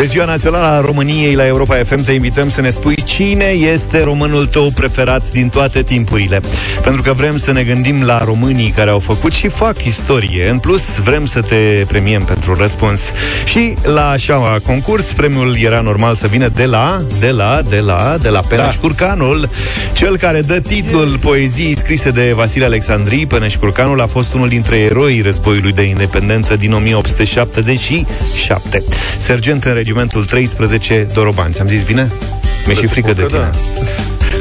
De 0.00 0.06
ziua 0.06 0.24
națională 0.24 0.64
a 0.64 0.80
României 0.80 1.34
la 1.34 1.46
Europa 1.46 1.74
FM 1.74 2.04
te 2.04 2.12
invităm 2.12 2.50
să 2.50 2.60
ne 2.60 2.70
spui 2.70 2.94
cine 2.94 3.44
este 3.44 4.02
românul 4.02 4.46
tău 4.46 4.70
preferat 4.74 5.30
din 5.30 5.48
toate 5.48 5.82
timpurile. 5.82 6.40
Pentru 6.82 7.02
că 7.02 7.12
vrem 7.12 7.38
să 7.38 7.52
ne 7.52 7.62
gândim 7.62 8.02
la 8.02 8.24
românii 8.24 8.70
care 8.70 8.90
au 8.90 8.98
făcut 8.98 9.32
și 9.32 9.48
fac 9.48 9.84
istorie. 9.84 10.48
În 10.48 10.58
plus, 10.58 10.98
vrem 10.98 11.26
să 11.26 11.40
te 11.40 11.84
premiem 11.88 12.22
pentru 12.22 12.54
răspuns. 12.54 13.00
Și 13.44 13.76
la 13.82 14.08
așa 14.08 14.58
concurs, 14.66 15.12
premiul 15.12 15.56
era 15.58 15.80
normal 15.80 16.14
să 16.14 16.26
vină 16.26 16.48
de 16.48 16.64
la, 16.64 17.02
de 17.18 17.30
la, 17.30 17.62
de 17.68 17.80
la, 17.80 18.16
de 18.20 18.28
la 18.28 18.40
Peneș 18.40 18.74
da. 18.74 18.80
Curcanul, 18.80 19.48
cel 19.92 20.16
care 20.16 20.40
dă 20.40 20.60
titlul 20.60 21.18
poeziei 21.18 21.76
scrise 21.76 22.10
de 22.10 22.32
Vasile 22.34 22.64
Alexandrii. 22.64 23.26
Peneș 23.26 23.56
Curcanul 23.56 24.00
a 24.00 24.06
fost 24.06 24.34
unul 24.34 24.48
dintre 24.48 24.78
eroii 24.78 25.20
războiului 25.20 25.72
de 25.72 25.82
independență 25.82 26.56
din 26.56 26.72
1877. 26.72 28.82
Sergent 29.20 29.64
în 29.64 29.74
regimentul 29.90 30.24
13 30.24 31.06
Doroban. 31.14 31.52
Ți-am 31.52 31.68
zis 31.68 31.82
bine? 31.82 32.08
Mi-e 32.66 32.74
și 32.74 32.86
frică 32.86 33.12
de 33.12 33.24
tine. 33.26 33.38
Da. 33.38 33.50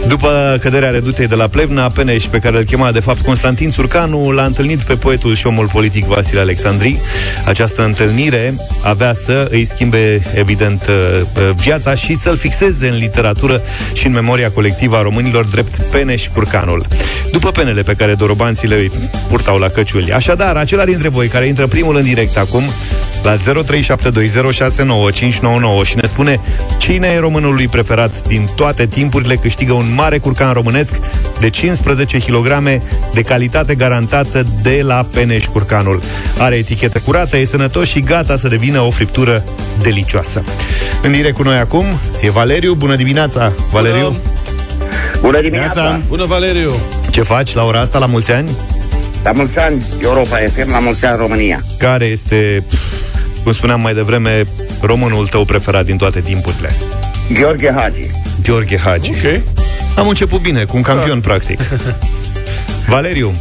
După 0.10 0.58
căderea 0.62 0.90
redutei 0.90 1.28
de 1.28 1.36
la 1.36 1.48
Plevna, 1.48 1.90
Peneș, 1.90 2.24
pe 2.24 2.38
care 2.38 2.58
îl 2.58 2.64
chema 2.64 2.92
de 2.92 3.00
fapt 3.00 3.22
Constantin 3.22 3.70
Țurcanu, 3.70 4.32
l-a 4.32 4.44
întâlnit 4.46 4.82
pe 4.82 4.94
poetul 4.94 5.36
și 5.36 5.48
omul 5.48 5.70
politic 5.72 6.06
Vasile 6.06 6.40
Alexandri. 6.40 7.00
Această 7.46 7.84
întâlnire 7.84 8.54
avea 8.82 9.14
să 9.14 9.48
îi 9.52 9.66
schimbe, 9.66 10.22
evident, 10.34 10.88
uh, 10.88 11.22
viața 11.56 11.94
și 11.94 12.16
să-l 12.16 12.38
fixeze 12.38 12.88
în 12.88 12.98
literatură 12.98 13.62
și 13.94 14.06
în 14.06 14.12
memoria 14.12 14.52
colectivă 14.52 14.98
a 14.98 15.02
românilor 15.02 15.46
drept 15.46 15.78
Peneș 15.78 16.28
Curcanul. 16.28 16.86
După 17.32 17.52
penele 17.52 17.82
pe 17.82 17.94
care 17.94 18.14
dorobanții 18.14 18.68
le 18.68 18.90
purtau 19.28 19.58
la 19.58 19.68
căciuli. 19.68 20.14
Așadar, 20.14 20.56
acela 20.56 20.86
dintre 20.86 21.10
voi 21.10 21.28
care 21.28 21.46
intră 21.46 21.68
primul 21.68 21.96
în 21.96 22.04
direct 22.04 22.38
acum, 22.38 22.64
la 23.24 23.36
0372069599 23.36 23.40
și 25.84 25.96
ne 25.96 26.08
spune 26.08 26.40
cine 26.78 27.08
e 27.08 27.20
românul 27.20 27.54
lui 27.54 27.68
preferat 27.68 28.28
din 28.28 28.50
toate 28.56 28.86
timpurile, 28.86 29.36
câștigă 29.36 29.74
un 29.74 29.94
mare 30.00 30.18
curcan 30.18 30.54
românesc 30.54 30.94
de 31.40 31.50
15 31.50 32.18
kg 32.18 32.48
de 33.14 33.22
calitate 33.22 33.76
garantată 33.76 34.46
de 34.62 34.82
la 34.84 35.08
Peneș 35.12 35.46
Curcanul. 35.46 36.02
Are 36.38 36.56
etichetă 36.56 37.00
curată, 37.00 37.38
e 37.38 37.46
sănătos 37.46 37.88
și 37.88 38.00
gata 38.00 38.36
să 38.36 38.48
devină 38.48 38.80
o 38.80 38.90
friptură 38.90 39.44
delicioasă. 39.82 40.44
În 41.02 41.12
direct 41.12 41.36
cu 41.36 41.44
noi 41.44 41.58
acum 41.58 41.86
e 42.22 42.30
Valeriu. 42.30 42.74
Bună 42.74 42.96
dimineața, 42.96 43.54
Valeriu! 43.72 44.08
Bună, 44.08 44.18
Bună 45.22 45.42
dimineața! 45.42 46.00
Bună, 46.08 46.26
Valeriu! 46.26 46.72
Ce 47.10 47.22
faci 47.22 47.54
la 47.54 47.64
ora 47.64 47.80
asta, 47.80 48.00
la 48.00 48.06
mulți 48.06 48.32
ani? 48.32 48.50
La 49.24 49.32
mulți 49.32 49.58
ani, 49.58 49.86
Europa 50.02 50.38
FM, 50.54 50.72
la 50.72 50.80
mulți 50.80 51.06
ani 51.06 51.18
România. 51.18 51.64
Care 51.78 52.06
este 52.06 52.64
cum 53.44 53.52
spuneam 53.52 53.82
mai 53.82 53.94
devreme, 53.94 54.44
românul 54.82 55.28
tău 55.28 55.46
preferat 55.46 55.86
din 55.86 55.98
toate 55.98 56.20
timpurile? 56.20 56.76
Gheorghe 57.34 57.74
Hagi. 57.76 58.10
Gheorghe 58.44 58.78
Hagi. 58.78 59.10
Ok. 59.10 59.42
Am 60.00 60.08
început 60.08 60.42
bine, 60.42 60.64
cu 60.64 60.76
un 60.76 60.82
campion, 60.82 61.20
da. 61.20 61.28
practic. 61.28 61.60
Valeriu, 62.88 63.34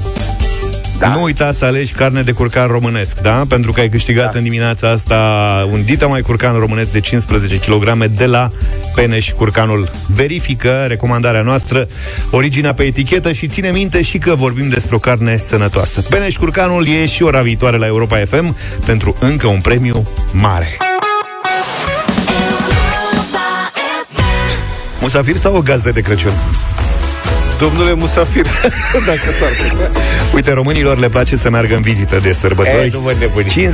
da. 0.98 1.09
Nu 1.09 1.23
uita 1.23 1.53
să 1.53 1.65
alegi 1.65 1.92
carne 1.92 2.23
de 2.23 2.33
curcan 2.33 2.67
românesc, 2.67 3.20
da? 3.20 3.45
Pentru 3.48 3.73
că 3.73 3.81
ai 3.81 3.89
câștigat 3.89 4.33
da. 4.33 4.39
în 4.39 4.45
dimineața 4.45 4.91
asta 4.91 5.69
un 5.73 5.84
dita 5.84 6.06
mai 6.06 6.20
curcan 6.20 6.59
românesc 6.59 6.92
de 6.92 7.00
15 7.00 7.59
kg 7.59 8.05
de 8.05 8.27
la 8.27 8.50
Peneș 8.95 9.31
Curcanul. 9.31 9.91
Verifică 10.06 10.84
recomandarea 10.89 11.42
noastră, 11.42 11.89
originea 12.31 12.75
pe 12.75 12.83
etichetă 12.83 13.33
și 13.33 13.47
ține 13.47 13.70
minte 13.70 14.03
și 14.03 14.19
că 14.19 14.34
vorbim 14.34 14.69
despre 14.69 14.95
o 14.95 14.98
carne 14.98 15.37
sănătoasă. 15.37 16.00
Peneș 16.00 16.37
Curcanul 16.37 16.87
e 16.87 17.06
și 17.06 17.22
ora 17.22 17.43
viitoare 17.43 17.77
la 17.77 17.87
Europa 17.87 18.22
FM 18.27 18.56
pentru 18.87 19.17
încă 19.20 19.47
un 19.47 19.61
premiu 19.61 20.09
mare. 20.33 20.88
Musafir 25.01 25.37
sau 25.37 25.56
o 25.56 25.61
gazdă 25.61 25.91
de 25.91 26.00
Crăciun? 26.00 26.33
Domnule 27.59 27.95
Musafir, 27.95 28.47
dacă 29.06 29.31
s-ar 29.39 29.69
putea. 29.69 29.91
Uite, 30.34 30.53
românilor 30.53 30.99
le 30.99 31.09
place 31.09 31.37
să 31.37 31.50
meargă 31.50 31.75
în 31.75 31.83
vizită 31.83 32.19
de 32.22 32.33
sărbători. 32.33 32.93
E, 33.47 33.69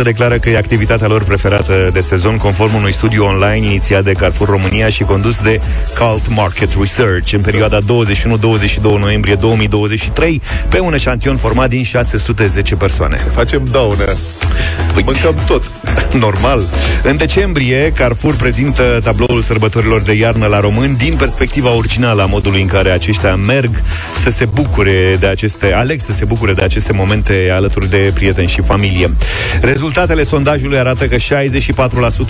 58% 0.00 0.02
declară 0.02 0.38
că 0.38 0.50
e 0.50 0.56
activitatea 0.56 1.06
lor 1.06 1.24
preferată 1.24 1.90
de 1.92 2.00
sezon, 2.00 2.36
conform 2.36 2.74
unui 2.74 2.92
studiu 2.92 3.24
online 3.24 3.66
inițiat 3.66 4.04
de 4.04 4.12
Carrefour 4.12 4.48
România 4.48 4.88
și 4.88 5.02
condus 5.02 5.38
de 5.38 5.60
Cult 5.98 6.28
Market 6.28 6.68
Research 6.78 7.32
în 7.32 7.40
perioada 7.40 7.78
21-22 7.78 7.84
noiembrie 8.98 9.34
2023 9.34 10.42
pe 10.68 10.80
un 10.80 10.94
eșantion 10.94 11.36
format 11.36 11.68
din 11.68 11.82
610 11.82 12.74
persoane. 12.76 13.16
Facem 13.16 13.62
daune. 13.70 14.04
Păi, 14.96 15.04
Mâncăm 15.04 15.44
tot. 15.46 15.70
Normal. 16.26 16.62
În 17.02 17.16
decembrie, 17.16 17.92
Carrefour 17.92 18.34
prezintă 18.34 19.00
tabloul 19.02 19.42
sărbătorilor 19.42 20.00
de 20.00 20.12
iarnă 20.12 20.46
la 20.46 20.60
români 20.60 20.96
din 20.96 21.16
perspectiva 21.16 21.70
originală 21.74 22.22
a 22.22 22.26
modului 22.26 22.60
în 22.60 22.66
care 22.66 22.90
acești 22.90 23.16
aceștia 23.16 23.36
merg 23.36 23.82
să 24.22 24.30
se 24.30 24.44
bucure 24.44 25.16
de 25.20 25.26
aceste, 25.26 25.72
aleg 25.72 26.00
să 26.00 26.12
se 26.12 26.24
bucure 26.24 26.52
de 26.52 26.62
aceste 26.62 26.92
momente 26.92 27.50
alături 27.52 27.90
de 27.90 28.10
prieteni 28.14 28.48
și 28.48 28.60
familie. 28.60 29.10
Rezultatele 29.60 30.22
sondajului 30.22 30.78
arată 30.78 31.06
că 31.06 31.16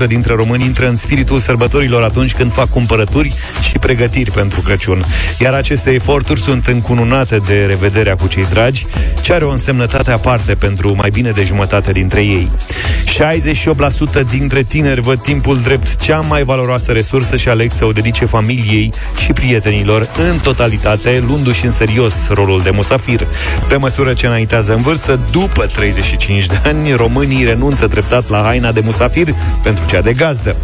64% 0.05 0.07
dintre 0.07 0.35
români 0.35 0.65
intră 0.65 0.89
în 0.89 0.97
spiritul 0.97 1.39
sărbătorilor 1.39 2.03
atunci 2.03 2.35
când 2.35 2.53
fac 2.53 2.69
cumpărături 2.69 3.35
și 3.61 3.79
pregătiri 3.79 4.31
pentru 4.31 4.61
Crăciun. 4.61 5.05
Iar 5.39 5.55
aceste 5.55 5.91
eforturi 5.91 6.41
sunt 6.41 6.67
încununate 6.67 7.41
de 7.47 7.65
revederea 7.69 8.17
cu 8.17 8.27
cei 8.27 8.47
dragi, 8.51 8.87
ce 9.21 9.33
are 9.33 9.45
o 9.45 9.51
însemnătate 9.51 10.11
aparte 10.11 10.55
pentru 10.55 10.95
mai 10.97 11.11
bine 11.11 11.31
de 11.31 11.43
jumătate 11.43 11.93
dintre 11.93 12.21
ei. 12.21 12.51
68% 12.57 14.31
dintre 14.31 14.63
tineri 14.63 15.01
văd 15.01 15.23
timpul 15.23 15.61
drept 15.61 15.97
cea 15.97 16.21
mai 16.21 16.43
valoroasă 16.43 16.93
resursă 16.93 17.37
și 17.37 17.49
aleg 17.49 17.71
să 17.71 17.85
o 17.85 17.93
dedice 17.93 18.25
familiei 18.25 18.93
și 19.17 19.33
prietenilor 19.33 20.09
în 20.31 20.39
totalitate 20.39 20.85
realitate, 20.87 21.25
luându-și 21.27 21.65
în 21.65 21.73
serios 21.73 22.29
rolul 22.29 22.63
de 22.63 22.71
musafir. 22.71 23.27
Pe 23.69 23.77
măsură 23.77 24.13
ce 24.13 24.27
înaintează 24.27 24.75
în 24.75 24.83
vârstă, 24.83 25.21
după 25.31 25.67
35 25.67 26.47
de 26.47 26.61
ani, 26.65 26.93
românii 26.93 27.45
renunță 27.45 27.89
treptat 27.89 28.29
la 28.29 28.43
haina 28.43 28.73
de 28.73 28.81
musafir 28.85 29.35
pentru 29.63 29.85
cea 29.87 30.01
de 30.01 30.13
gazdă. 30.13 30.57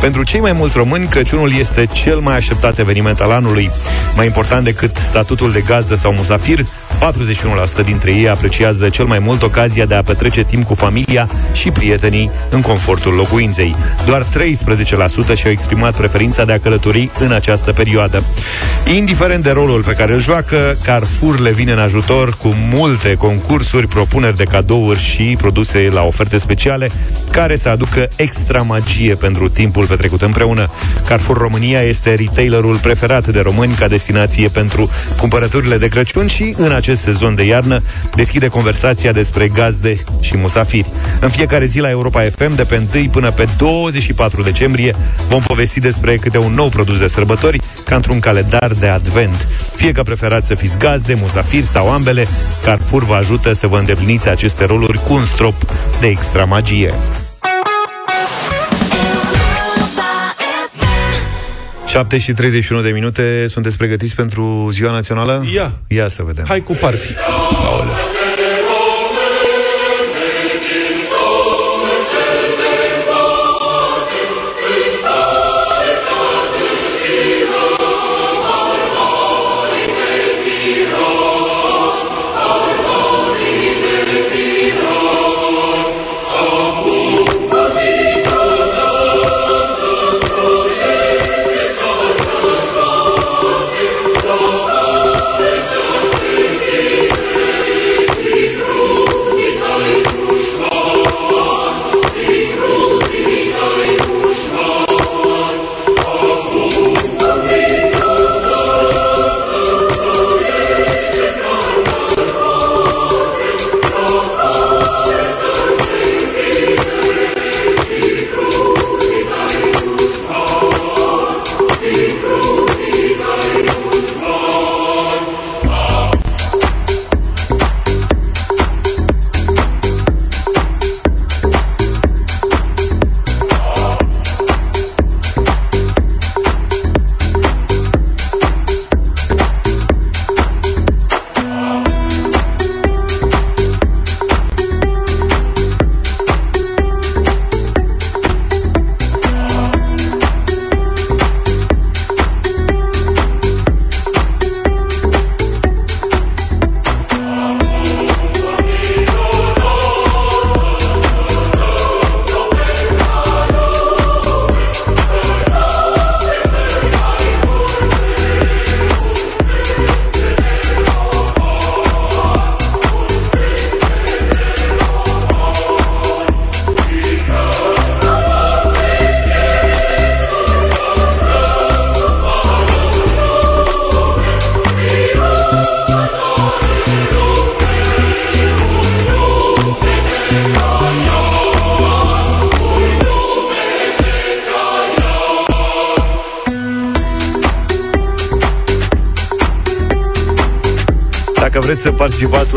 Pentru 0.00 0.22
cei 0.22 0.40
mai 0.40 0.52
mulți 0.52 0.76
români, 0.76 1.06
Crăciunul 1.06 1.52
este 1.58 1.86
cel 1.92 2.18
mai 2.18 2.36
așteptat 2.36 2.78
eveniment 2.78 3.20
al 3.20 3.30
anului. 3.30 3.70
Mai 4.14 4.26
important 4.26 4.64
decât 4.64 4.96
statutul 4.96 5.52
de 5.52 5.60
gazdă 5.60 5.94
sau 5.94 6.12
musafir, 6.12 6.64
41% 7.82 7.84
dintre 7.84 8.10
ei 8.10 8.28
apreciază 8.28 8.88
cel 8.88 9.04
mai 9.04 9.18
mult 9.18 9.42
ocazia 9.42 9.84
de 9.84 9.94
a 9.94 10.02
petrece 10.02 10.44
timp 10.44 10.64
cu 10.64 10.74
familia 10.74 11.28
și 11.52 11.70
prietenii 11.70 12.30
în 12.50 12.60
confortul 12.60 13.12
locuinței. 13.12 13.76
Doar 14.06 14.22
13% 14.22 14.26
și-au 15.34 15.52
exprimat 15.52 15.96
preferința 15.96 16.44
de 16.44 16.52
a 16.52 16.58
călători 16.58 17.10
în 17.18 17.32
această 17.32 17.72
perioadă. 17.72 18.22
Indiferent 18.94 19.42
de 19.42 19.50
rolul 19.50 19.82
pe 19.82 19.92
care 19.92 20.12
îl 20.12 20.20
joacă, 20.20 20.76
Carrefour 20.84 21.38
le 21.40 21.50
vine 21.50 21.72
în 21.72 21.78
ajutor 21.78 22.36
cu 22.36 22.54
multe 22.72 23.14
concursuri, 23.14 23.86
propuneri 23.86 24.36
de 24.36 24.44
cadouri 24.44 25.02
și 25.02 25.34
produse 25.38 25.88
la 25.92 26.02
oferte 26.02 26.38
speciale 26.38 26.90
care 27.30 27.56
să 27.56 27.68
aducă 27.68 28.08
extra 28.16 28.62
magie 28.62 29.14
pentru 29.14 29.48
timpul 29.48 29.85
petrecut 29.86 30.22
împreună. 30.22 30.70
Carrefour 31.06 31.36
România 31.36 31.80
este 31.80 32.14
retailerul 32.14 32.76
preferat 32.76 33.28
de 33.28 33.40
români 33.40 33.74
ca 33.74 33.88
destinație 33.88 34.48
pentru 34.48 34.90
cumpărăturile 35.18 35.76
de 35.76 35.88
Crăciun 35.88 36.26
și 36.26 36.54
în 36.56 36.72
acest 36.72 37.02
sezon 37.02 37.34
de 37.34 37.44
iarnă 37.44 37.82
deschide 38.14 38.48
conversația 38.48 39.12
despre 39.12 39.48
gazde 39.48 39.96
și 40.20 40.36
musafiri. 40.36 40.90
În 41.20 41.28
fiecare 41.28 41.64
zi 41.64 41.80
la 41.80 41.90
Europa 41.90 42.20
FM, 42.36 42.54
de 42.54 42.64
pe 42.64 42.82
1 42.94 43.08
până 43.08 43.30
pe 43.30 43.48
24 43.56 44.42
decembrie, 44.42 44.94
vom 45.28 45.42
povesti 45.42 45.80
despre 45.80 46.16
câte 46.16 46.38
un 46.38 46.54
nou 46.54 46.68
produs 46.68 46.98
de 46.98 47.06
sărbători, 47.06 47.60
ca 47.84 47.94
într-un 47.94 48.20
calendar 48.20 48.72
de 48.78 48.86
advent. 48.86 49.48
Fie 49.74 49.92
că 49.92 50.02
preferați 50.02 50.46
să 50.46 50.54
fiți 50.54 50.78
gazde, 50.78 51.14
musafiri 51.20 51.66
sau 51.66 51.90
ambele, 51.90 52.26
Carrefour 52.62 53.04
vă 53.04 53.14
ajută 53.14 53.52
să 53.52 53.66
vă 53.66 53.78
îndepliniți 53.78 54.28
aceste 54.28 54.64
roluri 54.64 55.00
cu 55.02 55.12
un 55.12 55.24
strop 55.24 55.72
de 56.00 56.06
extra 56.06 56.44
magie. 56.44 56.94
7 61.96 62.18
și 62.18 62.32
31 62.32 62.82
de 62.82 62.90
minute, 62.90 63.46
sunteți 63.48 63.76
pregătiți 63.76 64.14
pentru 64.14 64.68
ziua 64.70 64.92
națională? 64.92 65.44
Ia! 65.54 65.72
Ia 65.86 66.08
să 66.08 66.22
vedem. 66.22 66.44
Hai 66.48 66.62
cu 66.62 66.72
party! 66.72 67.14
Aolea. 67.64 67.96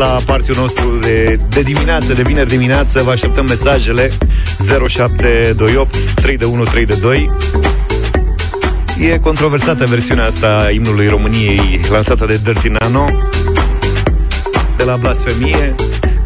La 0.00 0.20
parțiul 0.26 0.56
nostru 0.56 0.98
de, 1.00 1.38
de 1.48 1.62
dimineață, 1.62 2.12
de 2.12 2.22
vineri 2.22 2.48
dimineață, 2.48 3.02
vă 3.02 3.10
așteptăm 3.10 3.44
mesajele 3.48 4.10
0728 4.86 5.96
321 6.14 6.64
E 9.00 9.18
controversată 9.18 9.84
versiunea 9.86 10.26
asta 10.26 10.62
a 10.66 10.70
imnului 10.70 11.08
României 11.08 11.80
lansată 11.90 12.26
de 12.26 12.40
Dirty 12.44 12.68
Nano 12.68 13.08
de 14.76 14.84
la 14.84 14.96
blasfemie 14.96 15.74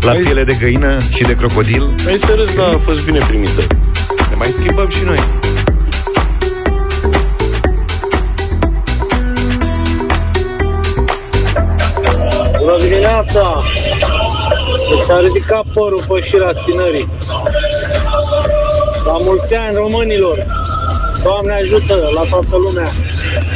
la 0.00 0.10
Ai... 0.10 0.20
piele 0.22 0.44
de 0.44 0.56
găină 0.60 0.98
și 1.14 1.22
de 1.22 1.36
crocodil. 1.36 1.82
Ai 2.06 2.18
să 2.18 2.32
râzi, 2.36 2.56
da, 2.56 2.66
a 2.66 2.78
fost 2.78 3.04
bine 3.04 3.18
primită. 3.28 3.60
Ne 4.30 4.36
mai 4.36 4.54
schimbăm 4.58 4.88
și 4.88 5.04
noi. 5.04 5.18
Bună 13.14 13.26
dimineața! 13.26 13.62
S-a 15.06 15.20
ridicat 15.20 15.64
părul 15.72 16.04
pe 16.08 16.20
șira 16.20 16.52
spinării. 16.52 17.08
La 19.04 19.16
mulți 19.18 19.54
ani 19.54 19.74
românilor! 19.74 20.46
Doamne 21.22 21.52
ajută 21.52 21.94
la 22.14 22.22
toată 22.30 22.56
lumea! 22.56 22.90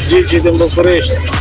Gigi 0.09 0.41
din 0.41 0.57
București! 0.57 1.38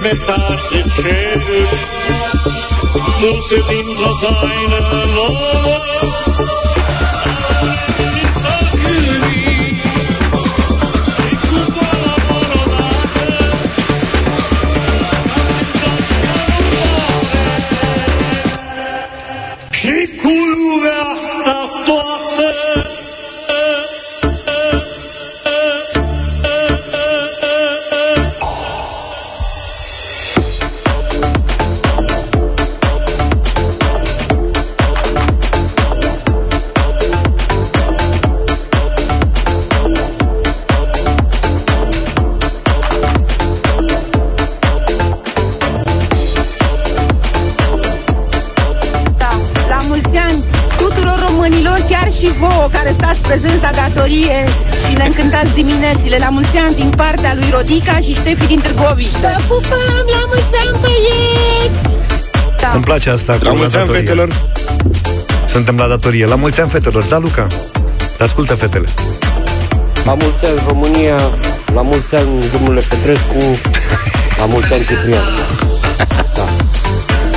Desmetar 0.00 0.68
de 0.70 0.84
cer 0.94 1.42
Dulce 3.20 3.56
din 3.68 3.94
taină 4.40 4.80
nouă 5.14 6.15
diminețile 55.56 56.16
la 56.20 56.28
mulți 56.28 56.56
ani 56.56 56.74
din 56.74 56.90
partea 56.96 57.34
lui 57.34 57.50
Rodica 57.50 57.98
și 58.00 58.14
Ștefi 58.14 58.46
din 58.46 58.60
Târgoviște. 58.60 59.18
Vă 59.20 59.54
pupăm, 59.54 60.04
la 60.10 60.22
mulți 60.26 60.54
ani, 60.62 60.76
băieți! 60.80 61.96
Da. 62.60 62.70
Îmi 62.74 62.84
place 62.84 63.10
asta 63.10 63.38
La 63.40 63.52
mulți 63.52 63.76
ani, 63.76 63.88
fetelor! 63.88 64.28
Suntem 65.46 65.76
la 65.76 65.86
datorie. 65.86 66.26
La 66.26 66.34
mulți 66.34 66.60
ani, 66.60 66.70
fetelor. 66.70 67.04
Da, 67.04 67.18
Luca? 67.18 67.46
Ascultă, 68.18 68.54
fetele. 68.54 68.88
La 70.04 70.14
mulți 70.14 70.44
ani, 70.44 70.60
România. 70.66 71.16
La 71.74 71.82
mulți 71.82 72.14
ani, 72.14 72.44
domnule 72.52 72.80
Petrescu. 72.88 73.58
La 74.38 74.44
mulți 74.44 74.72
ani, 74.72 74.84
Ciprian. 74.84 75.24
Da. 76.34 76.44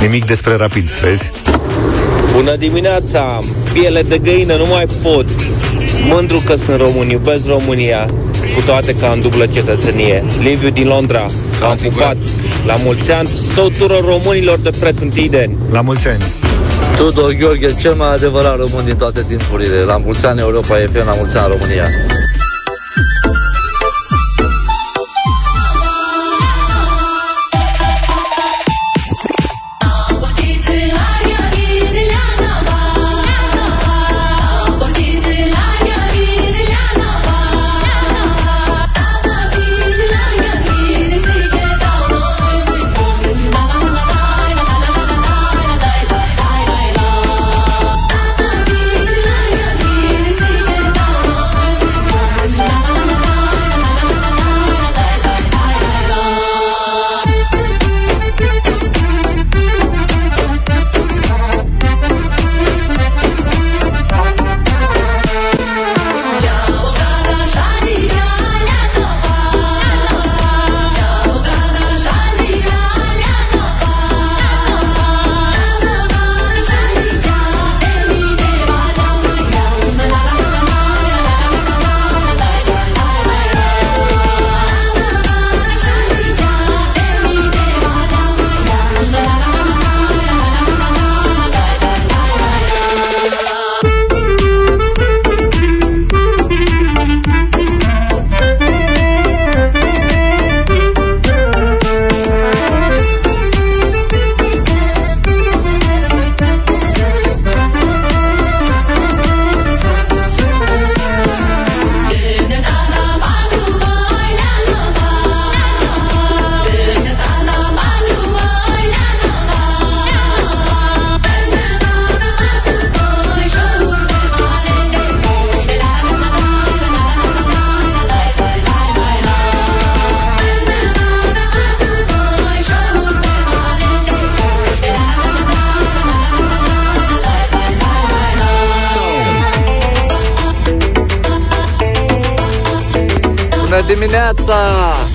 Nimic 0.00 0.24
despre 0.24 0.54
rapid, 0.54 0.90
vezi? 0.90 1.30
Bună 2.34 2.56
dimineața! 2.56 3.38
Piele 3.72 4.02
de 4.02 4.18
găină, 4.18 4.56
nu 4.56 4.66
mai 4.66 4.86
pot. 5.02 5.26
Mândru 6.08 6.42
că 6.46 6.54
sunt 6.56 6.80
român, 6.80 7.08
iubesc 7.08 7.46
România, 7.46 8.06
cu 8.54 8.60
toate 8.66 8.94
că 8.94 9.04
am 9.04 9.20
dublă 9.20 9.46
cetățenie. 9.46 10.24
Liviu 10.42 10.70
din 10.70 10.86
Londra, 10.86 11.24
s-a 11.50 11.66
am 11.66 11.76
pupat 11.82 12.16
la 12.66 12.74
mulți 12.84 13.10
ani 13.10 13.28
tuturor 13.54 14.04
românilor 14.04 14.58
de 14.58 14.70
pretutindeni. 14.80 15.56
La 15.70 15.80
mulți 15.80 16.08
ani! 16.08 16.22
Tudor 16.96 17.32
Gheorghe, 17.32 17.74
cel 17.80 17.94
mai 17.94 18.14
adevărat 18.14 18.56
român 18.56 18.84
din 18.84 18.96
toate 18.96 19.24
timpurile. 19.28 19.82
La 19.82 19.96
mulți 19.96 20.26
ani 20.26 20.40
Europa 20.40 20.80
e 20.80 20.88
la 20.92 21.14
mulți 21.18 21.36
ani 21.36 21.54
România. 21.58 22.09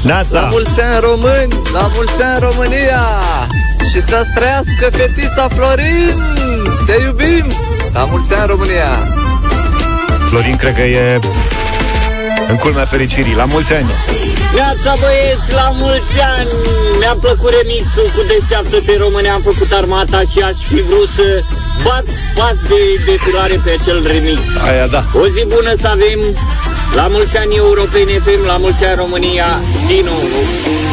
Neața! 0.06 0.42
La 0.42 0.48
mulți 0.52 0.82
ani 0.82 1.00
români! 1.00 1.62
La 1.74 1.92
mulți 1.96 2.22
ani 2.22 2.40
România! 2.40 3.04
Și 3.92 4.02
să 4.02 4.26
trăiască 4.36 4.86
fetița 4.98 5.48
Florin! 5.56 6.16
Te 6.86 6.96
iubim! 7.06 7.46
La 7.94 8.04
mulți 8.06 8.34
ani 8.34 8.48
România! 8.48 8.92
Florin 10.30 10.56
cred 10.56 10.76
că 10.76 10.82
e 10.82 11.20
în 12.50 12.56
culmea 12.56 12.86
fericirii. 12.86 13.36
La 13.36 13.46
mulți 13.46 13.74
ani! 13.74 13.90
Neața 14.56 14.94
băieți, 15.02 15.54
la 15.54 15.70
mulți 15.82 16.18
ani! 16.38 16.50
Mi-a 17.00 17.18
plăcut 17.22 17.52
remixul 17.58 18.08
cu 18.16 18.22
Deșteaptă-te 18.28 18.98
Române, 18.98 19.30
am 19.30 19.42
făcut 19.42 19.72
armata 19.72 20.22
și 20.32 20.40
aș 20.50 20.58
fi 20.70 20.82
vrut 20.90 21.10
să 21.18 21.44
bat 21.84 22.06
pas 22.38 22.58
de 22.70 22.82
defilare 23.06 23.60
pe 23.64 23.78
acel 23.80 24.08
remix. 24.08 24.40
Aia 24.68 24.88
da. 24.88 25.02
O 25.22 25.28
zi 25.34 25.44
bună 25.56 25.74
să 25.82 25.88
avem, 25.88 26.20
la 26.96 27.08
mulți 27.08 27.38
ani 27.38 27.56
Europeni 27.56 28.12
FM, 28.26 28.46
la 28.46 28.58
mulți 28.58 28.86
ani 28.86 28.96
România, 28.96 29.50
Dinu. 29.90 30.85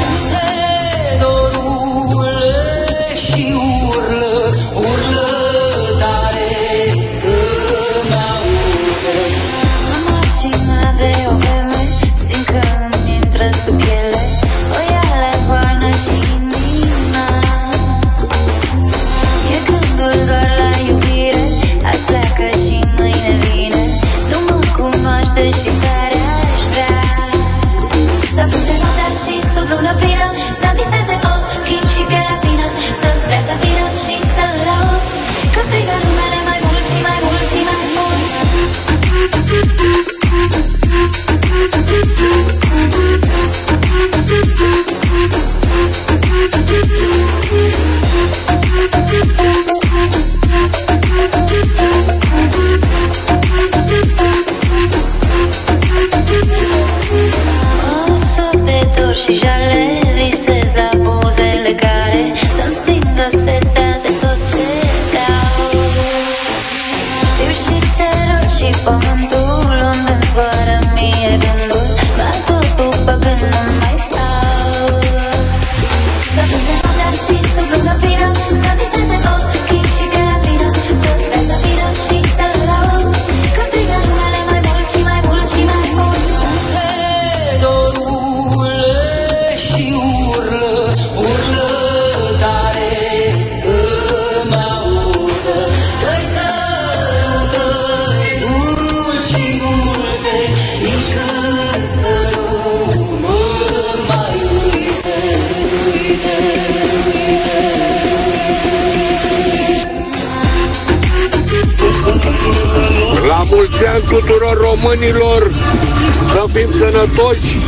Sănătoși 117.33 117.59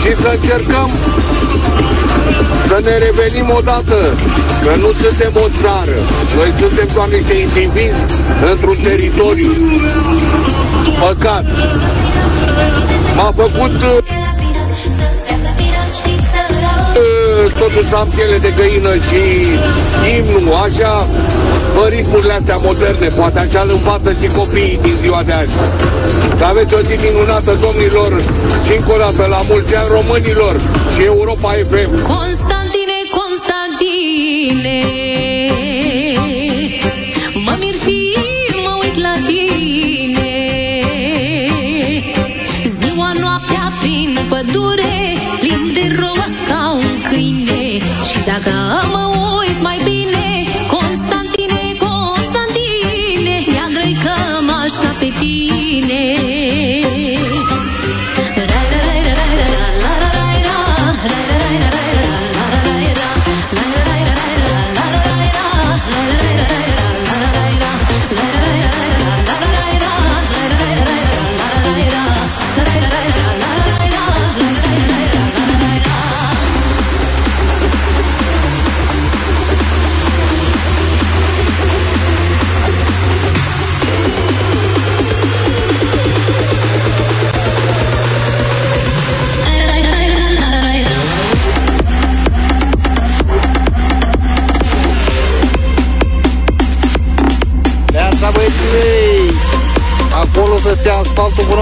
și 0.00 0.14
să 0.20 0.38
încercăm 0.40 0.90
să 2.68 2.80
ne 2.82 2.96
revenim 2.98 3.52
odată, 3.56 4.14
că 4.62 4.70
nu 4.76 4.92
suntem 4.92 5.32
o 5.34 5.48
țară. 5.60 5.96
Noi 6.36 6.52
suntem 6.58 6.88
doar 6.94 7.08
niște 7.08 7.34
indivizi 7.34 8.02
într-un 8.52 8.76
teritoriu. 8.82 9.52
Păcat. 11.00 11.44
M-a 13.16 13.32
făcut 13.36 13.80
uh, 17.68 17.74
uh, 17.74 17.78
totul 17.78 17.84
să 17.88 17.96
am 17.96 18.08
piele 18.14 18.38
de 18.38 18.52
găină 18.56 18.94
și 19.06 19.20
imnul, 20.18 20.54
așa, 20.64 21.06
pe 21.74 21.94
ritmurile 21.94 22.32
astea 22.32 22.56
moderne, 22.56 23.06
poate 23.06 23.38
așa 23.38 23.60
îl 23.60 23.70
învață 23.70 24.12
și 24.12 24.26
copiii 24.26 24.78
din 24.82 24.94
ziua 25.00 25.22
de 25.22 25.32
azi. 25.32 25.56
Să 26.38 26.44
aveți 26.44 26.74
o 26.74 26.80
zi 26.80 26.94
minunată, 27.06 27.52
domnilor, 27.60 28.20
și 28.64 28.72
încă 28.72 28.92
o 28.92 28.98
dată 28.98 29.26
la 29.34 29.40
mulți 29.48 29.76
ani 29.76 29.88
românilor 29.96 30.54
și 30.94 31.02
Europa 31.02 31.50
FM. 31.70 31.90
Constantine, 32.16 32.98
Constantine 33.18 34.97
Și 48.68 48.97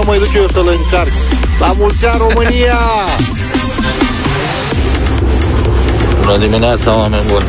mă 0.07 0.15
duc 0.23 0.33
eu 0.35 0.47
să-l 0.55 0.67
încarc. 0.77 1.13
La 1.59 1.69
mulți 1.79 2.05
ani 2.05 2.17
România! 2.25 2.79
Bună 6.21 6.37
dimineața, 6.37 6.97
oameni 6.97 7.25
buni! 7.27 7.45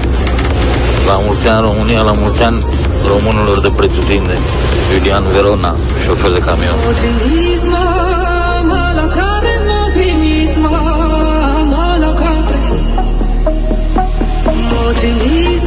La 1.06 1.16
mulți 1.24 1.46
ani 1.48 1.60
România, 1.68 2.00
la 2.00 2.14
mulți 2.22 2.42
ani 2.42 2.64
românilor 3.06 3.60
de 3.60 3.70
pretutindeni. 3.76 4.44
Iulian 4.92 5.24
Verona, 5.34 5.74
șofer 6.04 6.30
de 6.30 6.38
camion. 6.38 6.76
Mă 14.70 14.92
trimis 15.00 15.57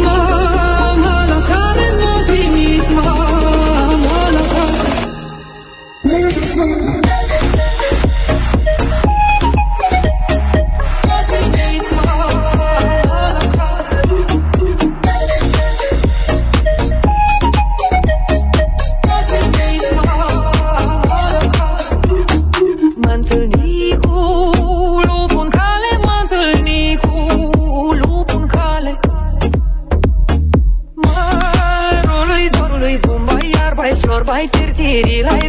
tiri, 35.02 35.24
lai 35.24 35.40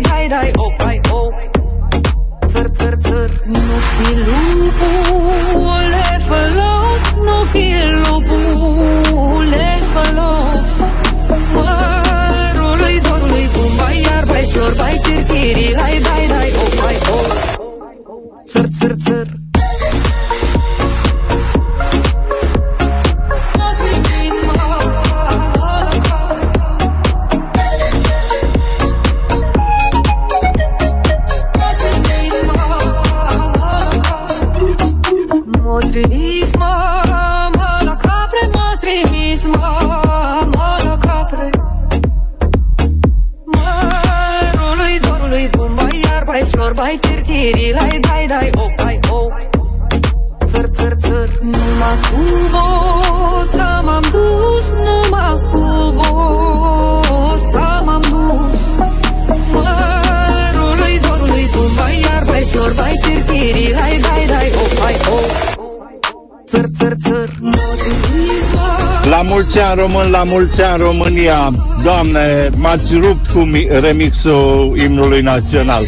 Țăr, 66.82 66.94
țăr, 67.02 67.12
țăr, 67.12 67.30
m-a 67.40 67.50
trimis 67.76 68.54
mama 68.54 69.06
La 69.10 69.22
mulți 69.22 69.58
ani 69.60 69.80
român, 69.80 70.10
la 70.10 70.22
mulți 70.22 70.62
ani 70.62 70.82
România. 70.82 71.52
Doamne, 71.82 72.50
m-ați 72.56 72.94
rupt 72.94 73.30
cu 73.30 73.38
mi- 73.38 73.68
remixul 73.80 74.74
imnului 74.84 75.20
național. 75.20 75.82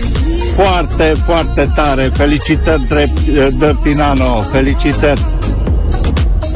Foarte, 0.54 1.14
foarte 1.26 1.70
tare. 1.74 2.10
Felicitări 2.14 2.86
drept, 2.88 3.20
Dărtinano 3.58 4.40
Felicitări. 4.40 5.26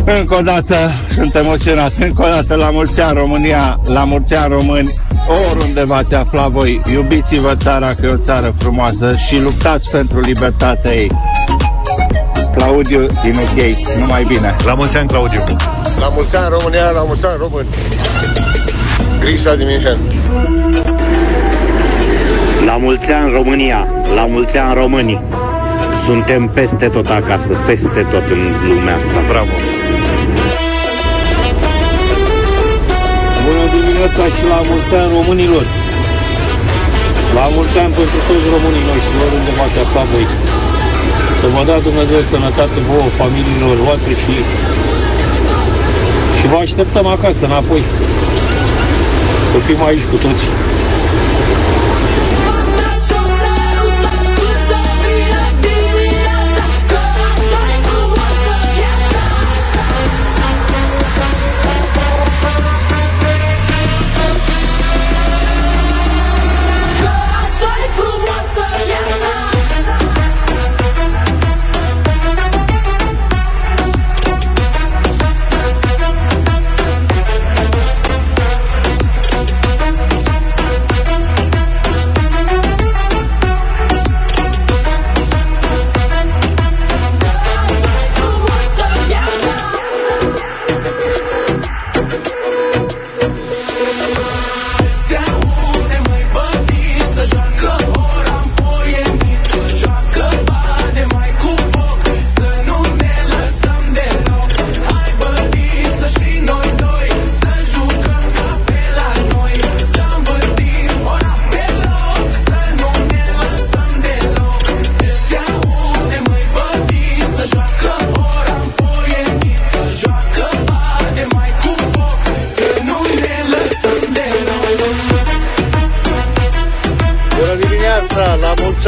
Încă 0.04 0.34
o 0.34 0.40
dată 0.40 0.76
sunt 1.14 1.34
emoționat. 1.34 1.92
Încă 2.00 2.22
o 2.22 2.28
dată 2.28 2.54
la 2.54 2.70
mulți 2.70 3.00
ani 3.00 3.18
România 3.18 3.80
La 3.86 4.04
mulți 4.04 4.34
ani 4.34 4.52
români. 4.52 4.90
Oriunde 5.50 5.82
v-ați 5.82 6.14
afla 6.14 6.48
voi 6.48 6.82
Iubiți-vă 6.92 7.54
țara 7.54 7.94
că 7.94 8.06
e 8.06 8.08
o 8.08 8.16
țară 8.16 8.54
frumoasă 8.58 9.14
Și 9.26 9.40
luptați 9.42 9.90
pentru 9.90 10.20
libertatea 10.20 10.94
ei 10.94 11.10
Claudiu 12.58 13.06
din 13.22 13.34
UK, 13.44 13.58
numai 13.98 14.24
bine 14.24 14.56
La 14.64 14.74
mulți 14.74 14.96
ani, 14.96 15.08
Claudiu 15.08 15.42
La 15.98 16.08
mulți 16.08 16.36
ani 16.36 16.48
România, 16.56 16.90
la 16.90 17.02
mulți 17.02 17.26
ani 17.26 17.36
români. 17.38 17.68
Grisha 19.20 19.54
Dimijan. 19.54 19.98
La 22.66 22.76
mulți 22.76 23.12
ani 23.12 23.32
România, 23.32 23.86
la 24.14 24.24
mulți 24.26 24.58
ani 24.58 24.74
românii. 24.74 25.20
Suntem 26.04 26.50
peste 26.54 26.88
tot 26.88 27.08
acasă, 27.08 27.52
peste 27.66 28.02
tot 28.10 28.28
în 28.28 28.40
lumea 28.68 28.96
asta. 28.96 29.18
Bravo! 29.28 29.54
Bună 33.44 33.64
dimineața 33.74 34.24
și 34.34 34.42
la 34.52 34.60
mulți 34.68 34.94
ani 34.94 35.12
românilor! 35.12 35.64
La 37.34 37.46
mulți 37.54 37.78
ani 37.78 37.92
pentru 37.98 38.18
toți 38.28 38.46
românii 38.54 38.84
noștri, 38.90 39.16
oriunde 39.24 39.52
v-ați 39.58 39.78
aflat 39.84 40.06
voi. 40.12 40.26
Să 41.40 41.46
vă 41.54 41.62
dea 41.64 41.80
Dumnezeu 41.80 42.20
sănătate 42.20 42.78
vouă, 42.88 43.08
familiilor 43.22 43.76
voastre 43.86 44.12
și 44.22 44.34
și 46.38 46.46
vă 46.46 46.56
așteptăm 46.56 47.06
acasă 47.06 47.44
înapoi. 47.44 47.82
Să 49.50 49.58
fim 49.58 49.84
aici 49.86 50.06
cu 50.10 50.16
toții. 50.16 50.67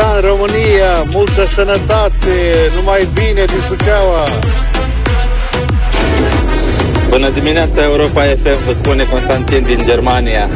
La 0.01 0.07
mulți 0.07 0.27
ani 0.27 0.27
România, 0.27 0.93
multă 1.13 1.47
sănătate, 1.47 2.37
numai 2.75 3.09
bine 3.15 3.45
din 3.45 3.61
Suceava. 3.69 4.25
Bună 7.09 7.29
dimineața 7.29 7.83
Europa 7.83 8.23
FM, 8.23 8.65
vă 8.67 8.73
spune 8.73 9.05
Constantin 9.05 9.63
din 9.63 9.81
Germania. 9.85 10.49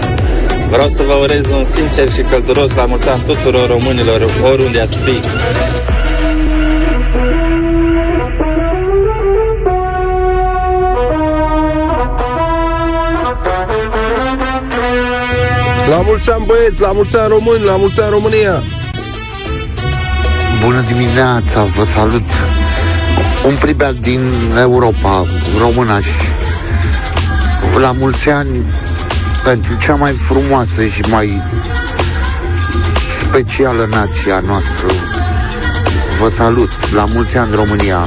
Vreau 0.70 0.88
să 0.88 1.02
vă 1.02 1.12
urez 1.12 1.44
un 1.58 1.64
sincer 1.64 2.10
și 2.12 2.20
călduros 2.20 2.74
la 2.74 2.84
mulți 2.84 3.08
ani 3.08 3.22
tuturor 3.26 3.66
românilor, 3.68 4.20
oriunde 4.50 4.80
ați 4.80 4.96
fi. 4.96 5.20
La 15.90 16.00
mulți 16.00 16.30
ani 16.30 16.44
băieți, 16.46 16.80
la 16.80 16.92
mulți 16.92 17.16
ani 17.16 17.28
români, 17.28 17.64
la 17.64 17.76
mulți 17.76 18.00
ani 18.00 18.10
România. 18.10 18.62
Bună 20.64 20.80
dimineața, 20.80 21.62
vă 21.62 21.84
salut. 21.84 22.30
Un 23.46 23.56
pribeac 23.60 23.92
din 23.92 24.20
Europa, 24.58 25.24
românaș 25.58 26.06
La 27.80 27.92
mulți 27.92 28.28
ani 28.30 28.64
pentru 29.44 29.76
cea 29.76 29.94
mai 29.94 30.12
frumoasă 30.12 30.86
și 30.86 31.00
mai 31.00 31.42
specială 33.20 33.86
nația 33.90 34.42
noastră 34.46 34.86
Vă 36.20 36.28
salut, 36.28 36.92
la 36.92 37.04
mulți 37.14 37.36
ani 37.36 37.54
România 37.54 38.06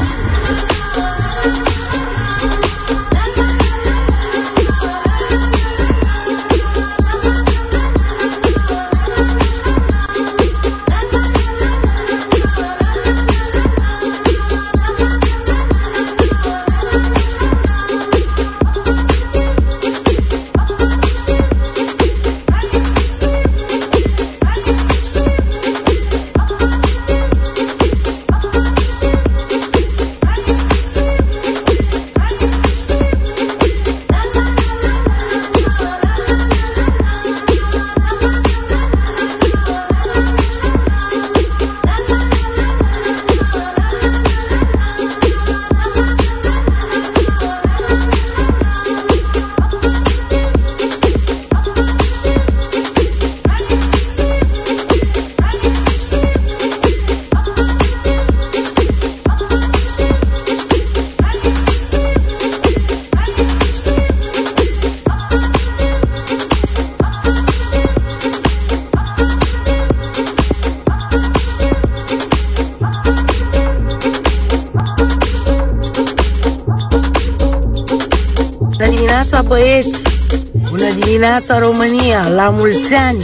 dimineața, 81.27 81.59
România! 81.59 82.27
La 82.35 82.49
mulți 82.49 82.93
ani! 82.93 83.17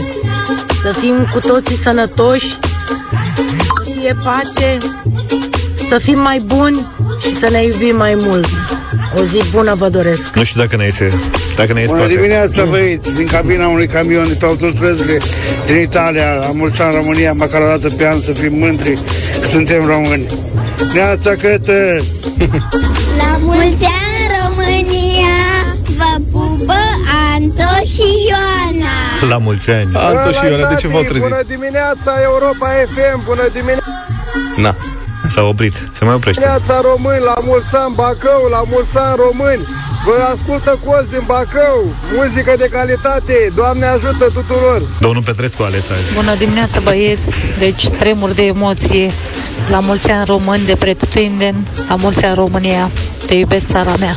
Să 0.82 0.92
fim 1.00 1.28
cu 1.32 1.38
toții 1.38 1.78
sănătoși, 1.82 2.58
să 3.84 3.90
fie 4.00 4.16
pace, 4.24 4.78
să 5.88 5.98
fim 5.98 6.18
mai 6.18 6.42
buni 6.46 6.86
și 7.20 7.38
să 7.38 7.48
ne 7.50 7.62
iubim 7.62 7.96
mai 7.96 8.16
mult. 8.18 8.46
O 9.16 9.22
zi 9.22 9.50
bună 9.50 9.74
vă 9.74 9.88
doresc! 9.88 10.30
Nu 10.34 10.42
știu 10.44 10.60
dacă 10.60 10.76
ne 10.76 10.84
iese, 10.84 11.12
dacă 11.56 11.72
ne 11.72 11.80
iese 11.80 11.92
Bună 11.92 12.04
toate. 12.04 12.14
dimineața, 12.16 12.64
băieți, 12.64 13.14
din 13.14 13.26
cabina 13.26 13.68
unui 13.68 13.86
camion 13.86 14.28
de 14.28 14.34
pe 14.34 14.44
autostrăzile 14.44 15.18
din 15.66 15.80
Italia, 15.80 16.32
la 16.32 16.50
mulți 16.52 16.82
ani 16.82 16.94
România, 16.94 17.32
măcar 17.32 17.60
o 17.60 17.66
dată 17.66 17.88
pe 17.90 18.06
an 18.06 18.20
să 18.24 18.32
fim 18.32 18.58
mândri 18.58 18.98
că 19.40 19.46
suntem 19.48 19.86
români. 19.86 20.26
Neața 20.94 21.30
cătă! 21.30 22.04
La 23.18 23.38
mulți 23.40 23.84
ani, 23.84 24.24
România, 24.42 24.54
vă 24.54 24.62
pupă 24.62 24.72
Anto 24.72 25.13
și 27.94 28.06
Ioana. 28.28 28.94
La 29.32 29.38
mulți 29.38 29.70
ani. 29.70 29.90
Anto 29.94 30.30
și 30.30 30.44
Ioana, 30.44 30.68
de 30.68 30.74
ce 30.74 30.88
v-au 30.88 31.02
trezit? 31.02 31.28
Bună 31.28 31.42
dimineața, 31.46 32.12
Europa 32.22 32.68
FM, 32.92 33.24
bună 33.24 33.46
dimineața! 33.52 33.84
Na. 34.56 34.76
S-a 35.28 35.42
oprit, 35.42 35.74
se 35.92 36.04
mai 36.04 36.14
oprește. 36.14 36.40
Dimineața 36.40 36.80
români, 36.90 37.24
la 37.24 37.34
mulți 37.42 37.74
ani 37.74 37.94
Bacău, 37.94 38.42
la 38.50 38.62
mulți 38.72 38.98
ani 38.98 39.16
români! 39.24 39.62
Vă 40.04 40.16
ascultă 40.32 40.78
Coz 40.84 41.06
din 41.08 41.22
Bacău, 41.26 41.94
muzică 42.16 42.54
de 42.58 42.68
calitate, 42.72 43.52
Doamne 43.54 43.86
ajută 43.86 44.24
tuturor! 44.34 44.82
Domnul 45.00 45.22
Petrescu 45.22 45.62
a 45.62 45.66
ales 45.66 45.90
azi. 45.90 46.14
Bună 46.14 46.34
dimineața, 46.34 46.80
băieți! 46.80 47.28
Deci 47.58 47.88
tremur 47.88 48.30
de 48.30 48.42
emoție. 48.42 49.12
La 49.70 49.80
mulți 49.80 50.10
ani 50.10 50.24
români 50.26 50.64
de 50.64 50.74
pretutindeni, 50.74 51.62
la 51.88 51.94
mulți 51.94 52.24
ani 52.24 52.34
România. 52.34 52.90
Te 53.26 53.34
iubesc, 53.34 53.66
țara 53.66 53.94
mea. 53.98 54.14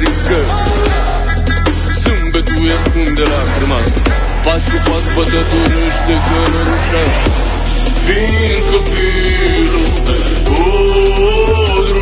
Băimatică 0.00 0.38
Zâmbetul 2.00 2.54
îi 2.56 2.72
ascunde 2.78 3.22
lacrima 3.32 3.80
Pas 4.44 4.62
cu 4.64 4.78
pas 4.88 5.06
bătăturește 5.14 6.14
călărușa. 6.26 7.04
Vin 8.06 8.58
copilul 8.70 9.90
Codrului 10.48 11.98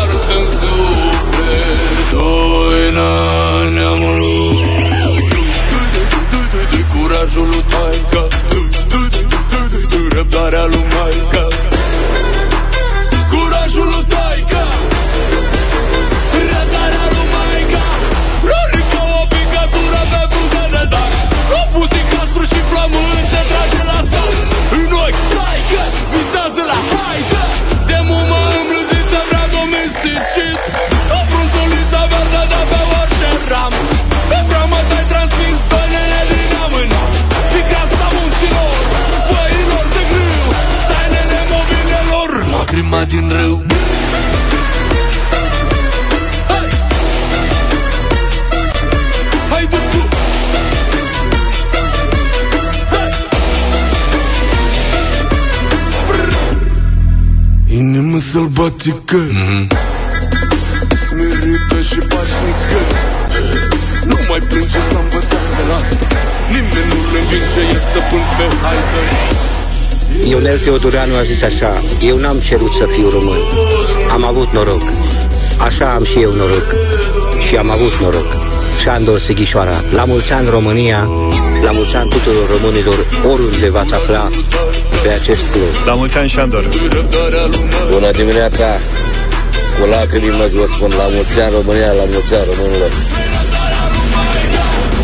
Artă-n 0.00 0.44
suflet 0.58 2.08
Doina 2.12 3.12
neamului 3.74 4.54
De 6.70 6.80
curajul 6.92 7.46
lui 7.46 7.64
taica 7.72 8.24
Răbdarea 10.16 10.64
lui 10.64 10.84
maica 10.94 11.44
lacrima 43.26 43.32
din 43.32 43.36
râu 43.36 43.64
Hai! 46.48 46.68
Hai, 49.50 49.66
du-tu! 49.70 50.08
Inimă 57.66 58.18
sălbatică 58.18 59.16
mm-hmm. 59.16 59.66
Smerită 61.06 61.80
și 61.80 61.98
pașnică 61.98 62.80
Nu 64.06 64.18
mai 64.28 64.38
plânge 64.48 64.78
să 64.88 64.98
învăța 65.02 65.38
să 65.54 65.62
Nimeni 66.48 66.88
nu-l 66.88 67.18
învinge, 67.20 67.60
e 67.74 67.78
stăpân 67.78 68.24
pe 68.36 68.56
haidă 68.62 69.55
Ionel 70.24 70.58
Teodoreanu 70.58 71.16
a 71.16 71.22
zis 71.22 71.42
așa, 71.42 71.82
eu 72.00 72.16
n-am 72.16 72.38
cerut 72.38 72.72
să 72.72 72.86
fiu 72.86 73.08
român, 73.08 73.38
am 74.10 74.24
avut 74.24 74.52
noroc. 74.52 74.82
Așa 75.58 75.94
am 75.94 76.04
și 76.04 76.20
eu 76.20 76.32
noroc 76.32 76.74
și 77.48 77.56
am 77.56 77.70
avut 77.70 77.94
noroc. 78.00 78.36
Șandor 78.80 79.18
Sighișoara, 79.18 79.84
la 79.94 80.04
mulți 80.04 80.32
ani 80.32 80.48
România, 80.50 81.08
la 81.64 81.70
mulți 81.70 81.96
ani 81.96 82.10
tuturor 82.10 82.46
românilor, 82.60 83.06
oriunde 83.32 83.70
v-ați 83.70 83.94
afla 83.94 84.28
pe 85.02 85.08
acest 85.08 85.40
glob. 85.52 85.86
La 85.86 85.94
mulți 85.94 86.16
ani, 86.16 86.28
Șandor. 86.28 86.64
Bună 87.92 88.10
dimineața! 88.10 88.64
Cu 89.80 89.86
lacrimi 89.90 90.30
vă 90.60 90.66
spun 90.66 90.92
la 90.96 91.06
mulți 91.14 91.40
ani 91.40 91.54
România, 91.54 91.92
la 91.92 92.04
mulți 92.12 92.34
ani 92.34 92.46
românilor. 92.56 92.92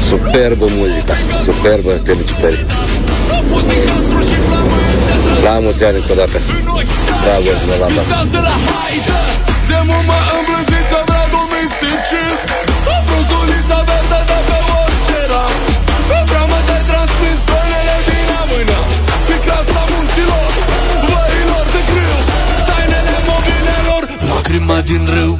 Superbă 0.08 0.66
muzica, 0.76 1.14
superbă 1.44 2.00
felicitări. 2.04 2.66
La 5.44 5.52
mulți 5.64 5.84
ani 5.84 5.96
încă 6.00 6.12
o 6.14 6.16
dată. 6.22 6.38
Bravo, 7.22 7.50
Zmelanda. 7.60 8.02
Visează 8.02 8.38
la 8.48 8.56
haidă 8.66 9.20
De 9.70 9.78
mumă 9.88 10.18
îmblânzită 10.36 10.98
vrea 11.08 11.26
domesticit. 11.36 12.38
O 12.94 12.96
frunzuliță 13.06 13.78
verde 13.88 14.20
de 14.30 14.38
pe 14.48 14.58
orice 14.80 15.18
ram. 15.30 15.54
Pe 16.08 16.18
framă 16.30 16.58
te-ai 16.66 16.84
transmis 16.90 17.38
stănele 17.44 17.96
din 18.08 18.28
amână. 18.40 18.78
Pe 19.28 19.36
crasta 19.44 19.82
munților, 19.90 20.50
văilor 21.08 21.64
de 21.74 21.80
grâu. 21.88 22.20
Tainele 22.68 23.16
mobilelor, 23.28 24.02
lacrima 24.30 24.78
din 24.90 25.02
râu 25.14 25.32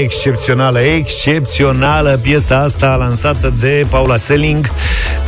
Excepțională, 0.00 0.80
excepțională 0.80 2.18
piesa 2.22 2.58
asta 2.58 2.94
lansată 2.94 3.54
de 3.60 3.86
Paula 3.88 4.16
Selling 4.16 4.70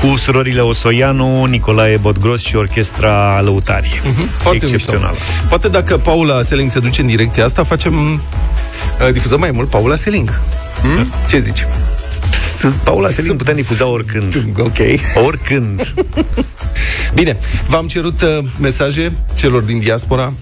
cu 0.00 0.16
surorile 0.16 0.60
Osoianu, 0.60 1.44
Nicolae 1.44 1.96
Botgros 1.96 2.40
și 2.40 2.56
orchestra 2.56 3.40
Lăutarie. 3.40 3.90
Mhm, 4.04 4.28
Foarte 4.38 4.64
Excepțională. 4.64 5.08
mișto. 5.10 5.46
Poate 5.48 5.68
dacă 5.68 5.96
Paula 5.96 6.42
Seling 6.42 6.70
se 6.70 6.78
duce 6.78 7.00
în 7.00 7.06
direcția 7.06 7.44
asta, 7.44 7.64
facem 7.64 7.94
uh, 9.06 9.12
difuzăm 9.12 9.38
mai 9.38 9.50
mult 9.50 9.68
Paula 9.68 9.96
Seling. 9.96 10.40
Hmm? 10.82 11.12
Ce 11.28 11.38
zici? 11.38 11.66
Paula 12.82 13.08
Selin 13.10 13.36
putem 13.36 13.54
difuza 13.54 13.86
oricând. 13.86 14.42
Ok. 14.58 14.76
Oricând. 15.26 15.94
Bine, 17.14 17.36
v-am 17.68 17.86
cerut 17.86 18.22
uh, 18.22 18.38
mesaje 18.60 19.12
celor 19.34 19.62
din 19.62 19.78
diaspora 19.78 20.32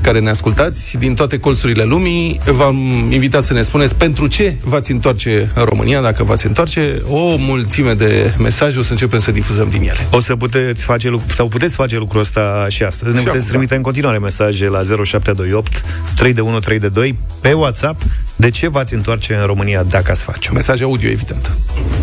care 0.00 0.20
ne 0.20 0.30
ascultați 0.30 0.96
din 0.98 1.14
toate 1.14 1.38
colțurile 1.38 1.82
lumii. 1.82 2.40
V-am 2.44 2.76
invitat 3.10 3.44
să 3.44 3.52
ne 3.52 3.62
spuneți 3.62 3.94
pentru 3.94 4.26
ce 4.26 4.56
v-ați 4.64 4.90
întoarce 4.90 5.50
în 5.54 5.64
România, 5.64 6.00
dacă 6.00 6.24
v-ați 6.24 6.46
întoarce, 6.46 7.02
o 7.08 7.36
mulțime 7.38 7.92
de 7.92 8.32
mesaje, 8.38 8.78
o 8.78 8.82
să 8.82 8.90
începem 8.90 9.18
să 9.18 9.30
difuzăm 9.30 9.68
din 9.70 9.80
ele. 9.80 10.08
O 10.10 10.20
să 10.20 10.36
puteți 10.36 10.84
face 10.84 11.08
lucru, 11.08 11.32
sau 11.34 11.48
puteți 11.48 11.74
face 11.74 11.96
lucrul 11.96 12.20
ăsta 12.20 12.66
și 12.68 12.82
astăzi. 12.82 13.12
Ne 13.12 13.18
Și 13.18 13.24
puteți 13.24 13.44
acum, 13.44 13.50
trimite 13.50 13.74
în 13.74 13.82
continuare 13.82 14.18
mesaje 14.18 14.68
la 14.68 14.80
0728 14.82 15.84
3 16.16 16.32
de 16.32 16.40
1 16.40 16.58
3 16.58 16.78
de 16.78 16.88
2 16.88 17.18
pe 17.40 17.52
WhatsApp 17.52 18.02
De 18.36 18.50
ce 18.50 18.68
v-ați 18.68 18.94
întoarce 18.94 19.34
în 19.34 19.46
România 19.46 19.82
dacă 19.82 20.10
ați 20.10 20.22
face 20.22 20.50
Mesaj 20.52 20.82
audio, 20.82 21.08
evident. 21.08 21.50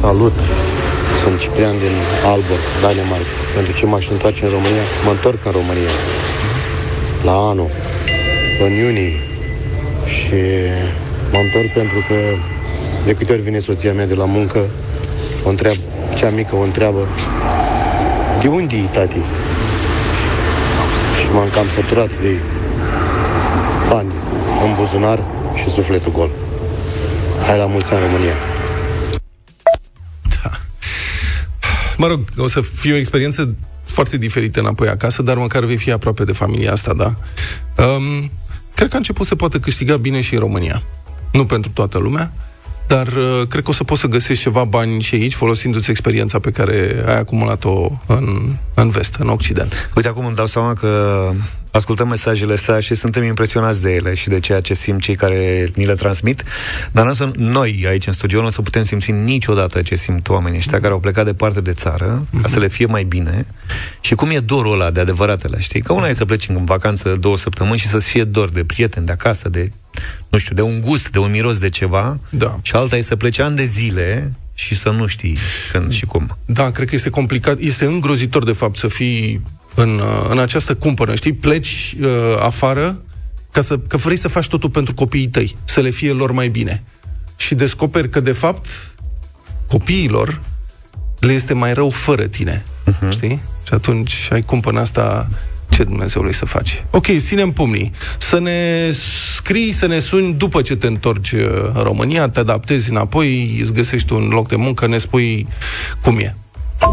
Salut! 0.02 0.34
Sunt 1.24 1.40
Ciprian 1.40 1.78
din 1.78 1.96
Albor, 2.26 2.60
Danemark. 2.82 3.26
Pentru 3.56 3.74
ce 3.74 3.86
m-aș 3.86 4.10
întoarce 4.10 4.46
în 4.46 4.52
România? 4.52 4.86
Mă 5.06 5.12
întorc 5.12 5.46
în 5.46 5.52
România. 5.52 5.94
La 7.24 7.32
anul, 7.32 7.70
în 8.60 8.74
iunie. 8.74 9.20
Și 10.06 10.36
mă 11.32 11.38
întorc 11.38 11.72
pentru 11.74 12.04
că 12.08 12.16
de 13.06 13.14
câte 13.14 13.34
ori 13.34 13.42
vine 13.42 13.60
soția 13.60 13.94
mea 13.94 14.08
de 14.08 14.14
la 14.14 14.26
muncă, 14.26 14.70
o 15.44 15.50
întreabă, 15.50 15.80
cea 16.16 16.30
mică 16.30 16.56
o 16.56 16.62
întreabă, 16.62 17.08
de 18.40 18.48
unde 18.48 18.76
e 18.76 18.88
tati? 18.88 19.22
Și 21.20 21.32
m-am 21.34 21.50
cam 21.50 21.70
săturat 21.70 22.22
de 22.22 22.42
bani 23.90 24.14
în 24.64 24.76
buzunar 24.76 25.24
și 25.56 25.70
sufletul 25.70 26.12
gol. 26.12 26.32
Hai 27.46 27.58
la 27.58 27.66
mulți 27.66 27.94
ani, 27.94 28.04
România! 28.06 28.38
Mă 31.98 32.08
rog, 32.08 32.20
o 32.38 32.48
să 32.48 32.62
fie 32.62 32.94
o 32.94 32.98
experiență 32.98 33.56
foarte 33.86 34.18
diferită 34.18 34.60
înapoi 34.60 34.88
acasă, 34.88 35.22
dar 35.22 35.38
măcar 35.38 35.64
vei 35.64 35.78
fi 35.78 35.92
aproape 35.92 36.24
de 36.24 36.32
familia 36.32 36.72
asta, 36.72 36.94
da? 36.94 37.16
Um, 37.84 38.32
cred 38.84 38.96
că 38.96 39.02
a 39.02 39.08
început 39.08 39.26
să 39.26 39.36
poată 39.36 39.60
câștiga 39.60 39.98
bine 39.98 40.22
și 40.22 40.34
în 40.34 40.40
România. 40.40 40.84
Nu 41.32 41.46
pentru 41.46 41.72
toată 41.72 41.98
lumea, 41.98 42.34
dar 42.88 43.08
uh, 43.08 43.48
cred 43.48 43.64
că 43.64 43.70
o 43.70 43.74
să 43.74 43.84
poți 43.84 44.02
să 44.02 44.08
găsești 44.08 44.44
ceva 44.44 44.64
bani 44.64 45.02
și 45.02 45.16
aici, 45.16 45.34
folosindu-ți 45.34 45.90
experiența 45.90 46.40
pe 46.40 46.52
care 46.52 47.04
ai 47.08 47.18
acumulat-o 47.18 47.90
în, 48.08 48.56
în 48.74 48.90
vest, 48.90 49.16
în 49.16 49.30
Occident. 49.30 49.90
Uite, 49.96 50.08
acum 50.08 50.26
îmi 50.26 50.36
dau 50.36 50.46
seama 50.46 50.74
că 50.74 51.32
ascultăm 51.76 52.08
mesajele 52.08 52.54
astea 52.54 52.80
și 52.80 52.96
suntem 52.96 53.24
impresionați 53.24 53.82
de 53.82 53.94
ele 53.94 54.14
și 54.14 54.28
de 54.30 54.40
ceea 54.40 54.62
ce 54.62 54.74
simt 54.74 55.02
cei 55.02 55.16
care 55.16 55.70
ni 55.76 55.86
le 55.86 55.94
transmit, 55.96 56.44
dar 56.92 57.08
însă 57.08 57.32
noi 57.36 57.84
aici 57.88 58.08
în 58.08 58.14
studio 58.14 58.42
nu 58.42 58.48
o 58.48 58.50
să 58.50 58.62
putem 58.62 58.84
simți 58.84 59.12
niciodată 59.12 59.82
ce 59.82 59.96
simt 59.96 60.30
oamenii 60.30 60.58
ăștia 60.58 60.80
care 60.80 60.94
au 60.94 61.00
plecat 61.00 61.26
departe 61.26 61.62
de 61.62 61.72
țară 61.72 62.26
ca 62.42 62.48
să 62.48 62.60
le 62.60 62.68
fie 62.68 62.86
mai 62.86 63.04
bine 63.04 63.46
și 64.02 64.16
cum 64.16 64.30
e 64.30 64.40
dorul 64.40 64.74
ăla 64.74 64.92
de 64.92 65.00
adevăratele, 65.00 65.60
știi? 65.60 65.82
Că 65.82 65.94
una 65.94 66.08
e 66.08 66.14
să 66.14 66.26
pleci 66.26 66.48
în 66.48 66.66
vacanță 66.66 67.16
două 67.20 67.38
săptămâni 67.38 67.80
și 67.80 67.88
să-ți 67.88 68.08
fie 68.08 68.24
dor 68.24 68.50
de 68.50 68.64
prieteni, 68.64 69.06
de 69.06 69.12
acasă, 69.12 69.50
de, 69.50 69.72
nu 70.30 70.38
știu, 70.38 70.56
de 70.56 70.62
un 70.62 70.82
gust, 70.82 71.10
de 71.10 71.20
un 71.20 71.32
miros 71.32 71.58
de 71.58 71.70
ceva 71.70 72.20
da. 72.30 72.60
și 72.62 72.76
alta 72.76 72.98
e 72.98 73.02
să 73.02 73.16
pleci 73.16 73.40
ani 73.40 73.56
de 73.56 73.66
zile 73.66 74.34
și 74.54 74.76
să 74.76 74.90
nu 74.90 75.06
știi 75.06 75.38
când 75.72 75.92
și 75.92 76.06
cum. 76.06 76.38
Da, 76.46 76.72
cred 76.72 76.90
că 76.90 76.96
este 76.96 77.10
complicat, 77.10 77.60
este 77.60 77.86
îngrozitor 77.86 78.44
de 78.44 78.52
fapt 78.52 78.78
să 78.78 78.88
fii 78.88 79.42
în, 79.76 80.00
uh, 80.00 80.28
în 80.30 80.40
această 80.40 80.76
cumpără, 80.76 81.16
știi? 81.16 81.34
Pleci 81.34 81.96
uh, 82.02 82.10
afară 82.40 83.02
ca 83.52 83.62
să, 83.62 83.78
că 83.78 83.98
vrei 83.98 84.18
să 84.18 84.28
faci 84.28 84.48
totul 84.48 84.70
pentru 84.70 84.94
copiii 84.94 85.28
tăi, 85.28 85.56
să 85.64 85.82
le 85.82 85.90
fie 85.90 86.12
lor 86.12 86.32
mai 86.32 86.48
bine. 86.48 86.84
Și 87.36 87.56
descoperi 87.56 88.10
că, 88.10 88.20
de 88.20 88.32
fapt, 88.32 88.66
copiilor 89.68 90.42
le 91.20 91.32
este 91.32 91.54
mai 91.54 91.74
rău 91.74 91.90
fără 91.90 92.24
tine. 92.24 92.66
Uh-huh. 92.92 93.10
Știi? 93.10 93.42
Și 93.68 93.74
atunci 93.74 94.28
ai 94.32 94.42
cumpăna 94.42 94.82
asta 94.82 95.30
ce 95.70 95.84
Dumnezeului 95.84 96.34
să 96.34 96.46
faci. 96.46 96.84
Ok, 96.92 97.06
ținem 97.18 97.52
pumnii. 97.52 97.92
Să 98.18 98.40
ne 98.40 98.90
scrii, 99.36 99.72
să 99.72 99.86
ne 99.86 100.00
suni 100.00 100.34
după 100.34 100.62
ce 100.62 100.76
te 100.76 100.88
întorci 100.88 101.32
uh, 101.32 101.42
în 101.74 101.82
România, 101.84 102.30
te 102.30 102.40
adaptezi 102.40 102.90
înapoi, 102.90 103.58
îți 103.62 103.74
găsești 103.74 104.14
un 104.14 104.28
loc 104.28 104.48
de 104.48 104.56
muncă, 104.56 104.88
ne 104.88 104.98
spui 104.98 105.48
cum 106.02 106.18
e. 106.18 106.36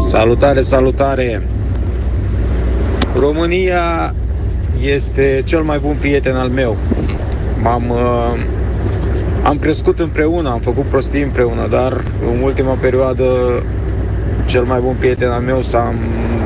Salutare, 0.09 0.61
salutare! 0.61 1.49
România 3.19 4.13
este 4.81 5.41
cel 5.45 5.61
mai 5.61 5.79
bun 5.79 5.95
prieten 5.99 6.35
al 6.35 6.49
meu. 6.49 6.77
M-am, 7.61 7.89
uh, 7.89 8.33
am 9.43 9.57
crescut 9.57 9.99
împreună, 9.99 10.49
am 10.49 10.59
făcut 10.59 10.83
prostii 10.83 11.21
împreună, 11.21 11.67
dar 11.67 12.03
în 12.33 12.41
ultima 12.41 12.73
perioadă 12.73 13.25
cel 14.45 14.63
mai 14.63 14.79
bun 14.79 14.95
prieten 14.99 15.29
al 15.29 15.41
meu 15.41 15.61
s-a 15.61 15.93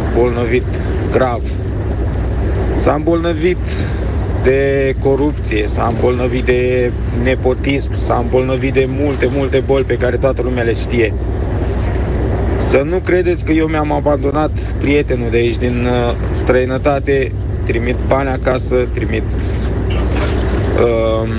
îmbolnăvit 0.08 0.66
grav. 1.12 1.42
S-a 2.76 2.94
îmbolnăvit 2.94 3.68
de 4.44 4.96
corupție, 5.00 5.68
s-a 5.68 5.88
îmbolnăvit 5.94 6.46
de 6.46 6.92
nepotism, 7.24 7.94
s-a 7.94 8.16
îmbolnăvit 8.16 8.74
de 8.74 8.86
multe, 8.88 9.28
multe 9.36 9.64
boli 9.66 9.84
pe 9.84 9.98
care 9.98 10.18
toată 10.18 10.42
lumea 10.42 10.64
le 10.64 10.74
știe. 10.74 11.14
Să 12.58 12.82
nu 12.86 12.98
credeți 12.98 13.46
că 13.46 13.52
eu 13.52 13.68
mi-am 13.68 13.92
abandonat 13.92 14.58
prietenul 14.80 15.30
de 15.30 15.38
aici 15.38 15.58
din 15.58 15.86
uh, 15.86 16.16
străinătate, 16.32 17.32
trimit 17.64 17.96
bani 18.08 18.30
acasă, 18.30 18.76
trimit... 18.94 19.24
Uh, 20.84 21.30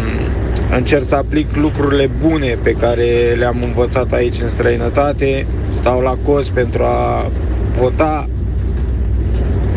încerc 0.77 1.03
să 1.03 1.15
aplic 1.15 1.57
lucrurile 1.57 2.11
bune 2.21 2.59
pe 2.63 2.71
care 2.71 3.35
le-am 3.37 3.57
învățat 3.63 4.13
aici 4.13 4.41
în 4.41 4.49
străinătate, 4.49 5.47
stau 5.69 6.01
la 6.01 6.17
cost 6.25 6.51
pentru 6.51 6.83
a 6.83 7.31
vota, 7.73 8.29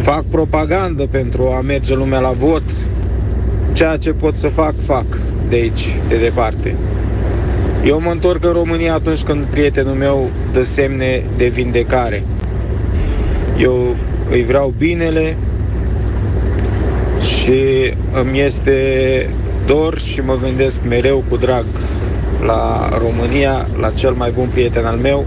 fac 0.01 0.23
propagandă 0.23 1.07
pentru 1.11 1.47
a 1.57 1.61
merge 1.61 1.95
lumea 1.95 2.19
la 2.19 2.31
vot, 2.37 2.63
ceea 3.73 3.97
ce 3.97 4.11
pot 4.11 4.35
să 4.35 4.47
fac, 4.47 4.73
fac 4.85 5.05
de 5.49 5.55
aici, 5.55 5.95
de 6.07 6.17
departe. 6.17 6.75
Eu 7.83 8.01
mă 8.01 8.11
întorc 8.11 8.43
în 8.43 8.51
România 8.51 8.93
atunci 8.93 9.21
când 9.21 9.45
prietenul 9.45 9.93
meu 9.93 10.29
dă 10.51 10.63
semne 10.63 11.23
de 11.37 11.47
vindecare. 11.47 12.23
Eu 13.57 13.95
îi 14.29 14.43
vreau 14.43 14.73
binele 14.77 15.37
și 17.21 17.93
îmi 18.11 18.39
este 18.39 19.29
dor 19.65 19.99
și 19.99 20.19
mă 20.19 20.35
gândesc 20.35 20.81
mereu 20.83 21.23
cu 21.29 21.37
drag 21.37 21.65
la 22.45 22.89
România, 22.97 23.67
la 23.79 23.91
cel 23.91 24.11
mai 24.13 24.31
bun 24.31 24.47
prieten 24.47 24.85
al 24.85 24.97
meu. 24.97 25.25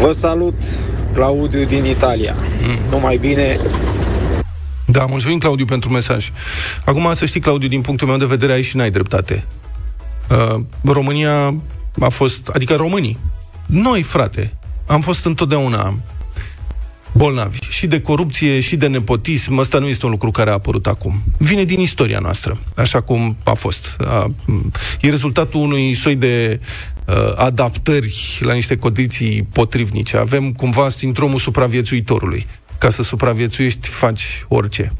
Vă 0.00 0.12
salut, 0.12 0.62
Claudiu 1.12 1.64
din 1.64 1.84
Italia. 1.84 2.34
Numai 2.90 3.16
bine, 3.16 3.56
Da, 4.86 5.06
mulțumim, 5.06 5.38
Claudiu, 5.38 5.64
pentru 5.64 5.90
mesaj. 5.90 6.30
Acum, 6.84 7.10
să 7.14 7.24
știi, 7.24 7.40
Claudiu, 7.40 7.68
din 7.68 7.80
punctul 7.80 8.08
meu 8.08 8.16
de 8.16 8.24
vedere, 8.24 8.52
aici 8.52 8.64
și 8.64 8.76
n-ai 8.76 8.90
dreptate. 8.90 9.44
Uh, 10.30 10.60
România 10.82 11.60
a 12.00 12.08
fost, 12.08 12.48
adică 12.48 12.74
românii, 12.74 13.18
noi, 13.66 14.02
frate, 14.02 14.52
am 14.86 15.00
fost 15.00 15.24
întotdeauna 15.24 15.98
bolnavi 17.12 17.58
și 17.68 17.86
de 17.86 18.00
corupție 18.00 18.60
și 18.60 18.76
de 18.76 18.86
nepotism. 18.86 19.56
Ăsta 19.58 19.78
nu 19.78 19.86
este 19.86 20.04
un 20.04 20.10
lucru 20.10 20.30
care 20.30 20.50
a 20.50 20.52
apărut 20.52 20.86
acum. 20.86 21.22
Vine 21.38 21.64
din 21.64 21.78
istoria 21.78 22.18
noastră, 22.18 22.58
așa 22.76 23.00
cum 23.00 23.36
a 23.42 23.52
fost. 23.52 23.96
A, 24.00 24.34
e 25.00 25.10
rezultatul 25.10 25.60
unui 25.60 25.94
soi 25.94 26.16
de 26.16 26.60
uh, 27.06 27.14
adaptări 27.34 28.38
la 28.40 28.52
niște 28.52 28.76
condiții 28.76 29.46
potrivnice. 29.52 30.16
Avem 30.16 30.52
cumva 30.52 30.88
sindromul 30.88 31.38
supraviețuitorului 31.38 32.46
ca 32.78 32.90
să 32.90 33.02
supraviețuiești, 33.02 33.88
faci 33.88 34.44
orice. 34.48 34.92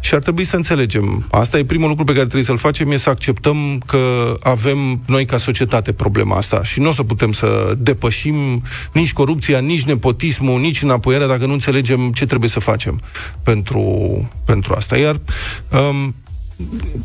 Și 0.00 0.14
ar 0.14 0.20
trebui 0.20 0.44
să 0.44 0.56
înțelegem. 0.56 1.26
Asta 1.30 1.58
e 1.58 1.64
primul 1.64 1.88
lucru 1.88 2.04
pe 2.04 2.12
care 2.12 2.24
trebuie 2.24 2.44
să-l 2.44 2.58
facem, 2.58 2.90
e 2.90 2.96
să 2.96 3.10
acceptăm 3.10 3.82
că 3.86 4.34
avem 4.42 5.00
noi 5.06 5.24
ca 5.24 5.36
societate 5.36 5.92
problema 5.92 6.36
asta 6.36 6.62
și 6.62 6.80
nu 6.80 6.88
o 6.88 6.92
să 6.92 7.02
putem 7.02 7.32
să 7.32 7.74
depășim 7.78 8.62
nici 8.92 9.12
corupția, 9.12 9.58
nici 9.58 9.84
nepotismul, 9.84 10.60
nici 10.60 10.82
înapoierea 10.82 11.26
dacă 11.26 11.46
nu 11.46 11.52
înțelegem 11.52 12.10
ce 12.10 12.26
trebuie 12.26 12.50
să 12.50 12.60
facem 12.60 13.00
pentru, 13.42 13.82
pentru 14.44 14.74
asta. 14.74 14.96
Iar 14.96 15.20
um, 15.70 16.14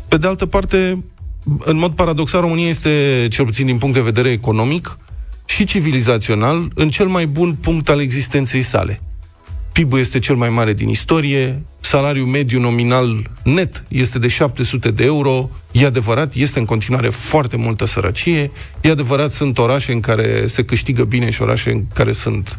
pe 0.08 0.16
de 0.16 0.26
altă 0.26 0.46
parte, 0.46 1.04
în 1.58 1.76
mod 1.76 1.92
paradoxal, 1.92 2.40
România 2.40 2.68
este, 2.68 3.26
cel 3.30 3.44
puțin 3.44 3.66
din 3.66 3.78
punct 3.78 3.94
de 3.94 4.00
vedere 4.00 4.30
economic 4.30 4.98
și 5.44 5.64
civilizațional, 5.64 6.68
în 6.74 6.88
cel 6.88 7.06
mai 7.06 7.26
bun 7.26 7.54
punct 7.60 7.88
al 7.88 8.00
existenței 8.00 8.62
sale. 8.62 9.00
PIB-ul 9.72 9.98
este 9.98 10.18
cel 10.18 10.34
mai 10.34 10.48
mare 10.48 10.72
din 10.72 10.88
istorie, 10.88 11.62
salariul 11.80 12.26
mediu 12.26 12.60
nominal 12.60 13.30
net 13.42 13.84
este 13.88 14.18
de 14.18 14.28
700 14.28 14.90
de 14.90 15.04
euro, 15.04 15.50
e 15.72 15.86
adevărat, 15.86 16.34
este 16.34 16.58
în 16.58 16.64
continuare 16.64 17.08
foarte 17.08 17.56
multă 17.56 17.86
sărăcie, 17.86 18.50
e 18.80 18.90
adevărat, 18.90 19.30
sunt 19.30 19.58
orașe 19.58 19.92
în 19.92 20.00
care 20.00 20.46
se 20.46 20.64
câștigă 20.64 21.04
bine 21.04 21.30
și 21.30 21.42
orașe 21.42 21.70
în 21.70 21.84
care 21.94 22.12
sunt 22.12 22.58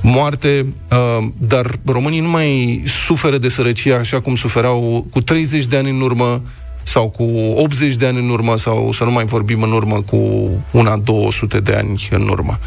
moarte, 0.00 0.66
uh, 0.90 1.26
dar 1.38 1.78
românii 1.84 2.20
nu 2.20 2.28
mai 2.28 2.82
suferă 2.86 3.38
de 3.38 3.48
sărăcie 3.48 3.94
așa 3.94 4.20
cum 4.20 4.36
suferau 4.36 5.06
cu 5.10 5.20
30 5.20 5.64
de 5.64 5.76
ani 5.76 5.90
în 5.90 6.00
urmă, 6.00 6.42
sau 6.84 7.10
cu 7.10 7.22
80 7.56 7.94
de 7.94 8.06
ani 8.06 8.18
în 8.18 8.28
urmă, 8.28 8.56
sau 8.56 8.92
să 8.92 9.04
nu 9.04 9.10
mai 9.10 9.24
vorbim 9.24 9.62
în 9.62 9.72
urmă 9.72 10.02
cu 10.02 10.50
una 10.70 10.96
200 10.96 11.60
de 11.60 11.74
ani 11.74 12.08
în 12.10 12.28
urmă. 12.28 12.58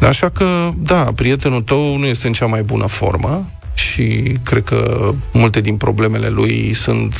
Așa 0.00 0.28
că, 0.28 0.70
da, 0.76 1.04
prietenul 1.04 1.62
tău 1.62 1.96
nu 1.96 2.06
este 2.06 2.26
în 2.26 2.32
cea 2.32 2.46
mai 2.46 2.62
bună 2.62 2.86
formă 2.86 3.50
și 3.74 4.36
cred 4.44 4.62
că 4.64 5.12
multe 5.32 5.60
din 5.60 5.76
problemele 5.76 6.28
lui 6.28 6.72
sunt 6.72 7.16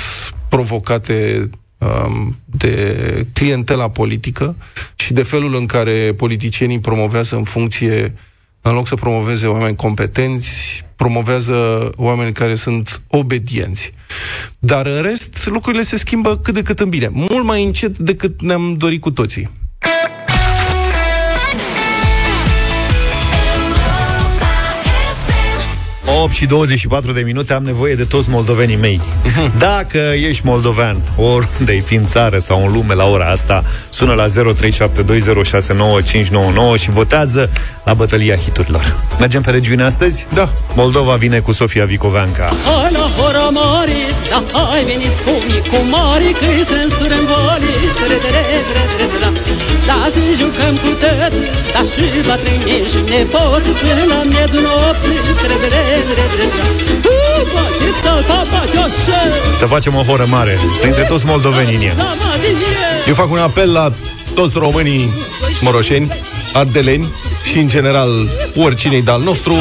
provocate 0.49 1.51
um, 1.79 2.39
de 2.45 3.27
clientela 3.33 3.91
politică 3.91 4.57
și 4.95 5.13
de 5.13 5.23
felul 5.23 5.55
în 5.55 5.67
care 5.67 6.13
politicienii 6.17 6.81
promovează 6.81 7.37
în 7.37 7.45
funcție, 7.45 8.15
în 8.61 8.75
loc 8.75 8.87
să 8.87 8.95
promoveze 8.95 9.47
oameni 9.47 9.77
competenți, 9.77 10.85
promovează 11.03 11.91
oameni 11.97 12.33
care 12.33 12.55
sunt 12.55 13.03
obedienți. 13.09 13.91
Dar 14.59 14.87
în 14.87 15.03
rest, 15.03 15.47
lucrurile 15.47 15.83
se 15.83 15.97
schimbă 15.97 16.37
cât 16.37 16.55
de 16.55 16.63
cât 16.63 16.81
în 16.81 16.89
bine. 16.89 17.09
Mult 17.13 17.45
mai 17.45 17.65
încet 17.65 17.99
decât 17.99 18.43
ne-am 18.43 18.75
dorit 18.75 19.01
cu 19.01 19.11
toții. 19.11 19.51
8 26.21 26.33
și 26.33 26.47
24 26.47 27.13
de 27.13 27.21
minute 27.21 27.53
am 27.53 27.65
nevoie 27.65 27.95
de 27.95 28.05
toți 28.05 28.31
moldovenii 28.31 28.77
mei. 28.77 29.01
Dacă 29.59 29.99
ești 29.99 30.47
moldovean, 30.47 30.97
oriunde 31.17 31.73
ai 31.73 31.81
fi 31.81 31.95
în 31.95 32.07
țară 32.07 32.39
sau 32.39 32.65
în 32.67 32.73
lume 32.73 32.95
la 32.95 33.05
ora 33.05 33.25
asta, 33.25 33.65
sună 33.91 34.15
la 34.15 34.27
0372069599 34.27 34.31
și 36.81 36.91
votează 36.91 37.51
la 37.85 37.95
bătălia 37.95 38.37
hiturilor. 38.37 38.97
Mergem 39.19 39.43
pe 39.43 39.51
regiune 39.51 39.83
astăzi? 39.83 40.27
Da. 40.35 40.49
Moldova 40.75 41.15
vine 41.15 41.39
cu 41.39 41.53
Sofia 41.53 41.85
Vicoveanca. 41.85 42.45
Hai 42.65 42.93
la 42.93 43.11
hora 43.17 43.49
mare, 43.49 44.01
da 44.31 44.43
hai 44.69 44.85
veniți 44.85 45.23
cu 45.23 45.31
mii 45.47 45.63
cu 45.71 45.77
mare, 45.91 46.25
că 46.39 46.45
îi 46.45 46.63
strânsuri 46.65 47.13
în 47.21 47.27
vale, 47.27 47.73
tre 49.93 50.11
tre 50.11 50.11
tre 50.11 50.11
tre 50.11 50.11
tre 50.11 50.11
Da 50.11 50.11
să 50.15 50.21
jucăm 50.41 50.75
cu 50.83 50.91
tăți, 51.03 51.41
da 51.73 51.81
și 51.93 52.27
va 52.29 52.37
trimi 52.45 52.77
și 52.91 53.01
nepoți, 53.11 53.69
până 53.81 54.05
la 54.13 54.21
miezul 54.33 54.63
nopții, 54.67 55.19
tre 55.43 55.57
tre 55.63 55.69
tre 55.75 55.83
tre 56.09 56.25
tre 56.35 56.47
Uh, 57.13 57.43
bate 57.55 57.89
tata, 58.03 58.47
bate 58.51 58.79
așa, 58.79 59.21
Să 59.57 59.67
facem 59.67 59.95
o 59.95 60.03
horă 60.03 60.27
mare, 60.29 60.59
să 60.81 60.87
intre 60.87 61.03
toți 61.03 61.27
moldovenii 61.27 61.75
în 61.75 61.83
ea. 61.83 61.95
zama 61.95 62.33
din 62.41 62.57
el. 62.57 63.07
Eu 63.07 63.15
fac 63.15 63.31
un 63.31 63.39
apel 63.39 63.73
la 63.73 63.93
toți 64.35 64.59
românii 64.59 65.13
moroșeni, 65.61 66.13
ardeleni 66.53 67.09
și, 67.43 67.59
în 67.59 67.69
general, 67.69 68.11
oricine 68.57 69.01
de 69.01 69.11
al 69.11 69.21
nostru, 69.21 69.55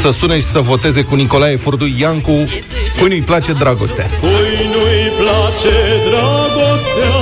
să 0.00 0.10
sune 0.10 0.34
și 0.34 0.44
să 0.44 0.58
voteze 0.58 1.02
cu 1.02 1.14
Nicolae 1.14 1.56
Furdu 1.56 1.86
Iancu, 1.98 2.48
cui 2.98 3.08
nu-i 3.08 3.22
place 3.22 3.52
dragostea. 3.52 4.10
Cui 4.20 4.70
nu-i 4.72 5.12
place 5.18 5.74
dragostea 6.08 7.17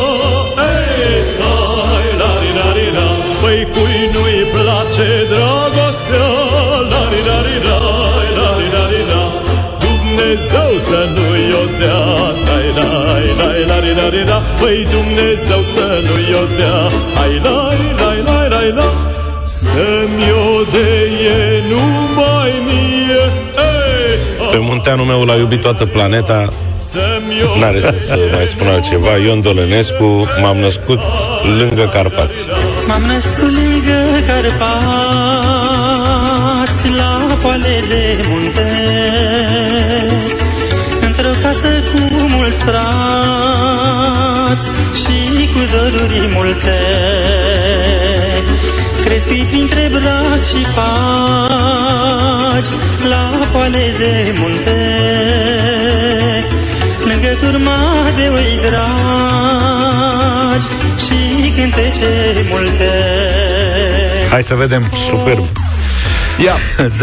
Lai, 12.76 13.26
lai, 13.40 13.64
lai, 13.64 13.64
lari, 13.66 13.92
lari, 13.96 14.22
la 14.28 14.42
Păi 14.60 14.86
Dumnezeu 14.90 15.60
să 15.74 15.86
nu-i 16.06 16.32
o 16.42 16.44
dea. 16.58 16.78
Hai, 17.14 17.40
lai, 17.46 17.80
lai, 18.00 18.18
lai, 18.24 18.48
lai, 18.48 18.70
la 18.78 18.88
Să-mi 19.44 20.30
o 20.48 20.62
deie 20.74 21.40
numai 21.70 22.52
mie. 22.66 23.24
Ei, 23.68 24.50
Pe 24.50 24.58
munteanul 24.60 25.04
meu 25.04 25.22
l-a 25.24 25.34
iubit 25.34 25.60
toată 25.60 25.86
planeta. 25.86 26.52
N-are 27.60 27.80
să, 27.80 27.94
să 27.96 28.18
mai 28.32 28.46
spun 28.46 28.66
altceva. 28.66 29.16
Ion 29.24 29.40
Dolănescu 29.40 30.28
M-am 30.40 30.56
născut 30.56 31.00
lângă 31.58 31.90
Carpați. 31.92 32.46
M-am 32.86 33.02
născut 33.02 33.50
lângă 33.64 33.98
Carpați 34.26 35.66
La 36.96 37.36
poale 37.42 37.84
de 37.88 38.24
munte. 38.28 38.68
Într-o 41.00 41.28
casă 41.42 41.68
cu 41.92 42.15
mulți 42.28 42.62
frați 42.62 44.66
Și 45.00 45.48
cu 45.52 45.58
doruri 45.72 46.28
multe 46.34 46.78
Crescui 49.04 49.44
printre 49.48 49.90
brazi 49.92 50.48
și 50.48 50.64
faci 50.64 52.68
La 53.08 53.30
poale 53.52 53.84
de 53.98 54.34
munte 54.38 54.80
Lângă 57.04 57.28
turma 57.40 57.78
de 58.16 58.30
oi 58.34 58.60
dragi 58.68 60.66
Și 61.06 61.50
cântece 61.50 62.44
multe 62.48 62.92
Hai 64.30 64.42
să 64.42 64.54
vedem. 64.54 64.90
Superb. 65.08 65.44
Ia 66.44 66.52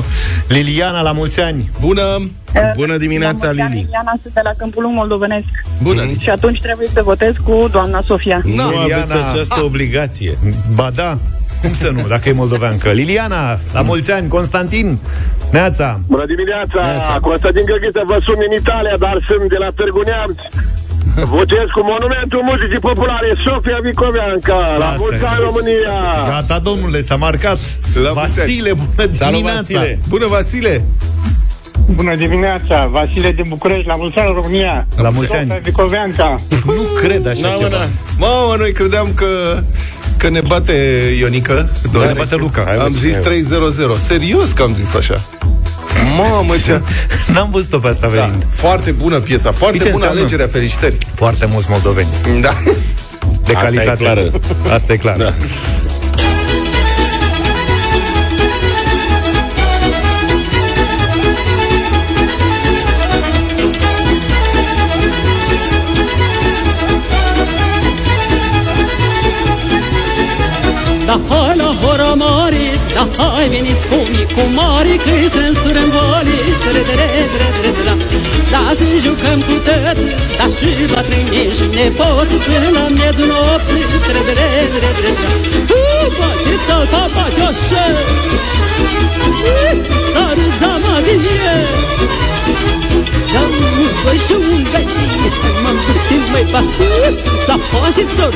0372069599 0.00 0.04
Liliana 0.48 1.00
la 1.00 1.12
mulți 1.12 1.40
ani. 1.40 1.70
Bună! 1.80 2.30
Bună 2.76 2.96
dimineața, 2.96 3.50
Lili! 3.50 3.68
Liliana 3.68 4.12
sunt 4.22 4.34
de 4.34 4.40
la 4.44 4.50
Câmpul 4.58 4.82
Lung 4.82 4.94
Moldovenesc. 4.94 5.46
Bună! 5.82 6.02
Lili. 6.02 6.18
Și 6.22 6.30
atunci 6.30 6.60
trebuie 6.60 6.88
să 6.92 7.02
votez 7.02 7.34
cu 7.44 7.68
doamna 7.70 8.02
Sofia. 8.06 8.40
Nu 8.44 8.70
Liliana. 8.70 8.94
aveți 8.94 9.14
această 9.14 9.62
obligație 9.62 10.38
Ba 10.74 10.90
da, 10.94 11.18
cum 11.60 11.74
să 11.74 11.90
nu, 11.90 12.06
dacă 12.08 12.28
e 12.28 12.32
moldoveancă. 12.32 12.90
Liliana, 12.90 13.58
la 13.72 13.82
mulți 13.82 14.12
ani, 14.12 14.28
Constantin, 14.28 14.98
Neața. 15.50 16.00
Bună 16.06 16.26
dimineața! 16.26 16.80
Neața. 16.82 17.18
Constantin 17.20 17.64
Găghiță, 17.64 18.02
vă 18.06 18.18
sun 18.26 18.38
în 18.48 18.56
Italia, 18.60 18.96
dar 18.98 19.16
sunt 19.28 19.48
de 19.48 19.56
la 19.64 19.70
Târgu 19.78 20.00
Neamț. 20.00 20.38
Votez 21.24 21.66
cu 21.74 21.80
Monumentul 21.82 22.42
Muzicii 22.50 22.78
Populare 22.78 23.30
Sofia 23.44 23.78
Vicoveanca 23.82 24.76
La 24.78 24.86
Asta 24.88 24.96
mulți 24.98 25.22
e. 25.22 25.26
ani 25.28 25.40
România 25.48 25.94
Gata, 26.28 26.58
domnule, 26.58 27.00
s-a 27.00 27.16
marcat. 27.16 27.58
La 28.04 28.12
mulți 28.12 28.18
ani. 28.18 28.48
Vasile, 28.48 28.72
bună 28.72 29.08
Salut, 29.10 29.32
dimineața. 29.34 29.60
Vasile! 29.60 29.98
Bună, 30.08 30.26
Vasile! 30.26 30.84
Bună 31.90 32.14
dimineața, 32.16 32.86
Vasile 32.92 33.32
din 33.32 33.44
București, 33.48 33.86
la 33.86 33.96
mulți 33.96 34.18
ani 34.18 34.32
România. 34.34 34.86
La 34.96 35.10
mulți 35.10 35.34
ani. 35.34 35.46
Sofia 35.48 35.60
Vicoveanca. 35.62 36.40
Nu 36.64 36.82
cred 37.00 37.26
așa 37.26 37.40
Na, 37.40 37.48
mă, 37.54 37.56
ceva. 37.62 37.68
na. 37.78 37.84
Mamă, 38.18 38.54
noi 38.58 38.72
credeam 38.72 39.08
că 39.14 39.26
că 40.16 40.28
ne 40.30 40.40
bate 40.40 40.72
Ionica 41.18 41.54
Da, 41.92 42.04
ne 42.06 42.12
bate 42.16 42.36
Luca. 42.36 42.62
Hai, 42.66 42.76
Am 42.76 42.90
mă, 42.92 42.96
zis 42.98 43.14
cine 43.22 43.42
3-0-0 43.96 43.98
Serios 44.06 44.52
că 44.52 44.62
am 44.62 44.74
zis 44.74 44.94
așa 44.94 45.24
Mamă, 46.16 46.54
ce... 46.64 46.80
N-am 47.32 47.48
văzut-o 47.50 47.78
pe 47.78 47.88
asta 47.88 48.06
Da, 48.06 48.12
venind. 48.22 48.46
foarte 48.50 48.90
bună 48.90 49.18
piesa, 49.20 49.52
foarte 49.52 49.76
Știi 49.76 49.88
ce 49.90 49.94
bună 49.96 50.04
înseamnă? 50.04 50.20
alegerea, 50.20 50.46
felicitări 50.46 50.96
Foarte 51.14 51.46
mulți 51.52 51.66
moldoveni. 51.70 52.08
Da 52.40 52.52
De 53.44 53.52
Asta 53.52 53.68
e 53.68 53.74
calitate. 53.74 53.96
clară. 54.02 54.30
Asta 54.72 54.92
e 54.92 54.96
clar. 54.96 55.16
Da. 55.16 55.34
Da 71.06 71.16
hai 71.28 71.56
la 71.56 71.70
hora 71.80 72.14
mare, 72.14 72.64
da 72.94 73.04
hai 73.22 73.48
veniți 73.48 73.86
cu 73.90 73.94
mii 74.12 74.26
cu 74.34 74.42
mare, 74.54 74.94
că-i 75.04 75.28
strânsuri 75.74 75.82
în 75.82 75.90
vale, 75.94 76.36
tre 76.64 76.82
tre 76.90 77.06
tre 77.34 77.46
tre 77.58 77.70
tre 77.78 77.94
Da 78.52 78.60
să 78.78 78.84
jucăm 79.04 79.38
cu 79.46 79.54
tăți, 79.66 80.04
da 80.38 80.46
și 80.56 80.70
la 80.94 81.00
trimi 81.08 81.42
și 81.56 81.66
nepoți, 81.76 82.34
până 82.44 82.68
la 82.76 82.84
miezul 82.96 83.26
nopții, 83.30 83.84
tre 84.06 84.20
tre 84.28 84.46
tre 84.74 84.90
tre 84.98 85.10
tre 85.18 85.32
Uh, 85.78 86.06
bate 86.18 86.54
tata, 86.68 87.02
bate 87.14 87.42
așa, 87.50 87.86
Uh, 89.26 89.74
să 89.86 89.96
sară 90.12 90.46
zama 90.60 90.94
din 91.06 91.22
el 91.52 91.66
Da, 93.32 93.42
nu 93.76 93.86
voi 94.02 94.18
și 94.26 94.34
un 94.52 94.62
găini, 94.72 95.28
m-am 95.62 95.76
gândit 95.86 96.24
mai 96.32 96.44
pasat, 96.52 97.14
să 97.46 97.54
faci 97.70 98.00
ți-o 98.16 98.28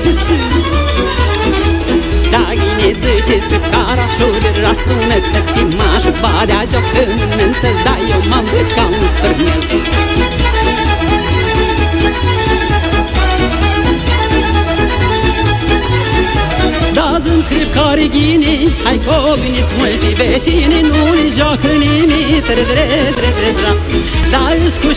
da, 2.35 2.45
ghineță 2.61 3.12
și 3.26 3.35
scripcara 3.45 4.07
șuri 4.14 4.49
Răsună 4.64 5.18
pe 5.33 5.41
timaș 5.53 6.05
Badea 6.22 6.61
joacă 6.70 7.03
mânânță 7.18 7.68
Da, 7.87 7.95
eu 8.12 8.20
m-am 8.31 8.45
vrut 8.51 8.68
ca 8.76 8.85
un 9.01 9.07
spărnel 9.12 9.62
Da, 16.97 17.20
să-mi 17.24 17.43
scrip 17.47 17.68
care 17.74 18.07
ghini 18.14 18.57
Hai 18.85 19.01
că 19.05 19.11
au 19.11 19.37
venit 19.43 19.68
multi 19.79 20.11
veșini 20.20 20.81
Nu 20.91 21.03
li 21.16 21.26
joacă 21.37 21.70
nimic 21.83 22.45
Tre, 22.45 22.89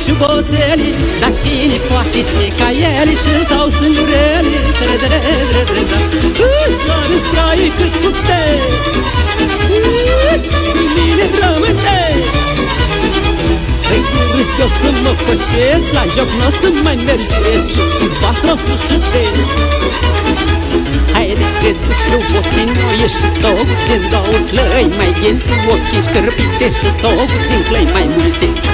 îs 0.02 0.08
cu 0.08 0.14
șuboțeli 0.14 0.90
Da, 1.22 1.30
cine 1.40 1.78
poate 1.90 2.20
și 2.30 2.46
ca 2.60 2.70
ele 3.00 3.14
Și 3.22 3.32
stau 3.46 3.68
sângurele? 3.78 4.58
Tre, 4.80 4.96
tre, 5.04 5.20
tre, 5.52 5.62
tre, 5.70 5.82
tre 5.90 6.00
Îs 6.48 6.76
doar 6.88 7.10
îți 7.16 7.28
trai 7.32 7.72
cât 7.78 7.94
puteți 8.02 8.74
Cu 9.68 9.76
mine 10.96 11.26
rămâneți 11.40 12.30
Păi 13.88 14.02
râs 14.34 14.50
eu 14.62 14.70
să 14.80 14.90
mă 15.04 15.14
fășeți 15.24 15.90
La 15.98 16.04
joc 16.16 16.30
n-o 16.38 16.50
să 16.60 16.68
mai 16.86 16.98
mergeți 17.08 17.70
Și 17.98 18.06
patru 18.22 18.52
o 18.54 18.56
să 18.66 18.74
șuteți 18.86 19.70
Haide, 21.14 21.48
cred 21.60 21.78
că 21.86 21.92
și 22.02 22.16
ochii 22.40 22.68
nu 22.76 22.88
ești 23.06 23.26
stau 23.36 23.60
din 23.88 24.04
două 24.14 24.38
clăi 24.50 24.88
Mai 25.00 25.12
bine 25.20 25.42
cu 25.48 25.56
ochii 25.74 26.02
șcârpite 26.06 26.68
și 26.80 26.88
stau 26.98 27.18
din 27.50 27.62
clăi 27.68 27.88
mai 27.96 28.08
multe 28.16 28.71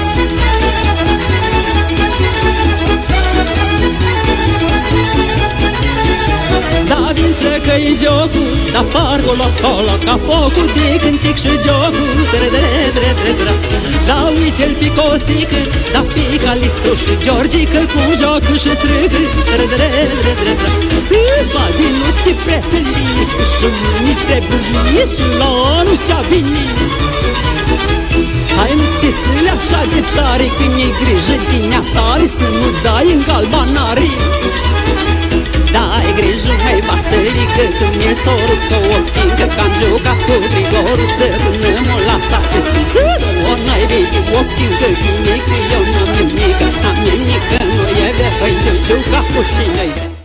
Da, 6.90 7.00
vin 7.16 7.32
să 7.40 7.48
că 7.48 7.58
dai 7.66 7.86
în 7.90 7.94
jocul 8.02 8.48
Da 8.74 8.82
pargul 8.94 9.40
acolo 9.48 9.94
ca 10.06 10.14
focul 10.26 10.68
De 10.76 10.86
cântic 11.02 11.36
și 11.42 11.52
jocul 11.66 12.10
Dre, 12.32 12.48
dre, 12.54 12.68
dre, 12.96 13.10
dre, 13.18 13.32
dre. 13.40 13.52
Da 14.08 14.18
uite-l 14.38 14.72
pe 14.80 14.88
Costic 14.98 15.50
Da 15.94 16.00
pe 16.12 16.24
Calistru 16.44 16.92
și 17.02 17.12
Georgică 17.24 17.80
Cum 17.92 18.08
joacă 18.20 18.52
și 18.62 18.70
strâgă 18.78 19.20
Dre, 19.48 19.64
dre, 19.72 19.90
dre, 20.20 20.32
dre, 20.40 20.54
dre. 20.60 20.70
Ba 21.54 21.64
din 21.76 21.94
nu 22.00 22.10
te 22.24 22.32
presăli 22.44 23.06
Și 23.54 23.68
nu 24.04 24.12
trebuie 24.28 25.04
Și 25.14 25.24
la 25.40 25.50
anul 25.78 25.98
și-a 26.04 26.20
venit 26.30 26.76
Hai 26.98 27.07
nu 29.34 29.40
te 29.40 29.44
strâli 29.44 29.50
așa 29.56 29.80
de 29.92 30.00
tare 30.16 30.46
Când 30.58 30.74
e 30.86 30.88
grijă 31.00 31.36
din 31.50 31.64
ea 31.74 31.82
tare 31.94 32.26
Să 32.38 32.46
nu 32.58 32.68
dai 32.84 33.08
în 33.14 33.20
galbanare. 33.28 34.08
Dai 35.74 36.08
grijă, 36.18 36.54
hai 36.64 36.80
vasălică 36.88 37.64
Că 37.78 37.86
mi-e 37.96 38.12
sorul 38.22 38.60
că 38.68 38.76
o 38.94 38.96
tincă 39.14 39.46
Că 39.54 39.60
am 39.64 39.72
jucat 39.78 40.18
cu 40.26 40.34
Grigoruță 40.52 41.26
Până 41.60 41.80
mă 41.88 41.96
lasa 42.08 42.40
ce 42.50 42.60
scuță 42.66 43.04
O 43.50 43.52
n-ai 43.64 43.84
vede 43.90 44.20
o 44.38 44.40
tincă 44.56 44.88
Chinică, 45.00 45.56
eu 45.74 45.84
n-am 45.92 46.08
nimic 46.14 46.60
Asta 46.66 46.90
mi-e 47.00 47.14
nică 47.28 47.58
Nu 47.76 47.86
e 48.06 48.08
de 48.18 48.28
Păi 48.38 48.54
eu 48.68 48.76
jucat 48.86 49.26
cu 49.32 49.40
șină 49.52 50.16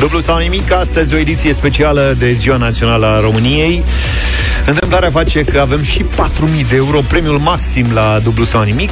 Dublu 0.00 0.20
sau 0.20 0.38
nimic, 0.38 0.72
astăzi 0.72 1.14
o 1.14 1.16
ediție 1.16 1.52
specială 1.52 2.14
de 2.18 2.30
Ziua 2.30 2.56
Națională 2.56 3.06
a 3.06 3.20
României. 3.20 3.84
Întâmplarea 4.66 5.10
face 5.10 5.44
că 5.44 5.60
avem 5.60 5.82
și 5.82 6.02
4.000 6.02 6.68
de 6.68 6.76
euro, 6.76 7.00
premiul 7.08 7.38
maxim 7.38 7.86
la 7.92 8.18
dublu 8.22 8.44
sau 8.44 8.62
nimic. 8.62 8.90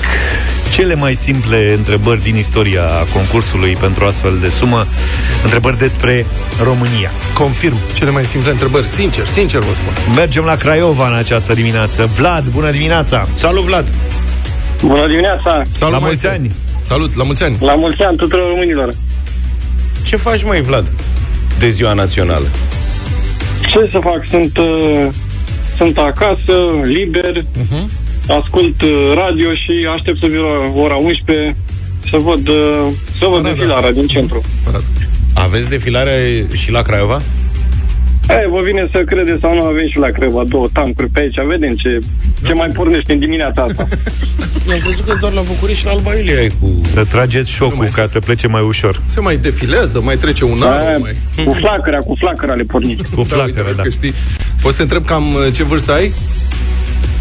Cele 0.72 0.94
mai 0.94 1.14
simple 1.14 1.72
întrebări 1.76 2.22
din 2.22 2.36
istoria 2.36 2.82
concursului 3.12 3.76
pentru 3.80 4.04
astfel 4.04 4.38
de 4.40 4.48
sumă, 4.48 4.86
întrebări 5.42 5.78
despre 5.78 6.26
România. 6.62 7.10
Confirm, 7.34 7.76
cele 7.94 8.10
mai 8.10 8.24
simple 8.24 8.50
întrebări, 8.50 8.86
sincer, 8.86 9.26
sincer 9.26 9.60
vă 9.60 9.72
spun. 9.72 10.14
Mergem 10.14 10.44
la 10.44 10.56
Craiova 10.56 11.08
în 11.08 11.14
această 11.14 11.54
dimineață. 11.54 12.10
Vlad, 12.16 12.44
bună 12.44 12.70
dimineața! 12.70 13.28
Salut, 13.34 13.64
Vlad! 13.64 13.88
Bună 14.84 15.06
dimineața! 15.06 15.62
Salut, 15.72 15.92
La 15.92 15.98
mai 15.98 16.08
mulți 16.08 16.26
ani! 16.26 16.52
Salut, 16.80 17.16
la 17.16 17.24
mulți 17.24 17.42
ani! 17.42 17.56
La 17.60 17.74
mulți 17.74 18.02
ani 18.02 18.16
tuturor 18.16 18.48
românilor! 18.48 18.94
Ce 20.08 20.16
faci, 20.16 20.42
mai 20.44 20.60
Vlad, 20.60 20.92
de 21.58 21.70
ziua 21.70 21.92
națională? 21.92 22.46
Ce 23.60 23.88
să 23.92 23.98
fac? 24.02 24.26
Sunt, 24.30 24.56
uh, 24.58 25.08
sunt 25.76 25.98
acasă, 25.98 26.54
liber, 26.84 27.44
Mhm. 27.56 27.90
ascult 28.40 28.82
uh, 28.82 29.12
radio 29.14 29.50
și 29.50 29.72
aștept 29.94 30.18
să 30.18 30.26
vină 30.26 30.72
ora 30.74 30.94
11 30.94 31.56
să 32.10 32.16
văd, 32.16 32.48
uh, 32.48 32.86
să 33.18 33.26
văd 33.30 33.42
Da, 33.42 33.48
da. 33.48 33.54
defilarea 33.54 33.92
din 33.92 34.06
centru. 34.06 34.42
Aveți 35.34 35.68
defilare 35.68 36.46
și 36.54 36.70
la 36.70 36.82
Craiova? 36.82 37.22
E, 38.28 38.48
vă 38.48 38.60
vine 38.62 38.88
să 38.92 39.02
crede 39.06 39.38
sau 39.40 39.54
nu 39.54 39.62
avem 39.62 39.88
și 39.88 39.98
la 39.98 40.08
Creva 40.08 40.42
două 40.48 40.68
tancuri 40.72 41.08
pe 41.08 41.20
aici, 41.20 41.40
vedem 41.46 41.74
ce, 41.74 41.98
ce 42.46 42.52
mai 42.52 42.68
pornește 42.68 43.12
în 43.12 43.18
dimineața 43.18 43.62
asta. 43.62 43.86
Eu 44.68 44.74
am 44.74 44.80
crezut 44.80 45.04
că 45.04 45.16
doar 45.20 45.32
la 45.32 45.40
București 45.40 45.80
și 45.80 45.86
la 45.86 45.92
Alba 45.92 46.14
Iulia 46.14 46.38
ai 46.38 46.52
cu... 46.60 46.80
Să 46.84 47.04
trageți 47.04 47.50
șocul 47.50 47.86
ca 47.92 48.06
să 48.06 48.18
plece 48.18 48.46
mai 48.46 48.62
ușor. 48.62 49.00
Se 49.06 49.20
mai 49.20 49.36
defilează, 49.36 50.00
mai 50.00 50.16
trece 50.16 50.44
un 50.44 50.62
an, 50.62 50.80
Aia, 50.80 50.96
mai... 50.96 51.16
cu 51.44 51.52
flacăra, 51.52 51.98
cu 51.98 52.14
flacăra 52.18 52.54
le 52.54 52.62
pornim. 52.62 52.96
Cu 52.96 53.04
Da, 53.10 53.16
uite, 53.16 53.34
flacără, 53.34 53.62
vezi 53.62 53.76
da. 53.76 53.82
că 53.82 53.88
știi. 53.88 54.14
Poți 54.62 54.76
să 54.76 54.76
te 54.76 54.82
întreb 54.82 55.04
cam 55.04 55.34
uh, 55.34 55.52
ce 55.52 55.62
vârstă 55.62 55.92
ai? 55.92 56.12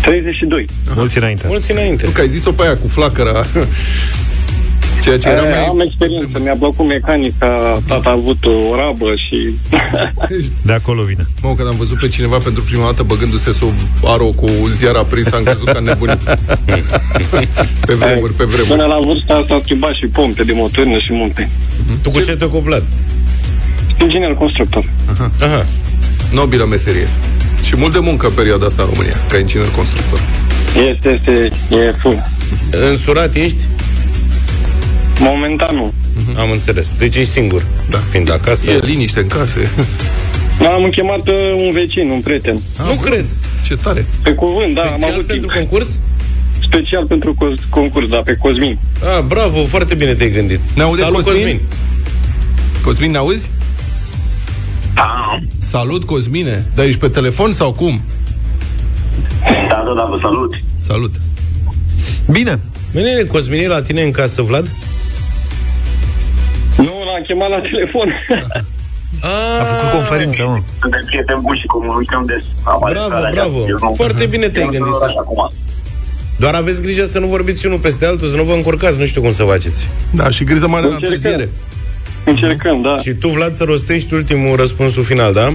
32. 0.02 0.66
Mulți 0.96 1.18
înainte. 1.18 1.46
Mulți 1.48 1.72
înainte. 1.72 2.06
Nu, 2.06 2.12
că 2.12 2.22
ai 2.22 2.28
zis-o 2.28 2.52
pe 2.52 2.64
aia 2.64 2.78
cu 2.78 2.88
flacăra. 2.88 3.46
Ceea 5.08 5.20
ce 5.20 5.30
era 5.30 5.48
E, 5.48 5.50
mai... 5.50 5.66
Am 5.66 5.80
experiență, 5.80 6.40
mi-a 6.40 6.56
plăcut 6.60 6.88
mecanica, 6.88 7.82
tata 7.88 8.10
a 8.10 8.12
avut 8.12 8.46
o 8.46 8.76
rabă 8.76 9.14
și... 9.16 9.38
De 10.62 10.74
acolo 10.74 11.02
vine. 11.04 11.26
Mă, 11.42 11.54
când 11.56 11.68
am 11.68 11.76
văzut 11.78 12.00
pe 12.00 12.08
cineva 12.08 12.38
pentru 12.38 12.64
prima 12.64 12.84
dată 12.84 13.04
băgându-se 13.04 13.52
sub 13.52 13.74
aro 14.04 14.26
cu 14.26 14.48
ziar 14.72 14.96
aprins, 14.96 15.32
am 15.32 15.44
crezut 15.44 15.70
că 15.70 15.80
nebunit. 15.80 16.24
pe 17.88 17.94
vremuri, 17.94 18.34
pe 18.34 18.44
vremuri. 18.44 18.68
Până 18.68 18.86
la 18.86 19.00
vârsta 19.06 19.34
asta 19.34 19.54
a 19.54 19.60
schimbat 19.64 19.94
și 19.94 20.08
pompe 20.08 20.44
de 20.44 20.54
motorină 20.54 20.98
și 20.98 21.12
multe. 21.12 21.50
Tu 22.02 22.10
cu 22.10 22.20
ce 22.20 22.36
te 22.36 22.44
ocupi, 22.46 22.64
Vlad? 22.64 22.84
Inginer 24.02 24.34
constructor. 24.34 24.92
Aha. 25.40 25.66
Nobilă 26.32 26.66
meserie. 26.66 27.08
Și 27.64 27.76
mult 27.76 27.94
de 27.94 28.00
muncă 28.00 28.28
în 28.28 28.34
perioada 28.34 28.66
asta 28.66 28.82
în 28.82 28.90
România, 28.90 29.22
ca 29.30 29.38
inginer 29.38 29.68
constructor. 29.76 30.20
Este, 30.92 31.10
este, 31.10 31.52
e 31.76 31.92
full. 31.92 32.24
Însurat 32.90 33.36
ești? 33.36 33.62
Momentan 35.20 35.76
nu. 35.76 35.94
Am 36.38 36.52
înțeles. 36.52 36.94
Deci 36.98 37.16
ești 37.16 37.32
singur. 37.32 37.66
Da. 37.90 37.98
Fiind 37.98 38.32
acasă. 38.32 38.72
E 38.72 38.80
liniște 38.84 39.20
în 39.20 39.28
case. 39.28 39.72
Am 40.74 40.90
chemat 40.90 41.28
uh, 41.28 41.66
un 41.66 41.72
vecin, 41.74 42.10
un 42.10 42.20
prieten. 42.22 42.60
Nu 42.86 42.94
cred. 42.94 43.26
Ce 43.66 43.76
tare. 43.76 44.06
Pe 44.24 44.32
cuvânt, 44.32 44.76
da, 44.76 44.82
am 44.82 44.88
Special 44.88 45.12
avut 45.14 45.26
pentru 45.26 45.48
timp. 45.48 45.60
concurs? 45.60 46.00
Special 46.62 47.08
pentru 47.08 47.34
co- 47.36 47.70
concurs, 47.70 48.10
da, 48.10 48.18
pe 48.18 48.36
Cosmin. 48.42 48.80
Ah, 49.18 49.24
bravo, 49.28 49.64
foarte 49.64 49.96
bine 49.96 50.14
te-ai 50.14 50.32
gândit. 50.32 50.60
Ne 50.76 50.82
aude 50.84 51.02
Salut, 51.02 51.24
Cosmin? 51.24 51.42
Cosmin. 51.42 51.60
Cosmin, 52.84 53.12
ne 53.12 53.18
auzi? 53.18 53.50
Da, 54.94 55.40
Salut, 55.58 56.04
Cosmine. 56.04 56.66
Dar 56.76 56.86
ești 56.86 57.00
pe 57.00 57.08
telefon 57.08 57.52
sau 57.54 57.72
cum? 57.74 58.02
da, 59.44 59.84
da, 59.86 59.94
da, 59.96 60.08
vă 60.10 60.18
salut. 60.22 60.54
Salut. 60.78 61.16
Bine. 62.32 62.60
Bine, 62.94 63.24
Cosmin 63.28 63.60
e 63.60 63.68
la 63.68 63.82
tine 63.82 64.02
în 64.04 64.12
casă, 64.12 64.42
Vlad? 64.42 64.70
Nu, 67.18 67.24
l-am 67.24 67.24
chemat 67.28 67.50
la 67.50 67.62
telefon. 67.70 68.10
A 69.62 69.64
făcut 69.64 69.90
conferință, 69.98 70.42
mă. 70.44 70.58
Suntem 70.82 71.04
prieteni 71.06 71.42
buni 71.42 71.60
și 71.60 71.66
comunicăm 71.66 72.24
des. 72.26 72.44
Am 72.64 72.84
ales 72.84 72.98
Bravo, 72.98 73.10
calea 73.14 73.30
bravo. 73.32 73.58
aceasta. 73.64 73.70
Eu 73.84 73.90
nu- 73.90 73.96
Foarte 73.96 74.26
bine 74.26 74.48
te-ai 74.50 74.64
eu 74.66 74.72
nu 74.72 74.76
gândit 74.78 74.94
sunt 74.94 75.04
să- 75.04 75.06
așa 75.10 75.20
acum. 75.26 75.52
Doar 76.38 76.54
aveți 76.54 76.82
grijă 76.82 77.06
să 77.06 77.20
nu 77.20 77.28
vorbiți 77.28 77.66
unul 77.66 77.78
peste 77.78 78.06
altul, 78.06 78.28
să 78.28 78.36
nu 78.36 78.44
vă 78.44 78.54
încurcați, 78.54 79.00
nu 79.00 79.06
știu 79.06 79.22
cum 79.22 79.32
să 79.32 79.44
faceți. 79.44 79.90
Da, 80.12 80.30
și 80.30 80.44
griză 80.44 80.68
mare 80.68 80.88
la 80.88 80.94
Încercăm. 80.94 81.16
întârziere. 81.16 81.50
Încercăm, 82.26 82.82
da. 82.82 82.98
Și 82.98 83.12
tu, 83.12 83.28
Vlad, 83.28 83.54
să 83.54 83.64
rostești 83.64 84.14
ultimul 84.14 84.56
răspunsul 84.56 85.04
final, 85.04 85.34
da? 85.34 85.54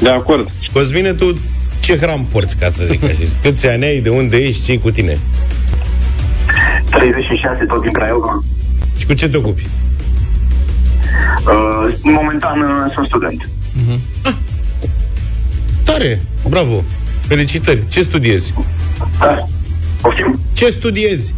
De 0.00 0.08
acord. 0.08 0.48
Cosmine, 0.72 1.12
tu 1.12 1.38
ce 1.80 1.96
hram 1.98 2.24
porți, 2.32 2.56
ca 2.56 2.68
să 2.68 2.84
zic 2.84 3.04
așa? 3.04 3.14
Câți 3.42 3.66
ani 3.68 3.84
ai, 3.84 3.98
de 4.00 4.08
unde 4.08 4.36
ești, 4.36 4.64
ce 4.64 4.78
cu 4.78 4.90
tine? 4.90 5.18
36 6.90 7.64
tot 7.64 7.82
din 7.82 7.92
Craiova. 7.92 8.42
Și 8.98 9.06
cu 9.06 9.12
ce 9.12 9.28
te 9.28 9.36
ocupi? 9.36 9.66
Uh, 11.46 11.94
momentan 12.02 12.60
uh, 12.60 12.92
sunt 12.94 13.06
student. 13.06 13.48
Tare, 15.84 16.22
bravo, 16.48 16.84
felicitări. 17.26 17.82
Ce 17.88 18.02
studiezi? 18.02 18.54
Da. 19.18 19.46
Poftim? 20.00 20.40
Ce 20.52 20.68
studiezi? 20.68 21.34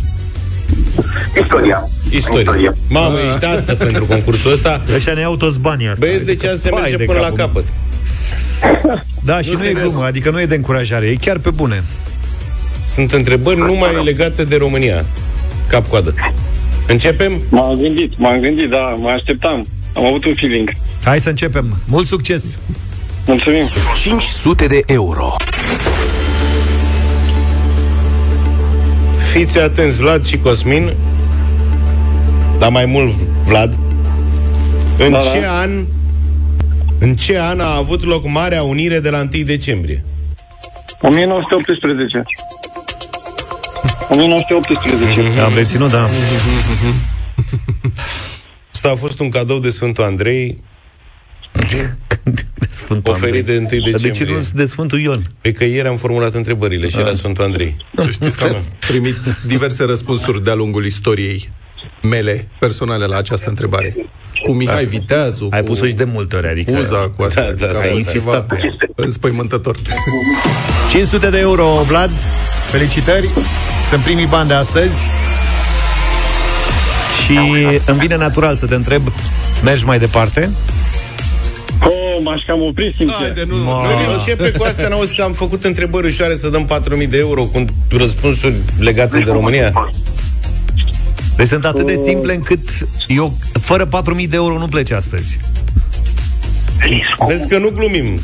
Istoria. 1.43 1.89
Istorie. 2.11 2.41
Istorie. 2.41 2.73
Mamă, 2.89 3.19
ești 3.27 3.45
ață 3.45 3.75
pentru 3.75 4.05
concursul 4.05 4.53
ăsta. 4.53 4.83
Ăștia 4.95 5.13
ne 5.13 5.21
iau 5.21 5.37
toți 5.37 5.61
banii 5.61 5.87
asta. 5.87 6.05
Băieți, 6.07 6.25
de 6.25 6.35
ce 6.35 6.55
se 6.55 6.69
Vai 6.71 6.81
merge 6.81 6.97
de 6.97 7.05
până 7.05 7.19
la 7.19 7.31
capul 7.33 7.37
meu. 7.37 7.47
capăt? 7.47 8.97
Da, 9.25 9.41
și 9.41 9.51
Nu, 9.51 9.57
nu, 9.59 9.65
e 9.65 9.67
serios. 9.67 9.83
glumă, 9.91 10.05
adică 10.05 10.31
nu 10.31 10.41
e 10.41 10.47
de 10.47 10.55
încurajare, 10.55 11.07
e 11.07 11.15
chiar 11.15 11.39
pe 11.39 11.51
bune. 11.51 11.83
Sunt 12.85 13.13
întrebări 13.13 13.59
numai 13.59 14.05
legate 14.05 14.45
de 14.45 14.57
România. 14.57 15.05
Cap-coadă. 15.69 16.15
Începem? 16.89 17.43
M-am 17.51 17.77
gândit, 17.81 18.19
m-am 18.19 18.41
gândit, 18.41 18.69
da, 18.69 18.95
mă 18.97 19.09
așteptam. 19.09 19.67
Am 19.93 20.05
avut 20.05 20.25
un 20.25 20.35
feeling. 20.35 20.71
Hai 21.05 21.19
să 21.21 21.29
începem. 21.29 21.77
Mult 21.87 22.07
succes! 22.07 22.59
Mulțumim. 23.27 23.69
500 24.03 24.67
de 24.67 24.83
euro. 24.87 25.35
Fiți 29.33 29.59
atenți, 29.59 30.01
Vlad 30.01 30.25
și 30.27 30.39
Cosmin, 30.39 30.93
dar 32.59 32.71
mai 32.71 32.85
mult 32.85 33.13
Vlad. 33.45 33.79
În 34.99 35.11
Da, 35.11 35.19
ce 35.19 35.41
da. 35.41 35.59
an 35.59 35.85
în 37.01 37.15
ce 37.17 37.39
an 37.39 37.61
a 37.61 37.77
avut 37.77 38.05
loc 38.05 38.29
Marea 38.29 38.63
Unire 38.63 38.99
de 38.99 39.11
la 39.11 39.19
1 39.35 39.43
decembrie? 39.45 40.05
1918. 41.01 42.23
1918. 44.09 45.41
Am 45.41 45.55
reținut, 45.55 45.91
da. 45.91 46.09
Asta 48.75 48.91
a 48.91 48.95
fost 48.95 49.21
un 49.21 49.29
cadou 49.29 49.59
de 49.59 49.71
Sfântul 49.71 50.05
Andrei 50.05 50.63
Sfântul 52.69 53.13
oferit 53.13 53.45
de 53.45 53.57
1 53.57 53.61
Dar 53.61 53.71
de 53.71 53.91
ce 53.91 53.91
decembrie. 53.91 54.37
nu 54.37 54.43
de 54.55 54.65
Sfântul 54.65 55.01
Ion? 55.01 55.23
Pe 55.41 55.53
că 55.53 55.65
ieri 55.65 55.89
am 55.89 55.97
formulat 55.97 56.35
întrebările 56.35 56.89
și 56.89 56.99
era 56.99 57.13
Sfântul 57.13 57.45
Andrei. 57.45 57.77
Să 57.97 58.11
știți 58.11 58.37
că 58.37 58.45
am 58.45 58.65
primit 58.89 59.17
diverse 59.47 59.85
răspunsuri 59.85 60.45
de-a 60.45 60.55
lungul 60.55 60.85
istoriei 60.85 61.51
mele 62.03 62.49
personale 62.59 63.07
la 63.07 63.17
această 63.17 63.49
întrebare. 63.49 63.97
Cu 64.43 64.53
Mihai 64.53 64.85
Viteazu, 64.85 65.49
Ai 65.51 65.61
cu 65.61 65.67
pus-o 65.67 65.87
și 65.87 65.93
de 65.93 66.05
multe 66.05 66.37
ori, 66.37 66.49
adică... 66.49 66.79
Uza, 66.79 67.13
cu 67.17 67.23
asta. 67.23 67.41
Da, 67.41 67.47
da, 67.47 67.53
adică 67.53 67.69
a 67.69 67.73
da, 67.73 67.79
fost 67.79 67.93
insistat 67.93 68.35
ceva 68.35 68.41
pe 68.41 68.55
ea. 68.65 68.89
Înspăimântător. 68.95 69.77
500 70.91 71.31
de 71.31 71.39
euro, 71.39 71.83
Vlad. 71.87 72.11
Felicitări. 72.71 73.29
Sunt 73.89 74.03
primii 74.03 74.27
bani 74.27 74.49
de 74.49 74.55
astăzi. 74.55 75.05
Și 77.25 77.39
îmi 77.87 77.99
vine 77.99 78.17
natural 78.17 78.57
să 78.57 78.67
te 78.67 78.75
întreb, 78.75 79.03
mergi 79.65 79.85
mai 79.85 79.99
departe? 79.99 80.51
Oh, 81.83 82.23
m-aș 82.23 82.43
cam 82.47 82.63
opri, 82.63 82.95
sincer. 82.97 83.17
Haide, 83.17 83.45
nu, 83.49 83.55
să 83.55 84.13
începe 84.17 84.51
cu 84.51 84.63
astea, 84.63 84.89
n-auzi 84.89 85.17
că 85.17 85.23
am 85.23 85.33
făcut 85.33 85.65
întrebări 85.65 86.07
ușoare 86.07 86.35
să 86.35 86.49
dăm 86.49 86.69
4.000 87.03 87.09
de 87.09 87.19
euro 87.19 87.43
cu 87.43 87.65
răspunsuri 87.91 88.55
legate 88.79 89.19
de 89.19 89.31
România? 89.31 89.91
Deci 91.39 91.47
sunt 91.47 91.65
atât 91.65 91.87
de 91.87 92.01
simple 92.07 92.35
încât 92.35 92.69
eu, 93.07 93.39
fără 93.61 93.89
4.000 93.89 94.29
de 94.29 94.37
euro, 94.37 94.59
nu 94.59 94.67
pleci 94.67 94.91
astăzi. 94.91 95.39
Vezi 97.29 97.49
că 97.49 97.59
nu 97.59 97.71
glumim. 97.71 98.21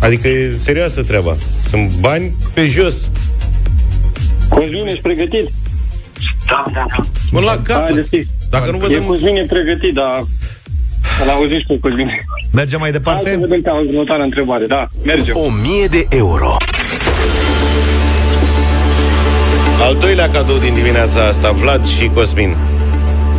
Adică 0.00 0.28
e 0.28 0.54
serioasă 0.54 1.02
treaba. 1.02 1.36
Sunt 1.62 1.92
bani 2.00 2.36
pe 2.54 2.66
jos. 2.66 3.10
Cosmin, 4.48 4.86
ești 4.86 5.02
pregătit? 5.02 5.50
Da, 6.46 6.62
da, 6.72 6.86
da. 6.96 7.04
Mă, 7.30 7.40
la 7.40 7.60
capăt. 7.62 8.08
Dacă 8.50 8.70
nu 8.70 8.78
vă 8.78 8.86
E 8.90 8.94
dăm... 8.94 9.02
Cosmin 9.02 9.36
e 9.36 9.44
pregătit, 9.48 9.94
dar... 9.94 10.24
Îl 11.24 11.28
auzit 11.30 11.58
și 11.58 11.66
pe 11.66 11.78
Cosmin. 11.80 12.08
Mergem 12.52 12.78
mai 12.80 12.90
Hai 12.90 12.98
departe? 12.98 13.30
să 13.30 13.38
vedem 13.40 13.60
ca 13.62 13.74
următoarea 13.74 14.24
întrebare. 14.24 14.66
Da, 14.66 14.86
mergem. 15.04 15.34
1000 15.36 15.86
de 15.86 16.06
euro. 16.08 16.56
Al 19.80 19.96
doilea 19.96 20.30
cadou 20.30 20.58
din 20.58 20.74
dimineața 20.74 21.26
asta, 21.26 21.50
Vlad 21.50 21.86
și 21.86 22.10
Cosmin. 22.14 22.56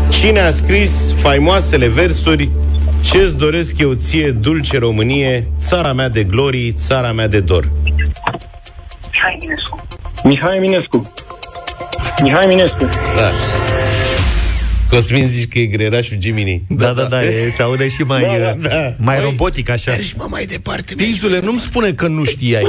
Cine 0.09 0.39
a 0.39 0.51
scris 0.51 1.13
faimoasele 1.21 1.87
versuri 1.87 2.49
Ce-ți 3.03 3.37
doresc 3.37 3.77
eu 3.79 3.93
ție, 3.93 4.31
dulce 4.31 4.77
Românie, 4.77 5.47
țara 5.59 5.93
mea 5.93 6.09
de 6.09 6.23
glorii, 6.23 6.71
țara 6.71 7.11
mea 7.11 7.27
de 7.27 7.39
dor? 7.39 7.71
Mihai 9.11 9.37
Minescu. 9.39 9.87
Mihai 10.23 10.59
Minescu. 10.59 11.13
Mihai 12.21 12.45
Minescu. 12.45 12.89
Da. 13.15 13.31
Cosmin 14.89 15.27
zici 15.27 15.47
că 15.51 15.59
e 15.59 15.65
grerașul 15.65 16.17
Gemini. 16.17 16.63
Da, 16.69 16.93
da, 16.93 17.03
da, 17.03 17.23
e, 17.23 17.49
se 17.49 17.61
aude 17.61 17.87
și 17.87 18.01
mai, 18.01 18.21
Da, 18.21 18.37
da, 18.37 18.67
da. 18.67 18.93
mai 18.97 19.19
robotic 19.21 19.69
așa. 19.69 19.95
mă 20.17 20.25
mai 20.29 20.45
departe. 20.45 20.95
Tizule, 20.95 21.39
nu-mi 21.39 21.59
spune 21.59 21.91
că 21.91 22.07
nu 22.07 22.23
știai. 22.23 22.63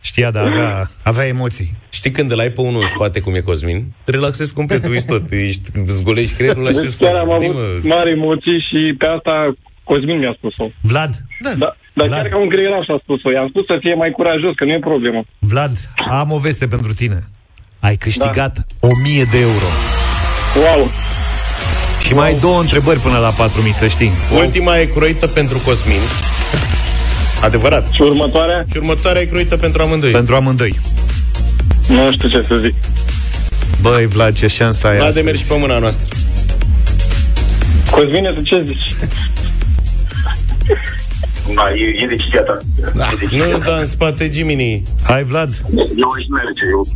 Știa, 0.00 0.30
dar 0.30 0.46
avea, 0.46 0.90
avea 1.02 1.26
emoții. 1.26 1.74
Știi 2.04 2.16
când 2.16 2.30
îl 2.30 2.38
ai 2.38 2.50
pe 2.50 2.60
unul 2.60 2.80
în 2.80 2.88
spate 2.94 3.20
cum 3.20 3.34
e 3.34 3.40
Cosmin? 3.40 3.80
Te 4.04 4.10
relaxezi 4.10 4.52
complet, 4.54 4.86
uiți 4.86 5.06
tot. 5.06 5.22
Ești, 5.30 5.70
zgolești 5.86 6.34
creierul 6.36 6.62
la 6.62 6.72
ce 6.72 6.80
Deci 6.80 6.94
chiar 6.98 7.14
am 7.14 7.28
spune. 7.28 7.46
avut 7.48 7.56
Zi-mă. 7.80 7.94
mari 7.94 8.10
emoții 8.10 8.58
și 8.68 8.80
pe 8.98 9.06
asta 9.16 9.54
Cosmin 9.84 10.18
mi-a 10.18 10.34
spus-o. 10.36 10.66
Vlad, 10.80 11.10
Da, 11.58 11.76
dar 11.94 12.08
chiar 12.08 12.26
ca 12.28 12.38
un 12.38 12.48
greieraș 12.48 12.86
a 12.88 12.98
spus-o. 13.02 13.30
I-am 13.30 13.48
spus 13.48 13.64
să 13.66 13.76
fie 13.80 13.94
mai 13.94 14.10
curajos, 14.10 14.54
că 14.54 14.64
nu 14.64 14.72
e 14.72 14.78
problemă. 14.78 15.20
Vlad, 15.38 15.72
am 16.10 16.30
o 16.32 16.38
veste 16.38 16.66
pentru 16.66 16.92
tine. 16.94 17.18
Ai 17.80 17.96
câștigat 17.96 18.52
da. 18.80 18.88
1000 18.88 19.24
de 19.34 19.38
euro. 19.50 19.68
Wow! 20.64 20.80
Și 22.06 22.14
mai 22.14 22.26
ai 22.28 22.38
două 22.40 22.60
întrebări 22.60 22.98
până 22.98 23.18
la 23.18 23.28
4000, 23.28 23.72
să 23.72 23.86
știi. 23.86 24.10
Ultima 24.42 24.78
e 24.78 24.84
croită 24.84 25.26
pentru 25.26 25.58
Cosmin. 25.66 26.02
Adevărat. 27.42 27.84
Și 27.92 28.02
următoarea? 28.02 28.64
Și 28.70 28.76
următoarea 28.76 29.20
e 29.22 29.24
croită 29.24 29.56
pentru 29.56 29.82
amândoi. 29.82 30.10
Pentru 30.10 30.34
amândoi. 30.34 30.74
Nu 31.88 32.12
știu 32.12 32.28
ce 32.28 32.44
să 32.48 32.56
zic. 32.56 32.74
Băi, 33.80 34.06
Vlad, 34.06 34.34
ce 34.34 34.46
șansă 34.46 34.86
ai 34.86 34.96
Vlad, 34.96 35.12
de 35.12 35.18
astăzi. 35.18 35.24
mergi 35.24 35.46
pe 35.46 35.58
mâna 35.58 35.78
noastră. 35.78 36.16
Cosmine, 37.90 38.32
tu 38.34 38.42
ce 38.42 38.60
zici? 38.66 38.94
Da, 41.54 41.70
e, 41.74 42.02
e 42.02 42.06
decizia 42.06 42.40
ta. 42.40 42.58
Da. 42.94 43.06
E 43.12 43.16
decizia 43.20 43.44
Nu, 43.46 43.58
ta. 43.58 43.64
da, 43.64 43.76
în 43.78 43.86
spate 43.86 44.30
Jiminy. 44.32 44.82
Hai, 45.02 45.24
Vlad. 45.24 45.50
Eu 45.76 46.10
aș 46.16 46.24
merge, 46.38 46.64
eu... 46.70 46.86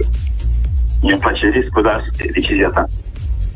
Mi-mi 1.03 1.19
place 1.21 1.47
riscul, 1.61 1.83
dar 1.83 2.05
e 2.27 2.31
decizia 2.41 2.69
ta. 2.75 2.87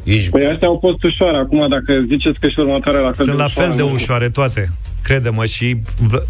Ești... 0.02 0.30
Păi 0.30 0.46
astea 0.52 0.68
au 0.68 0.78
fost 0.80 1.02
ușoare. 1.02 1.36
Acum, 1.36 1.68
dacă 1.68 1.92
ziceți 2.08 2.38
că 2.40 2.48
și 2.48 2.58
următoarea 2.58 3.00
la 3.00 3.06
fel 3.12 3.24
Sunt 3.24 3.36
de 3.36 3.42
la 3.42 3.48
fel 3.48 3.72
de 3.76 3.82
nu- 3.82 3.92
ușoare 3.92 4.28
toate. 4.30 4.68
Crede-mă 5.02 5.44
și... 5.44 5.76
v- 6.10 6.26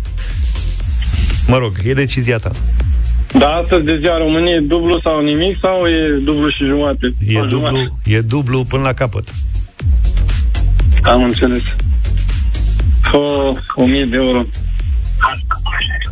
Mă 1.46 1.56
rog, 1.58 1.72
e 1.84 1.92
decizia 1.92 2.38
ta. 2.38 2.50
Da, 3.38 3.46
astăzi 3.46 3.84
de 3.84 3.98
ziua 4.02 4.18
României 4.18 4.56
e 4.56 4.60
dublu 4.60 5.00
sau 5.04 5.20
nimic 5.22 5.56
sau 5.60 5.86
e 5.86 6.18
dublu 6.24 6.48
și 6.48 6.64
jumate? 6.64 7.14
E 7.26 7.32
Sau 7.32 7.48
jumate? 7.48 7.74
dublu, 7.76 7.98
e 8.04 8.20
dublu 8.20 8.64
până 8.64 8.82
la 8.82 8.92
capăt. 8.92 9.28
Am 11.02 11.22
înțeles. 11.22 11.62
Oh, 13.12 13.56
1000 13.74 14.04
de 14.04 14.16
euro. 14.16 14.42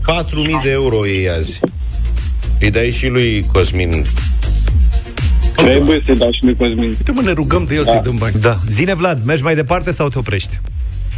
4.000 0.07 0.62
de 0.62 0.71
euro 0.71 1.07
e 1.07 1.31
azi. 1.33 1.61
Îi 2.61 2.71
dai 2.71 2.91
și 2.91 3.07
lui 3.09 3.45
Cosmin. 3.53 4.07
Trebuie 5.57 6.03
să-i 6.05 6.16
dau 6.16 6.31
și 6.33 6.45
lui 6.45 6.57
Cosmin. 6.57 6.89
Uite 6.89 7.12
mă, 7.12 7.21
ne 7.21 7.33
rugăm 7.33 7.64
de 7.64 7.75
el 7.75 7.83
Da. 7.85 7.91
să-i 7.91 8.01
dăm 8.03 8.16
bani. 8.18 8.35
Da. 8.41 8.57
Zine, 8.68 8.95
Vlad, 8.95 9.25
mergi 9.25 9.43
mai 9.43 9.55
departe 9.55 9.91
sau 9.93 10.09
te 10.09 10.18
oprești? 10.18 10.59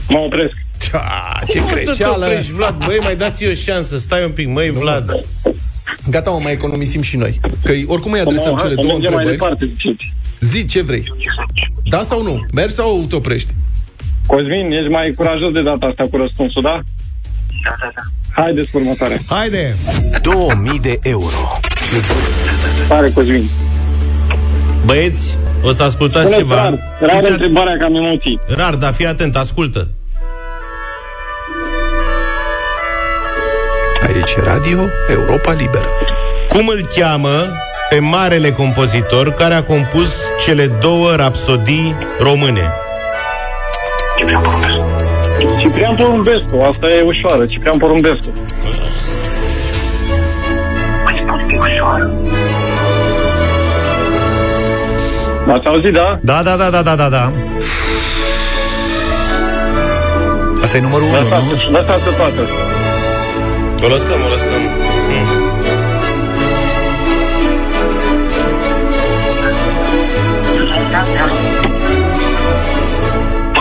Mă 0.08 0.18
opresc. 0.18 0.52
Cia, 0.78 1.38
ce 1.48 1.58
Cum 1.58 1.68
să 1.68 1.74
te 1.74 1.82
greșeală! 1.84 2.26
oprești, 2.26 2.52
Vlad? 2.52 2.84
Băi, 2.84 2.98
mai 3.02 3.16
dați-i 3.16 3.46
o 3.48 3.52
șansă. 3.52 3.96
Stai 3.98 4.24
un 4.24 4.30
pic, 4.30 4.48
măi, 4.48 4.70
Vlad. 4.70 5.24
Gata, 6.10 6.30
mă, 6.30 6.38
mai 6.42 6.52
economisim 6.52 7.02
și 7.02 7.16
noi. 7.16 7.40
Că 7.64 7.72
oricum 7.86 8.12
îi 8.12 8.20
adresăm 8.20 8.54
Hai 8.58 8.62
cele 8.62 8.74
să 8.74 8.80
două 8.80 8.92
mergem 8.92 9.12
mai 9.14 9.24
întrebări. 9.24 9.58
departe, 9.58 9.70
ziceți. 9.74 10.12
Zi 10.40 10.64
ce 10.64 10.82
vrei. 10.82 11.04
Da 11.84 12.02
sau 12.02 12.22
nu? 12.22 12.46
Mergi 12.54 12.74
sau 12.74 13.04
te 13.08 13.14
oprești? 13.16 13.52
Cosmin, 14.26 14.70
ești 14.72 14.90
mai 14.90 15.12
curajos 15.16 15.52
de 15.52 15.62
data 15.62 15.86
asta 15.86 16.06
cu 16.10 16.16
răspunsul, 16.16 16.62
da? 16.62 16.80
Da, 17.64 17.72
da, 17.80 17.90
da. 17.94 18.02
Haideți 18.42 18.70
cu 18.70 18.78
următoarea. 18.78 19.18
Haide! 19.28 19.74
2000 20.22 20.78
de 20.78 20.98
euro. 21.02 21.58
Pare, 22.88 23.10
Cosmin. 23.10 23.44
Băieți, 24.84 25.38
o 25.62 25.72
să 25.72 25.82
ascultați 25.82 26.26
Spune 26.32 26.42
ceva. 26.42 26.54
rar, 26.54 26.78
rar 27.00 27.10
Fiți 27.10 27.28
at- 27.28 27.32
întrebarea 27.32 27.76
că 27.76 27.84
am 27.84 27.94
emoții. 27.94 28.38
Rar, 28.48 28.74
dar 28.74 28.92
fii 28.92 29.06
atent, 29.06 29.36
ascultă. 29.36 29.88
Aici 34.14 34.36
Radio 34.36 34.78
Europa 35.08 35.52
Liberă. 35.52 35.86
Cum 36.48 36.68
îl 36.68 36.86
cheamă 36.94 37.48
pe 37.88 37.98
marele 37.98 38.50
compozitor 38.50 39.30
care 39.30 39.54
a 39.54 39.62
compus 39.62 40.24
cele 40.44 40.66
două 40.66 41.14
rapsodii 41.14 41.96
române? 42.18 42.72
Ciprian 45.58 45.94
Porumbescu, 45.94 46.56
asta 46.68 46.86
e 46.90 47.00
ușoară, 47.00 47.44
Ciprian 47.46 47.78
Porumbescu. 47.78 48.32
Ați 55.48 55.66
auzit, 55.66 55.92
da? 55.92 56.18
Da, 56.20 56.42
da, 56.42 56.56
da, 56.56 56.70
da, 56.70 56.82
da, 56.82 56.94
da, 56.96 57.08
da. 57.08 57.32
Asta 60.62 60.76
e 60.76 60.80
numărul 60.80 61.06
1, 61.06 61.12
nu? 61.12 61.28
Lăsați, 61.28 61.70
lăsați 61.70 62.16
toată. 62.16 62.71
O 63.84 63.88
lăsăm, 63.88 64.20
o 64.24 64.28
lăsăm. 64.28 64.60
Mm. 65.08 65.50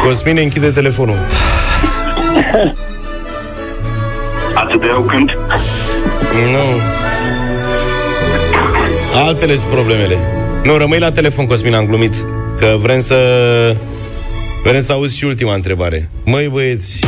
Cosmine, 0.04 0.42
închide 0.42 0.70
telefonul. 0.70 1.16
Atât 4.54 4.82
de 4.82 4.88
rău 4.88 5.02
când? 5.02 5.30
Nu. 6.52 6.80
Altele 9.26 9.56
sunt 9.56 9.72
problemele. 9.72 10.18
Nu, 10.64 10.78
rămâi 10.78 11.00
la 11.00 11.12
telefon, 11.12 11.46
Cosmin, 11.46 11.74
am 11.74 11.86
glumit. 11.86 12.14
Că 12.58 12.76
vrem 12.78 13.02
să... 13.02 13.16
Vrem 14.64 14.82
să 14.82 14.92
auzi 14.92 15.18
și 15.18 15.26
ultima 15.26 15.54
întrebare. 15.54 16.10
Măi, 16.26 16.48
băieți... 16.48 17.00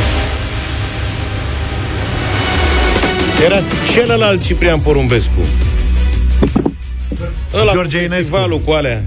Era 3.44 3.60
celălalt 3.92 4.42
Ciprian 4.42 4.80
Porumbescu. 4.80 5.40
Ăla 7.54 7.72
George 7.72 7.96
cu 7.96 8.02
Enescu. 8.04 8.16
festivalul 8.16 8.58
cu 8.58 8.70
alea. 8.70 9.04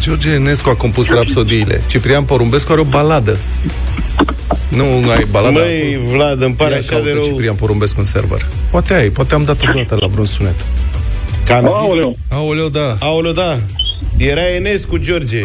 George 0.00 0.30
Enescu 0.30 0.68
a 0.68 0.74
compus 0.74 1.08
rapsodiile. 1.08 1.82
Ciprian 1.86 2.24
Porumbescu 2.24 2.72
are 2.72 2.80
o 2.80 2.84
baladă. 2.84 3.38
Nu 4.68 4.84
ai 4.84 5.26
balada. 5.30 5.58
Măi, 5.58 5.98
Vlad, 6.12 6.42
îmi 6.42 6.54
pare 6.54 6.70
Ia 6.70 6.78
așa 6.78 6.88
caută 6.88 7.06
de 7.06 7.12
rău. 7.12 7.22
Ciprian 7.22 7.54
Porumbescu 7.54 7.98
în 7.98 8.04
server. 8.04 8.46
Poate 8.70 8.94
ai, 8.94 9.08
poate 9.08 9.34
am 9.34 9.44
dat 9.44 9.62
o 9.62 9.72
dată 9.74 9.96
la 10.00 10.06
vreun 10.06 10.26
sunet. 10.26 10.66
Că 11.46 11.52
am 11.52 11.66
zis... 11.66 11.74
Aoleu. 11.74 12.16
Aoleu, 12.28 12.68
da. 12.68 12.96
Aoleu, 12.98 13.32
da. 13.32 13.58
Era 14.16 14.48
Enescu, 14.48 14.96
George. 14.96 15.40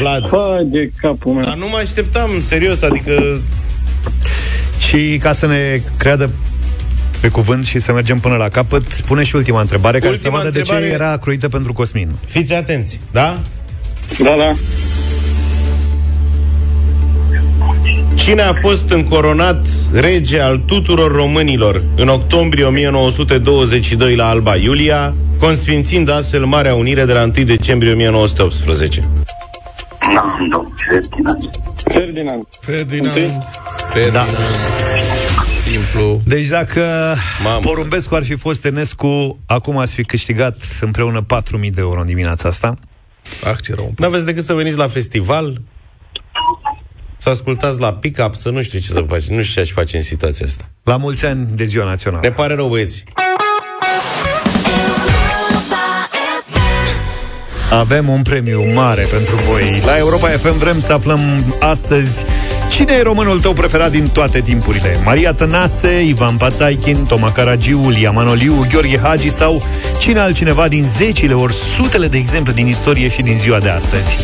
Vlad. 0.00 0.28
Hai 0.30 0.64
de 0.64 0.90
capul 1.00 1.32
meu. 1.32 1.42
Dar 1.44 1.54
nu 1.54 1.68
mă 1.68 1.76
așteptam, 1.76 2.40
serios, 2.40 2.82
adică... 2.82 3.40
Și 4.92 5.18
ca 5.22 5.32
să 5.32 5.46
ne 5.46 5.80
creadă 5.96 6.30
pe 7.20 7.28
cuvânt 7.28 7.64
și 7.66 7.78
să 7.78 7.92
mergem 7.92 8.18
până 8.18 8.36
la 8.36 8.48
capăt, 8.48 9.00
pune 9.00 9.22
și 9.22 9.36
ultima 9.36 9.60
întrebare, 9.60 9.98
care 9.98 10.10
Ultima 10.12 10.36
să 10.36 10.42
vadă 10.42 10.50
de 10.58 10.60
ce 10.62 10.72
întrebare- 10.72 11.04
era 11.04 11.16
croită 11.16 11.48
pentru 11.48 11.72
Cosmin. 11.72 12.14
Fiți 12.26 12.54
atenți, 12.54 13.00
da? 13.10 13.38
Da, 14.18 14.34
da. 14.38 14.54
Cine 18.14 18.42
a 18.42 18.52
fost 18.52 18.90
încoronat 18.90 19.66
rege 19.92 20.40
al 20.40 20.58
tuturor 20.66 21.12
românilor 21.12 21.82
în 21.96 22.08
octombrie 22.08 22.64
1922 22.64 24.14
la 24.14 24.28
Alba 24.28 24.56
Iulia, 24.56 25.14
consfințind 25.38 26.10
astfel 26.10 26.44
Marea 26.44 26.74
Unire 26.74 27.04
de 27.04 27.12
la 27.12 27.22
1 27.22 27.30
decembrie 27.44 27.92
1918? 27.92 29.04
N-am, 30.14 30.46
nu, 30.50 30.72
Ferdinand. 31.88 32.46
Ferdinand. 32.60 33.16
Ferdinand. 33.92 34.28
Ferdinand. 34.28 34.72
Simplu. 35.62 36.20
Deci 36.24 36.46
dacă 36.46 37.14
Mamă. 37.42 37.58
Porumbescu 37.58 38.14
ar 38.14 38.24
fi 38.24 38.34
fost 38.34 38.64
Enescu, 38.64 39.38
acum 39.46 39.78
ați 39.78 39.94
fi 39.94 40.04
câștigat 40.04 40.56
împreună 40.80 41.26
4.000 41.26 41.70
de 41.70 41.80
euro 41.80 42.00
în 42.00 42.06
dimineața 42.06 42.48
asta. 42.48 42.74
Ah, 43.44 43.56
ce 43.62 43.74
rău. 43.74 43.92
N-aveți 43.96 44.24
decât 44.24 44.44
să 44.44 44.54
veniți 44.54 44.76
la 44.76 44.88
festival, 44.88 45.60
să 47.16 47.28
ascultați 47.28 47.80
la 47.80 47.92
pick-up, 47.92 48.34
să 48.34 48.50
nu 48.50 48.62
știu 48.62 48.78
ce 48.78 48.86
să 48.86 49.04
faci, 49.08 49.26
nu 49.26 49.42
știu 49.42 49.54
ce 49.54 49.60
aș 49.60 49.70
face 49.70 49.96
în 49.96 50.02
situația 50.02 50.46
asta. 50.46 50.68
La 50.82 50.96
mulți 50.96 51.24
ani 51.24 51.48
de 51.54 51.64
ziua 51.64 51.84
națională. 51.84 52.22
Ne 52.22 52.30
pare 52.30 52.54
rău, 52.54 52.68
băieți. 52.68 53.04
Avem 57.70 58.08
un 58.08 58.22
premiu 58.22 58.72
mare 58.74 59.02
pentru 59.10 59.36
voi. 59.36 59.82
La 59.84 59.98
Europa 59.98 60.28
FM 60.28 60.58
vrem 60.58 60.80
să 60.80 60.92
aflăm 60.92 61.20
astăzi 61.60 62.24
Cine 62.72 62.92
e 62.92 63.02
românul 63.02 63.40
tău 63.40 63.52
preferat 63.52 63.90
din 63.90 64.08
toate 64.08 64.40
timpurile? 64.40 65.00
Maria 65.04 65.32
Tănase, 65.32 66.02
Ivan 66.06 66.36
Pațaichin, 66.36 67.04
Toma 67.04 67.32
Caragiu, 67.32 67.88
Lia 67.88 68.10
Manoliu, 68.10 68.66
Gheorghe 68.70 68.98
Hagi 68.98 69.30
sau 69.30 69.62
cine 69.98 70.20
altcineva 70.20 70.68
din 70.68 70.84
zecile 70.96 71.34
ori 71.34 71.52
sutele 71.52 72.06
de 72.06 72.16
exemple 72.16 72.52
din 72.52 72.66
istorie 72.66 73.08
și 73.08 73.22
din 73.22 73.36
ziua 73.36 73.58
de 73.58 73.68
astăzi? 73.68 74.16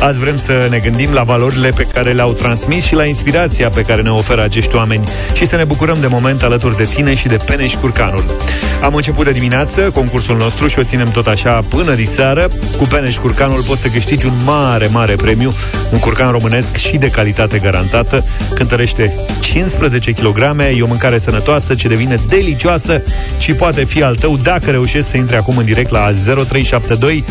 Azi 0.00 0.18
vrem 0.18 0.36
să 0.36 0.66
ne 0.70 0.78
gândim 0.78 1.12
la 1.12 1.22
valorile 1.22 1.68
pe 1.68 1.82
care 1.82 2.12
le-au 2.12 2.32
transmis 2.32 2.84
și 2.84 2.94
la 2.94 3.04
inspirația 3.04 3.70
pe 3.70 3.82
care 3.82 4.02
ne 4.02 4.10
oferă 4.10 4.42
acești 4.42 4.76
oameni 4.76 5.04
și 5.32 5.46
să 5.46 5.56
ne 5.56 5.64
bucurăm 5.64 5.96
de 6.00 6.06
moment 6.06 6.42
alături 6.42 6.76
de 6.76 6.84
tine 6.84 7.14
și 7.14 7.28
de 7.28 7.36
Peneș 7.36 7.74
Curcanul. 7.74 8.24
Am 8.82 8.94
început 8.94 9.24
de 9.24 9.32
dimineață 9.32 9.80
concursul 9.80 10.36
nostru 10.36 10.66
și 10.66 10.78
o 10.78 10.82
ținem 10.82 11.10
tot 11.10 11.26
așa 11.26 11.64
până 11.68 11.94
diseară. 11.94 12.50
Cu 12.76 12.84
Peneș 12.84 13.16
Curcanul 13.16 13.62
poți 13.62 13.80
să 13.80 13.88
câștigi 13.88 14.26
un 14.26 14.34
mare, 14.44 14.86
mare 14.86 15.14
premiu, 15.14 15.52
un 15.92 15.98
curcan 15.98 16.30
românesc 16.30 16.76
și 16.76 16.96
de 16.96 17.08
calitate 17.08 17.58
garantată. 17.90 18.24
Cântărește 18.54 19.14
15 19.40 20.12
kg, 20.12 20.38
e 20.76 20.82
o 20.82 20.86
mâncare 20.86 21.18
sănătoasă 21.18 21.74
ce 21.74 21.88
devine 21.88 22.16
delicioasă 22.28 23.02
și 23.38 23.52
poate 23.52 23.84
fi 23.84 24.02
al 24.02 24.14
tău 24.14 24.36
dacă 24.36 24.70
reușești 24.70 25.08
să 25.08 25.16
intri 25.16 25.36
acum 25.36 25.56
în 25.56 25.64
direct 25.64 25.90
la 25.90 26.12
0372 26.46 27.24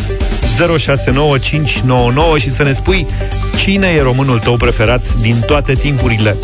069599 0.58 2.38
și 2.38 2.50
să 2.50 2.62
ne 2.62 2.72
spui 2.72 3.06
cine 3.56 3.86
e 3.86 4.02
românul 4.02 4.38
tău 4.38 4.56
preferat 4.56 5.14
din 5.14 5.36
toate 5.46 5.74
timpurile. 5.74 6.36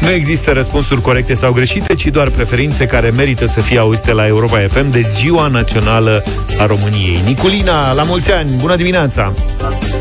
Nu 0.00 0.10
există 0.10 0.52
răspunsuri 0.52 1.00
corecte 1.00 1.34
sau 1.34 1.52
greșite, 1.52 1.94
ci 1.94 2.06
doar 2.06 2.30
preferințe 2.30 2.86
care 2.86 3.10
merită 3.10 3.46
să 3.46 3.60
fie 3.60 3.78
auzite 3.78 4.12
la 4.12 4.26
Europa 4.26 4.58
FM 4.68 4.90
de 4.90 5.00
Ziua 5.00 5.46
Națională 5.46 6.22
a 6.58 6.66
României. 6.66 7.20
Niculina, 7.24 7.92
la 7.92 8.02
mulți 8.02 8.32
ani, 8.32 8.50
bună 8.60 8.76
dimineața! 8.76 9.32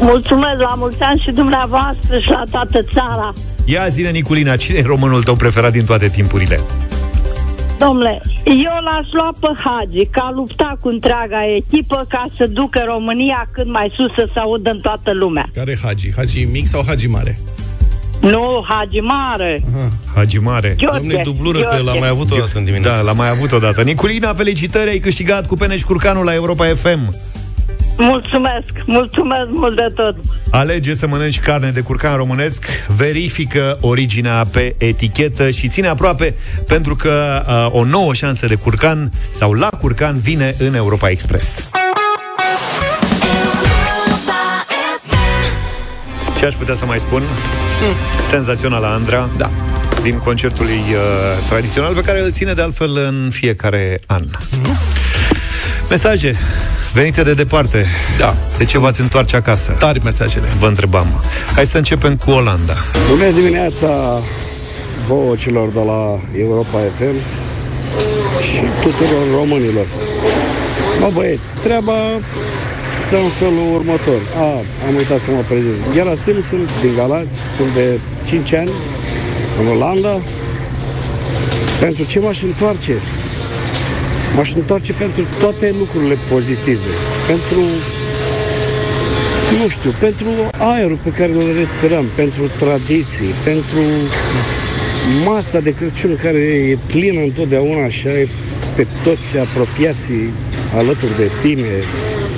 Mulțumesc 0.01 0.59
la 0.59 0.73
mulți 0.77 1.01
ani 1.01 1.21
și 1.25 1.31
dumneavoastră 1.31 2.19
și 2.19 2.29
la 2.29 2.43
toată 2.51 2.85
țara. 2.93 3.33
Ia 3.65 3.87
zine, 3.87 4.09
Niculina, 4.09 4.55
cine 4.55 4.77
e 4.77 4.83
românul 4.85 5.23
tău 5.23 5.35
preferat 5.35 5.71
din 5.71 5.85
toate 5.85 6.07
timpurile? 6.07 6.59
Domnule, 7.79 8.21
eu 8.45 8.77
l-aș 8.83 9.05
lua 9.11 9.31
pe 9.39 9.47
Hagi, 9.63 10.05
că 10.05 10.19
a 10.23 10.31
luptat 10.35 10.77
cu 10.79 10.87
întreaga 10.87 11.39
echipă 11.55 12.05
ca 12.09 12.25
să 12.37 12.47
ducă 12.47 12.83
România 12.87 13.49
cât 13.51 13.67
mai 13.67 13.93
sus 13.97 14.09
să 14.15 14.29
se 14.33 14.39
audă 14.39 14.69
în 14.69 14.79
toată 14.79 15.13
lumea. 15.13 15.49
Care 15.53 15.77
Hagi? 15.83 16.11
Hagi 16.15 16.43
mic 16.51 16.65
sau 16.67 16.83
Hagi 16.87 17.07
mare? 17.07 17.37
Nu, 18.21 18.65
Hagi 18.67 18.99
Mare. 18.99 19.63
Aha. 19.75 19.89
Hagi 20.15 20.37
Mare. 20.37 20.75
Gheorghe, 20.77 20.97
Domne, 20.97 21.21
dublură, 21.23 21.57
că 21.59 21.63
Gheorghe. 21.69 21.83
l-am 21.83 21.97
mai 21.99 22.07
avut 22.09 22.31
o 22.31 22.35
dată 22.35 22.57
în 22.57 22.63
dimineața 22.63 22.95
Da, 22.95 23.01
l-am 23.01 23.07
asta. 23.07 23.21
mai 23.21 23.29
avut 23.29 23.51
odată. 23.51 23.81
Niculina, 23.81 24.33
felicitări, 24.33 24.89
ai 24.89 24.97
câștigat 24.99 25.47
cu 25.47 25.55
Peneș 25.55 25.81
Curcanul 25.83 26.25
la 26.25 26.33
Europa 26.33 26.65
FM. 26.65 27.15
Mulțumesc, 27.97 28.71
mulțumesc 28.85 29.47
mult 29.49 29.75
de 29.75 29.87
tot. 29.95 30.15
Alege 30.51 30.95
să 30.95 31.07
mănânci 31.07 31.39
carne 31.39 31.69
de 31.69 31.81
curcan 31.81 32.15
românesc, 32.15 32.65
verifică 32.87 33.77
originea 33.81 34.45
pe 34.51 34.75
etichetă 34.77 35.49
și 35.49 35.67
ține 35.67 35.87
aproape 35.87 36.35
pentru 36.67 36.95
că 36.95 37.43
uh, 37.47 37.79
o 37.79 37.83
nouă 37.83 38.13
șansă 38.13 38.47
de 38.47 38.55
curcan 38.55 39.11
sau 39.29 39.53
la 39.53 39.69
curcan 39.69 40.19
vine 40.19 40.55
în 40.59 40.75
Europa 40.75 41.09
Express. 41.09 41.69
Ce 46.37 46.45
aș 46.45 46.53
putea 46.53 46.73
să 46.73 46.85
mai 46.85 46.99
spun? 46.99 47.21
Senzațional 48.29 48.81
la 48.81 48.93
Andra. 48.93 49.29
Da. 49.37 49.49
Din 50.01 50.19
concertul 50.19 50.67
ei 50.67 50.93
uh, 50.93 51.47
tradițional 51.47 51.93
pe 51.93 52.01
care 52.01 52.21
îl 52.21 52.31
ține 52.31 52.53
de 52.53 52.61
altfel 52.61 52.97
în 52.97 53.29
fiecare 53.31 53.99
an. 54.05 54.23
Mesaje 55.89 56.35
venite 56.93 57.23
de 57.23 57.33
departe. 57.33 57.85
Da. 58.17 58.35
De 58.57 58.63
ce 58.63 58.77
v-ați 58.77 59.01
întoarce 59.01 59.35
acasă? 59.35 59.71
Tari 59.79 60.03
mesajele. 60.03 60.47
Vă 60.59 60.67
întrebam. 60.67 61.23
Hai 61.55 61.65
să 61.65 61.77
începem 61.77 62.15
cu 62.15 62.31
Olanda. 62.31 62.73
Bună 63.09 63.31
dimineața 63.31 64.21
vouă 65.07 65.35
celor 65.35 65.69
de 65.69 65.79
la 65.79 66.19
Europa 66.39 66.79
FM 66.97 67.15
și 68.41 68.63
tuturor 68.81 69.25
românilor. 69.35 69.87
Mă 70.99 71.09
băieți, 71.13 71.55
treaba 71.63 71.93
stă 73.07 73.17
în 73.17 73.29
felul 73.29 73.73
următor. 73.73 74.21
A, 74.37 74.47
am 74.87 74.95
uitat 74.97 75.19
să 75.19 75.31
mă 75.31 75.43
prezint. 75.47 75.93
Gerasim, 75.93 76.41
sunt 76.41 76.69
din 76.81 76.91
Galați, 76.95 77.37
sunt 77.55 77.73
de 77.73 77.99
5 78.25 78.53
ani 78.53 78.69
în 79.59 79.67
Olanda. 79.67 80.19
Pentru 81.79 82.03
ce 82.03 82.19
m-aș 82.19 82.41
întoarce? 82.41 82.93
M-aș 84.35 84.53
întoarce 84.53 84.93
pentru 84.93 85.27
toate 85.39 85.75
lucrurile 85.79 86.17
pozitive. 86.29 86.91
Pentru 87.27 87.61
nu 89.61 89.67
știu, 89.67 89.93
pentru 89.99 90.29
aerul 90.57 90.99
pe 91.03 91.09
care 91.09 91.31
îl 91.31 91.53
respirăm, 91.57 92.05
pentru 92.15 92.41
tradiții, 92.59 93.31
pentru 93.43 93.79
masa 95.25 95.59
de 95.59 95.73
Crăciun 95.73 96.15
care 96.15 96.37
e 96.37 96.77
plină 96.85 97.21
întotdeauna 97.21 97.87
și 97.87 98.07
ai 98.07 98.29
pe 98.75 98.87
toți 99.03 99.37
apropiații 99.37 100.33
alături 100.75 101.17
de 101.17 101.31
tine. 101.41 101.73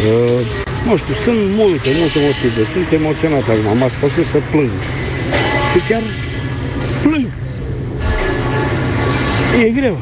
Uh, 0.09 0.39
nu 0.85 0.95
știu, 0.95 1.13
sunt 1.13 1.39
multe, 1.61 1.89
multe 1.99 2.19
motive. 2.27 2.63
Sunt 2.73 2.91
emoționat 2.91 3.43
acum, 3.49 3.77
m-ați 3.77 3.95
făcut 3.95 4.25
să 4.25 4.37
plâng. 4.51 4.75
Și 5.71 5.79
chiar 5.89 6.01
plâng. 7.03 7.29
E 9.65 9.69
greu. 9.79 9.97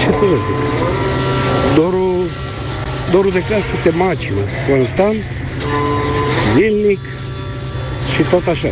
Ce 0.00 0.12
să 0.12 0.24
vă 0.30 0.34
zic? 0.34 0.58
Dorul, 1.74 2.24
dorul 3.12 3.30
de 3.30 3.42
casă 3.48 3.72
te 3.82 3.90
macină 3.90 4.40
constant, 4.68 5.24
zilnic 6.54 7.00
și 8.14 8.22
tot 8.30 8.46
așa. 8.46 8.68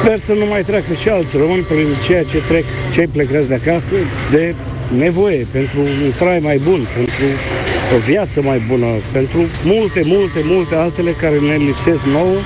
Sper 0.00 0.18
să 0.18 0.32
nu 0.32 0.46
mai 0.46 0.62
treacă 0.62 0.92
și 1.00 1.08
alți 1.08 1.36
români 1.36 1.62
prin 1.62 1.86
ceea 2.04 2.24
ce 2.24 2.42
trec 2.48 2.64
cei 2.92 3.06
plecați 3.06 3.48
de 3.48 3.54
acasă 3.54 3.94
de 4.30 4.54
nevoie 4.96 5.46
pentru 5.50 5.80
un 5.80 6.12
trai 6.18 6.38
mai 6.42 6.60
bun, 6.64 6.86
pentru 6.94 7.24
o 7.96 7.98
viață 7.98 8.42
mai 8.42 8.62
bună, 8.68 8.86
pentru 9.12 9.38
multe, 9.64 10.00
multe, 10.04 10.40
multe 10.44 10.74
altele 10.74 11.10
care 11.10 11.38
ne 11.38 11.56
lipsesc 11.56 12.04
nouă, 12.04 12.36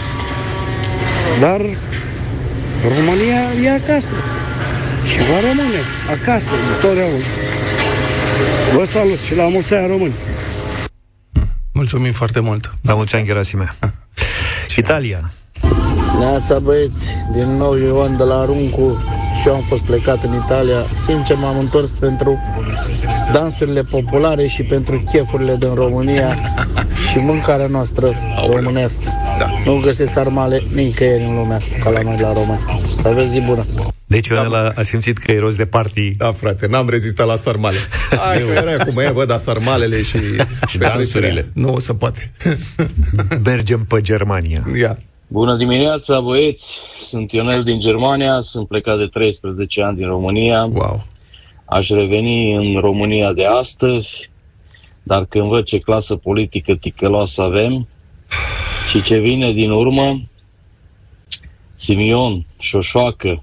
dar 1.41 1.61
România 2.97 3.43
e 3.65 3.71
acasă 3.71 4.15
și 5.11 5.19
va 5.19 5.41
rămâne 5.41 5.81
acasă 6.11 6.51
întotdeauna. 6.75 7.25
Vă 8.75 8.85
salut 8.85 9.19
și 9.19 9.35
la 9.35 9.49
mulți 9.49 9.75
ani 9.75 9.87
români! 9.87 10.13
Mulțumim 11.73 12.13
foarte 12.13 12.41
mult. 12.41 12.71
La 12.83 12.95
mulți 12.95 13.15
ani, 13.17 13.27
Gerasime. 13.27 13.69
Italia. 14.77 15.31
Neața 16.19 16.59
băieți, 16.59 17.07
din 17.33 17.57
nou 17.57 17.75
Ioan 17.75 18.17
de 18.17 18.23
la 18.23 18.45
Runcu 18.45 19.03
și 19.41 19.49
eu 19.49 19.55
am 19.55 19.63
fost 19.63 19.83
plecat 19.83 20.23
în 20.23 20.35
Italia. 20.45 20.85
Sincer 21.07 21.37
m-am 21.37 21.59
întors 21.59 21.91
pentru 21.91 22.39
dansurile 23.33 23.83
populare 23.83 24.47
și 24.47 24.63
pentru 24.63 25.03
chefurile 25.13 25.57
din 25.57 25.75
România 25.75 26.35
și 27.11 27.19
mâncarea 27.19 27.67
noastră 27.67 28.13
românească. 28.51 29.05
Da. 29.39 29.47
Nu 29.65 29.81
găsesc 29.81 30.13
sarmale 30.13 30.63
nicăieri 30.75 31.23
în 31.23 31.35
lumea 31.35 31.57
asta, 31.57 31.75
ca 31.83 31.91
la 31.91 32.01
noi 32.01 32.17
la 32.21 32.33
români. 32.33 32.61
Să 33.01 33.09
aveți 33.09 33.31
zi 33.31 33.41
bună! 33.41 33.65
Deci 34.13 34.27
Ionel 34.27 34.55
a, 34.55 34.73
a 34.75 34.83
simțit 34.83 35.19
că 35.19 35.33
e 35.33 35.39
rost 35.39 35.57
de 35.57 35.67
party. 35.67 36.15
Da, 36.15 36.33
frate, 36.33 36.67
n-am 36.67 36.89
rezistat 36.89 37.27
la 37.27 37.37
sarmale. 37.37 37.77
Hai 38.27 38.39
că 38.39 38.53
era 38.53 38.85
cum 38.85 38.99
e, 38.99 39.11
bă, 39.15 39.25
dar 39.25 39.39
sarmalele 39.39 40.03
și, 40.03 40.19
și 40.71 40.79
dansurile. 40.79 41.51
Nu 41.55 41.79
se 41.79 41.95
poate. 41.95 42.33
Mergem 43.45 43.85
pe 43.85 44.01
Germania. 44.01 44.63
Ia. 44.79 44.99
Bună 45.29 45.57
dimineața, 45.57 46.21
băieți! 46.21 46.79
Sunt 46.99 47.33
Ionel 47.33 47.63
din 47.63 47.81
Germania, 47.81 48.41
sunt 48.41 48.69
plecat 48.69 48.99
de 48.99 49.07
13 49.07 49.83
ani 49.83 49.97
din 49.97 50.07
România. 50.07 50.65
Wow. 50.65 51.07
Aș 51.65 51.89
reveni 51.89 52.55
în 52.55 52.81
România 52.81 53.33
de 53.33 53.45
astăzi, 53.45 54.31
dar 55.03 55.25
când 55.25 55.49
văd 55.49 55.65
ce 55.65 55.79
clasă 55.79 56.17
politică 56.17 56.75
ticăloasă 56.75 57.43
avem 57.43 57.89
și 58.91 59.03
ce 59.03 59.19
vine 59.19 59.53
din 59.53 59.71
urmă, 59.71 60.21
Simion, 61.77 62.47
Șoșoacă, 62.59 63.43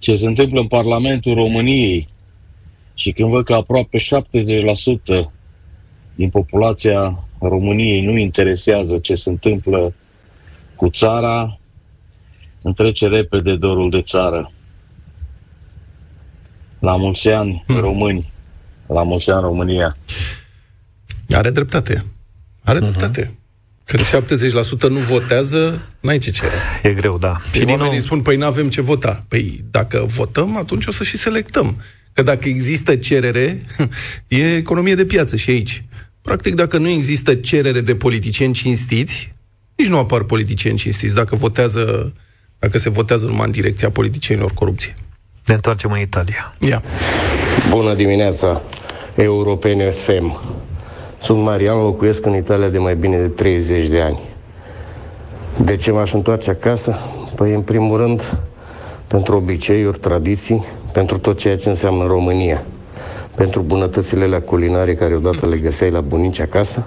ce 0.00 0.14
se 0.14 0.26
întâmplă 0.26 0.60
în 0.60 0.66
Parlamentul 0.66 1.34
României 1.34 2.08
și 2.94 3.12
când 3.12 3.30
văd 3.30 3.44
că 3.44 3.54
aproape 3.54 3.98
70% 3.98 4.02
din 6.14 6.30
populația 6.30 7.24
României 7.40 8.04
nu 8.04 8.16
interesează 8.16 8.98
ce 8.98 9.14
se 9.14 9.28
întâmplă 9.28 9.94
cu 10.76 10.88
țara, 10.88 11.58
îmi 12.62 12.74
trece 12.74 13.06
repede 13.06 13.56
dorul 13.56 13.90
de 13.90 14.02
țară. 14.02 14.52
La 16.78 16.96
mulți 16.96 17.28
ani, 17.28 17.64
români. 17.66 18.32
La 18.86 19.02
mulți 19.02 19.30
ani, 19.30 19.40
România. 19.40 19.96
Are 21.30 21.50
dreptate. 21.50 22.02
Are 22.64 22.78
uh-huh. 22.78 22.82
dreptate. 22.82 23.39
Când 23.90 24.24
70% 24.88 24.88
nu 24.88 24.98
votează, 24.98 25.86
n-ai 26.00 26.18
ce 26.18 26.30
cere. 26.30 26.52
E 26.82 26.92
greu, 26.92 27.18
da. 27.18 27.40
Și 27.52 27.58
din 27.58 27.68
oamenii 27.68 27.90
nou... 27.90 28.00
spun, 28.00 28.20
păi 28.20 28.36
nu 28.36 28.44
avem 28.44 28.68
ce 28.68 28.80
vota. 28.80 29.24
Păi 29.28 29.64
dacă 29.70 30.04
votăm, 30.06 30.56
atunci 30.56 30.86
o 30.86 30.92
să 30.92 31.04
și 31.04 31.16
selectăm. 31.16 31.76
Că 32.12 32.22
dacă 32.22 32.48
există 32.48 32.96
cerere, 32.96 33.60
e 34.28 34.56
economie 34.56 34.94
de 34.94 35.04
piață 35.04 35.36
și 35.36 35.50
aici. 35.50 35.84
Practic, 36.22 36.54
dacă 36.54 36.78
nu 36.78 36.88
există 36.88 37.34
cerere 37.34 37.80
de 37.80 37.94
politicieni 37.94 38.52
cinstiți, 38.52 39.32
nici 39.76 39.88
nu 39.88 39.98
apar 39.98 40.22
politicieni 40.22 40.76
cinstiți 40.76 41.14
dacă 41.14 41.36
votează, 41.36 42.12
dacă 42.58 42.78
se 42.78 42.90
votează 42.90 43.26
numai 43.26 43.46
în 43.46 43.52
direcția 43.52 43.90
politicienilor 43.90 44.52
corupție. 44.52 44.94
Ne 45.46 45.54
întoarcem 45.54 45.92
în 45.92 46.00
Italia. 46.00 46.56
Ia. 46.58 46.82
Bună 47.68 47.94
dimineața, 47.94 48.62
Europene 49.14 49.90
FM. 49.90 50.59
Sunt 51.20 51.42
Marian, 51.42 51.82
locuiesc 51.82 52.26
în 52.26 52.34
Italia 52.34 52.68
de 52.68 52.78
mai 52.78 52.96
bine 52.96 53.16
de 53.16 53.28
30 53.28 53.88
de 53.88 54.00
ani. 54.00 54.20
De 55.64 55.76
ce 55.76 55.92
m-aș 55.92 56.12
întoarce 56.12 56.50
acasă? 56.50 56.98
Păi, 57.34 57.54
în 57.54 57.60
primul 57.60 57.96
rând, 57.96 58.38
pentru 59.06 59.36
obiceiuri, 59.36 59.98
tradiții, 59.98 60.64
pentru 60.92 61.18
tot 61.18 61.38
ceea 61.38 61.56
ce 61.56 61.68
înseamnă 61.68 62.04
România, 62.04 62.62
pentru 63.34 63.62
bunătățile 63.62 64.26
la 64.26 64.40
culinare 64.40 64.94
care 64.94 65.14
odată 65.14 65.46
le 65.46 65.56
găseai 65.56 65.90
la 65.90 66.00
bunici 66.00 66.40
acasă, 66.40 66.82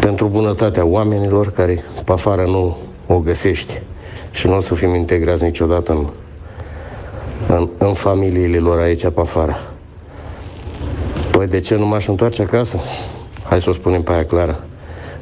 pentru 0.00 0.26
bunătatea 0.26 0.84
oamenilor 0.84 1.50
care 1.50 1.84
pe 2.04 2.12
afară 2.12 2.42
nu 2.42 2.76
o 3.06 3.18
găsești 3.18 3.82
și 4.30 4.46
nu 4.46 4.56
o 4.56 4.60
să 4.60 4.74
fim 4.74 4.94
integrați 4.94 5.44
niciodată 5.44 5.92
în, 5.92 6.06
în, 7.56 7.68
în 7.78 7.92
familiile 7.92 8.58
lor 8.58 8.80
aici 8.80 9.08
pe 9.08 9.20
afară. 9.20 9.73
Păi 11.36 11.46
de 11.46 11.60
ce 11.60 11.76
nu 11.76 11.86
m-aș 11.86 12.06
întoarce 12.06 12.42
acasă? 12.42 12.78
Hai 13.48 13.60
să 13.60 13.70
o 13.70 13.72
spunem 13.72 14.02
pe 14.02 14.12
aia 14.12 14.24
clară. 14.24 14.64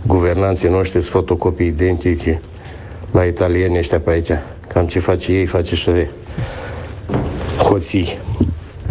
Guvernanții 0.07 0.69
noștri 0.69 1.01
sunt 1.01 1.13
fotocopii 1.13 1.67
identice 1.67 2.41
la 3.11 3.25
italieni 3.25 3.79
ăștia 3.79 4.01
pe 4.01 4.11
aici. 4.11 4.31
Cam 4.69 4.87
ce 4.87 4.99
face 4.99 5.33
ei, 5.33 5.47
face 5.47 5.75
și 5.75 5.89
ei. 5.91 6.11
Hoții. 7.59 8.19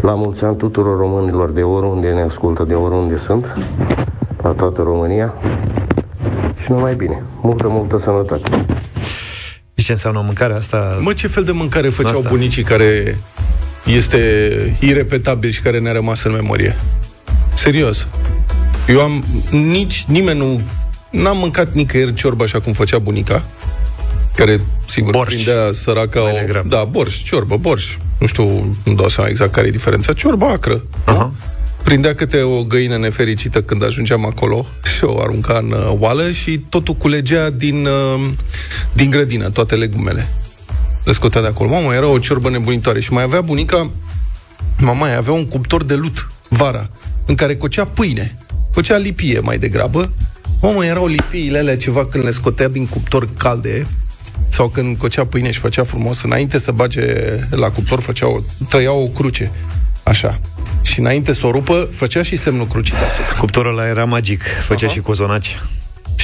La 0.01 0.13
mulți 0.13 0.43
ani 0.43 0.57
tuturor 0.57 0.97
românilor 0.97 1.49
de 1.49 1.61
oriunde 1.61 2.07
ne 2.07 2.22
ascultă, 2.22 2.63
de 2.63 2.74
oriunde 2.74 3.17
sunt, 3.17 3.45
la 4.41 4.49
toată 4.49 4.82
România. 4.82 5.34
Și 6.63 6.72
numai 6.72 6.95
bine. 6.95 7.24
Multă, 7.41 7.67
multă 7.67 7.97
sănătate. 7.97 8.65
Ce 9.76 9.91
înseamnă 9.91 10.22
mâncarea 10.24 10.55
asta? 10.55 10.97
Mă, 10.99 11.13
ce 11.13 11.28
fel 11.28 11.43
de 11.43 11.51
mâncare 11.51 11.89
făceau 11.89 12.17
Asta. 12.17 12.30
bunicii 12.30 12.63
care 12.63 13.17
este 13.86 14.17
irepetabil 14.80 15.49
și 15.49 15.61
care 15.61 15.80
ne-a 15.80 15.93
rămas 15.93 16.24
în 16.24 16.32
memorie? 16.32 16.76
Serios. 17.54 18.08
Eu 18.88 19.02
am... 19.02 19.26
Nici 19.52 20.04
nimeni 20.08 20.38
nu... 20.38 20.62
N-am 21.10 21.38
mâncat 21.38 21.74
nicăieri 21.74 22.14
ciorba 22.14 22.43
așa 22.43 22.60
cum 22.60 22.74
făcea 22.74 22.97
bunica, 22.97 23.43
care, 24.36 24.62
sigur, 24.88 25.12
borș. 25.12 25.34
prindea 25.34 25.72
săraca... 25.72 26.22
O, 26.22 26.62
da, 26.68 26.84
borș, 26.84 27.24
ciorbă, 27.24 27.58
borș. 27.58 27.97
Nu 28.20 28.28
știu, 28.28 28.76
nu 28.84 28.93
dau 28.93 29.10
seama 29.10 29.30
exact 29.30 29.52
care 29.52 29.68
e 29.68 29.72
diferența. 29.72 30.14
Ciorba 30.14 30.49
acră. 30.49 30.82
Uh-huh. 30.82 31.30
Prindea 31.84 32.16
câte 32.16 32.41
o 32.41 32.64
găină 32.64 32.97
nefericită 32.97 33.62
când 33.62 33.84
ajungeam 33.84 34.26
acolo 34.26 34.66
și 34.95 35.04
o 35.04 35.22
arunca 35.22 35.58
în 35.58 35.72
uh, 35.72 35.93
oală 35.99 36.32
și 36.32 36.58
totul 36.58 36.93
culegea 36.93 37.49
din, 37.49 37.86
uh, 37.86 38.30
din 38.93 39.10
grădină, 39.10 39.49
toate 39.49 39.76
legumele. 39.76 40.34
Le 41.04 41.12
scotea 41.12 41.41
de 41.41 41.47
acolo. 41.47 41.70
Mamă, 41.70 41.93
era 41.93 42.08
o 42.08 42.18
ciorbă 42.18 42.49
nebunitoare. 42.49 42.99
Și 42.99 43.14
mai 43.14 43.24
avea 43.24 43.41
bunica, 43.41 43.89
mama 44.78 44.99
mai 44.99 45.16
avea 45.16 45.34
un 45.34 45.47
cuptor 45.47 45.84
de 45.84 45.95
lut 45.95 46.28
vara, 46.49 46.89
în 47.26 47.36
care 47.36 47.55
cocea 47.55 47.84
pâine. 47.84 48.36
Făcea 48.72 48.97
lipie 48.97 49.39
mai 49.39 49.57
degrabă. 49.57 50.11
Mamă, 50.61 50.86
erau 50.86 51.07
lipiile 51.07 51.57
alea 51.57 51.78
ceva 51.78 52.05
când 52.05 52.24
le 52.24 52.32
scotea 52.32 52.67
din 52.67 52.88
cuptor 52.88 53.26
calde, 53.38 53.88
sau 54.49 54.67
când 54.67 54.97
cocea 54.97 55.26
pâine 55.26 55.51
și 55.51 55.59
făcea 55.59 55.84
frumos, 55.84 56.22
înainte 56.22 56.59
să 56.59 56.72
bage 56.72 57.03
la 57.49 57.69
cuptor, 57.69 57.99
făcea 57.99 58.28
o, 58.28 58.39
tăia 58.69 58.91
o 58.91 59.03
cruce. 59.03 59.51
Așa. 60.03 60.39
Și 60.82 60.99
înainte 60.99 61.34
să 61.34 61.45
o 61.45 61.51
rupă, 61.51 61.89
făcea 61.91 62.22
și 62.22 62.36
semnul 62.36 62.67
crucii 62.67 62.93
deasupra. 62.93 63.38
Cuptorul 63.38 63.72
ăla 63.72 63.88
era 63.88 64.05
magic, 64.05 64.43
făcea 64.61 64.86
Aha. 64.86 64.93
și 64.93 65.01
cozonaci. 65.01 65.59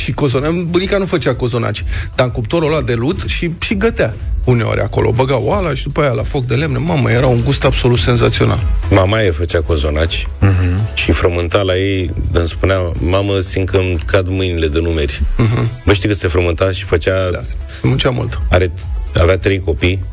Și 0.04 0.12
cozonaci. 0.12 0.52
Bunica 0.68 0.98
nu 0.98 1.06
făcea 1.06 1.36
cozonaci, 1.36 1.84
dar 2.16 2.26
în 2.26 2.32
cuptorul 2.32 2.74
ăla 2.74 2.82
de 2.82 2.94
lut 2.94 3.24
și, 3.26 3.52
și 3.60 3.78
gătea 3.78 4.14
uneori 4.44 4.80
acolo. 4.80 5.12
Băga 5.12 5.38
oala 5.38 5.74
și 5.74 5.84
după 5.84 6.02
aia 6.02 6.12
la 6.12 6.24
foc 6.24 6.46
de 6.46 6.56
lemne. 6.56 6.78
Mamă, 6.78 7.12
era 7.12 7.28
un 7.28 7.42
gust 7.44 7.64
absolut 7.64 8.00
senzațional. 8.00 8.64
Mama 8.90 9.22
e 9.22 9.32
făcea 9.32 9.62
cozonaci 9.62 10.28
uh-huh. 10.42 10.94
și 10.94 11.12
frământa 11.12 11.62
la 11.62 11.78
ei, 11.78 12.12
îmi 12.32 12.48
spunea, 12.48 12.92
mamă, 13.00 13.40
simt 13.40 13.70
că 13.70 13.78
îmi 13.78 13.98
cad 14.06 14.28
mâinile 14.28 14.68
de 14.68 14.80
numeri. 14.80 15.22
Uh-huh. 15.22 15.84
Bă, 15.86 15.94
știi 15.94 16.10
că 16.10 16.16
se 16.16 16.28
frământa 16.28 16.72
și 16.72 16.84
făcea... 16.84 17.30
Da, 17.32 17.40
muncea 17.82 18.10
mult. 18.10 18.40
Are, 18.50 18.72
avea 19.16 19.38
trei 19.38 19.60
copii 19.60 20.04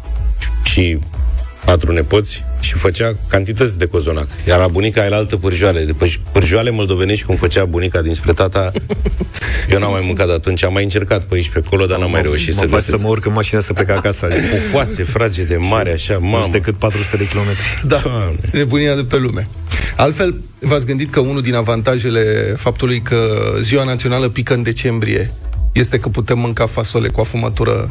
și 0.62 0.98
patru 1.64 1.92
nepoți 1.92 2.44
și 2.60 2.74
făcea 2.74 3.16
cantități 3.28 3.78
de 3.78 3.86
cozonac. 3.86 4.28
Iar 4.46 4.58
la 4.58 4.66
bunica 4.66 5.04
era 5.04 5.16
altă 5.16 5.36
pârjoale. 5.36 5.84
De 5.84 5.94
pârjoale 6.32 6.70
moldovenești, 6.70 7.24
cum 7.24 7.36
făcea 7.36 7.64
bunica 7.64 8.02
dinspre 8.02 8.32
tata, 8.32 8.72
eu 9.70 9.78
n-am 9.78 9.90
mai 9.90 10.02
mâncat 10.06 10.28
atunci. 10.28 10.64
Am 10.64 10.72
mai 10.72 10.82
încercat 10.82 11.24
pe 11.24 11.34
aici, 11.34 11.48
pe 11.48 11.62
acolo, 11.66 11.86
dar 11.86 11.98
n-am 11.98 12.10
mai 12.10 12.22
reușit 12.22 12.54
să 12.54 12.64
găsesc. 12.64 12.98
să 12.98 12.98
mă 13.02 13.08
urc 13.08 13.26
în 13.26 13.32
mașină 13.32 13.60
să 13.60 13.72
plec 13.72 13.88
acasă. 13.88 14.26
Pufoase, 14.50 15.02
fragede, 15.02 15.56
mare, 15.56 15.92
așa, 15.92 16.18
mamă. 16.18 16.48
decât 16.52 16.74
400 16.74 17.16
de 17.16 17.26
kilometri. 17.26 17.80
Da, 17.86 18.02
nebunia 18.52 18.94
de 18.94 19.02
pe 19.02 19.16
lume. 19.16 19.48
Altfel, 19.96 20.40
v-ați 20.58 20.86
gândit 20.86 21.12
că 21.12 21.20
unul 21.20 21.42
din 21.42 21.54
avantajele 21.54 22.54
faptului 22.56 23.00
că 23.00 23.16
ziua 23.60 23.84
națională 23.84 24.28
pică 24.28 24.54
în 24.54 24.62
decembrie 24.62 25.30
este 25.72 25.98
că 25.98 26.08
putem 26.08 26.38
mânca 26.38 26.66
fasole 26.66 27.08
cu 27.08 27.20
afumătură 27.20 27.90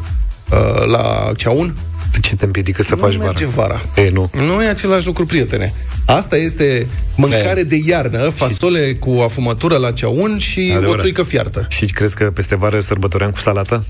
uh, 0.50 0.86
la 0.86 1.32
ceaun? 1.36 1.76
De 2.14 2.20
ce 2.20 2.36
te 2.36 2.44
împiedică 2.44 2.82
să 2.82 2.94
nu 2.94 3.00
faci 3.00 3.16
merge 3.16 3.46
vara? 3.46 3.80
vara. 3.94 4.02
E, 4.06 4.10
nu. 4.10 4.30
Nu 4.32 4.62
e 4.62 4.66
același 4.68 5.06
lucru, 5.06 5.26
prietene. 5.26 5.74
Asta 6.06 6.36
este 6.36 6.86
mâncare 7.16 7.62
de 7.62 7.80
iarnă, 7.86 8.28
fasole 8.28 8.86
și... 8.86 8.94
cu 8.94 9.10
afumătură 9.10 9.76
la 9.76 9.92
ceaun 9.92 10.38
și 10.38 10.72
Adevărat. 10.76 10.98
o 10.98 11.00
țuică 11.00 11.22
fiartă. 11.22 11.66
Și 11.68 11.84
crezi 11.84 12.14
că 12.14 12.24
peste 12.24 12.56
vară 12.56 12.80
sărbătoream 12.80 13.30
cu 13.30 13.38
salată? 13.38 13.84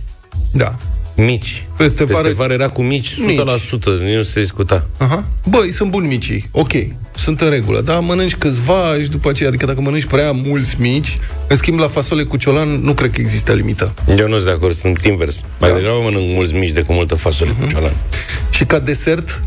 Da. 0.53 0.77
Mici. 1.17 1.67
Peste 1.77 2.05
vară, 2.05 2.23
Peste 2.23 2.37
vară 2.37 2.53
era 2.53 2.69
cu 2.69 2.83
mici, 2.83 3.15
100%, 3.15 3.17
mici. 3.27 3.41
nu 4.17 4.23
se 4.23 4.41
discuta. 4.41 4.87
Aha. 4.97 5.27
Băi, 5.49 5.71
sunt 5.71 5.91
buni 5.91 6.07
micii, 6.07 6.49
ok, 6.51 6.73
sunt 7.15 7.41
în 7.41 7.51
regulă, 7.51 7.81
dar 7.81 8.01
mănânci 8.01 8.37
câțiva 8.37 8.99
și 9.03 9.09
după 9.09 9.29
aceea, 9.29 9.49
adică 9.49 9.67
dacă 9.67 9.81
mănânci 9.81 10.05
prea 10.05 10.33
mulți 10.33 10.81
mici, 10.81 11.19
în 11.49 11.57
schimb 11.57 11.79
la 11.79 11.87
fasole 11.87 12.23
cu 12.23 12.37
ciolan 12.37 12.69
nu 12.69 12.95
cred 12.95 13.11
că 13.11 13.21
există 13.21 13.53
limită. 13.53 13.95
Eu 14.19 14.29
nu 14.29 14.35
sunt 14.35 14.45
de 14.45 14.51
acord, 14.51 14.75
sunt 14.75 15.05
invers. 15.05 15.41
Mai 15.59 15.71
da. 15.71 15.77
degrabă 15.77 16.01
mănânc 16.03 16.35
mulți 16.35 16.55
mici 16.55 16.71
decât 16.71 16.95
multă 16.95 17.15
fasole 17.15 17.51
uh-huh. 17.51 17.61
cu 17.61 17.67
ciolan. 17.67 17.93
Și 18.51 18.65
ca 18.65 18.79
desert, 18.79 19.43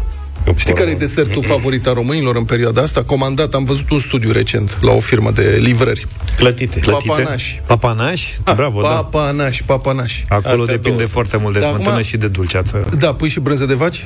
Știi 0.55 0.73
care 0.73 0.89
e 0.89 0.93
desertul 0.95 1.43
favorit 1.43 1.87
al 1.87 1.93
românilor 1.93 2.35
în 2.35 2.43
perioada 2.43 2.81
asta? 2.81 3.03
Comandat, 3.03 3.53
am 3.53 3.63
văzut 3.63 3.89
un 3.89 3.99
studiu 3.99 4.31
recent 4.31 4.77
la 4.81 4.91
o 4.91 4.99
firmă 4.99 5.31
de 5.31 5.57
livrări. 5.61 6.05
Clătite. 6.37 6.79
Clătite? 6.79 7.07
Papanași. 7.09 7.61
Papanași? 7.65 8.37
Ah, 8.43 8.53
Bravo, 8.55 8.81
da. 8.81 8.87
papanași, 8.87 9.63
papanași. 9.63 10.23
Acolo 10.29 10.61
Astea 10.61 10.75
depinde 10.75 10.97
două 10.97 11.09
foarte 11.09 11.37
mult 11.37 11.53
de 11.53 11.59
Dar 11.59 11.69
smântână 11.69 11.93
acum- 11.95 12.03
și 12.05 12.17
de 12.17 12.27
dulceață. 12.27 12.85
Da, 12.99 13.13
pui 13.13 13.29
și 13.29 13.39
brânză 13.39 13.65
de 13.65 13.73
vaci? 13.73 14.05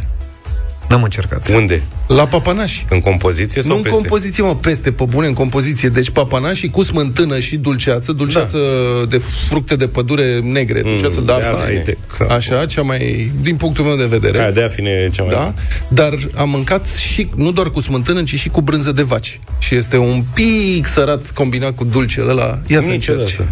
N-am 0.92 1.04
încercat. 1.04 1.48
Unde? 1.54 1.82
La 2.08 2.26
papanași. 2.28 2.86
În 2.89 3.00
compoziție 3.00 3.62
sau 3.62 3.70
Nu 3.72 3.76
în 3.78 3.82
peste? 3.82 3.98
compoziție, 3.98 4.44
mă, 4.44 4.56
peste, 4.56 4.92
pe 4.92 5.04
bune, 5.04 5.28
în 5.28 5.34
compoziție. 5.34 5.89
Deci 5.89 6.10
papanași 6.10 6.70
cu 6.70 6.84
smântână 6.84 7.39
și 7.39 7.58
dulceață, 7.58 8.12
dulceață 8.12 8.58
da. 9.00 9.06
de 9.06 9.22
fructe 9.48 9.76
de 9.76 9.88
pădure 9.88 10.39
negre, 10.39 10.82
dulceață 10.82 11.20
Mm, 11.20 11.26
de 11.26 11.32
de 11.39 11.46
afine. 11.48 11.80
afine. 11.80 12.34
Așa, 12.34 12.66
cea 12.66 12.82
mai, 12.82 13.32
din 13.42 13.56
punctul 13.56 13.84
meu 13.86 13.96
de 13.96 14.06
vedere. 14.06 14.39
Aia 14.39 14.52
de 14.52 14.64
afine 14.64 14.89
e 14.89 15.10
cea 15.10 15.24
mai... 15.24 15.34
Da? 15.34 15.54
Dar 15.88 16.18
am 16.36 16.50
mâncat 16.50 16.88
și, 16.96 17.30
nu 17.36 17.52
doar 17.52 17.70
cu 17.70 17.80
smântână, 17.80 18.24
ci 18.24 18.36
și 18.36 18.50
cu 18.50 18.62
brânză 18.62 18.92
de 18.92 19.02
vaci. 19.02 19.39
Și 19.60 19.76
este 19.76 19.98
un 19.98 20.24
pic 20.34 20.86
sărat 20.86 21.32
combinat 21.32 21.76
cu 21.76 21.84
dulcele 21.84 22.30
ăla. 22.32 22.60
Ia 22.68 22.82
să 22.82 22.88
Niciodată. 22.89 23.24
încerci. 23.30 23.50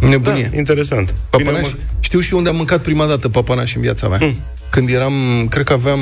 Nebunie. 0.00 0.48
Da, 0.52 0.56
interesant. 0.56 1.14
Papanași, 1.30 1.70
Bine, 1.70 1.84
știu 2.00 2.20
și 2.20 2.34
unde 2.34 2.48
am 2.48 2.56
mâncat 2.56 2.82
prima 2.82 3.06
dată 3.06 3.28
papanași 3.28 3.76
în 3.76 3.82
viața 3.82 4.08
mea. 4.08 4.34
Când 4.70 4.88
eram, 4.88 5.46
cred 5.50 5.64
că 5.64 5.72
aveam 5.72 6.00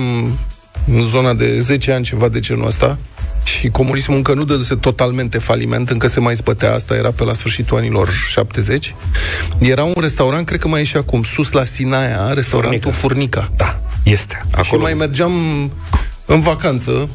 în 0.87 1.01
zona 1.09 1.35
de 1.35 1.61
10 1.61 1.93
ani 1.93 2.05
ceva 2.05 2.29
de 2.29 2.41
genul 2.41 2.67
ăsta 2.67 2.99
și 3.45 3.69
comunismul 3.69 4.17
încă 4.17 4.35
nu 4.35 4.45
dăduse 4.45 4.75
totalmente 4.75 5.39
faliment, 5.39 5.91
încă 5.91 6.07
se 6.07 6.21
mai 6.21 6.35
zbătea, 6.35 6.75
asta 6.75 6.95
era 6.95 7.11
pe 7.11 7.25
la 7.25 7.35
sfârșitul 7.35 7.77
anilor 7.77 8.11
70. 8.11 8.95
Era 9.59 9.85
un 9.85 9.95
restaurant, 10.01 10.47
cred 10.47 10.61
că 10.61 10.69
mai 10.69 10.81
e 10.81 10.85
și 10.85 10.97
acum, 10.97 11.23
sus 11.23 11.53
la 11.53 11.65
Sinaia, 11.65 12.33
restaurantul 12.33 12.93
Furnica. 12.93 13.41
Furnica. 13.41 13.53
Da, 13.57 13.81
este. 14.03 14.47
Acolo. 14.51 14.65
Și 14.65 14.77
mai 14.77 14.95
mergeam 14.95 15.33
în 16.27 16.41
vacanță, 16.41 17.09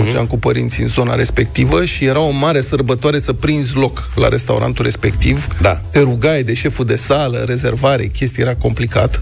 mergeam 0.00 0.26
cu 0.26 0.38
părinții 0.38 0.82
în 0.82 0.88
zona 0.88 1.14
respectivă 1.14 1.84
și 1.84 2.04
era 2.04 2.20
o 2.20 2.30
mare 2.30 2.60
sărbătoare 2.60 3.18
să 3.18 3.32
prinzi 3.32 3.76
loc 3.76 4.10
la 4.14 4.28
restaurantul 4.28 4.84
respectiv. 4.84 5.46
Da. 5.60 5.80
Te 5.90 6.00
rugai 6.00 6.42
de 6.42 6.54
șeful 6.54 6.84
de 6.84 6.96
sală, 6.96 7.38
rezervare, 7.38 8.06
chestia 8.06 8.44
era 8.44 8.54
complicat. 8.54 9.20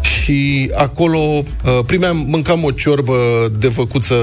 Și 0.00 0.70
acolo 0.74 1.18
uh, 1.18 1.42
primeam, 1.86 2.24
mâncam 2.28 2.64
o 2.64 2.70
ciorbă 2.70 3.16
de 3.58 3.68
făcuță 3.68 4.14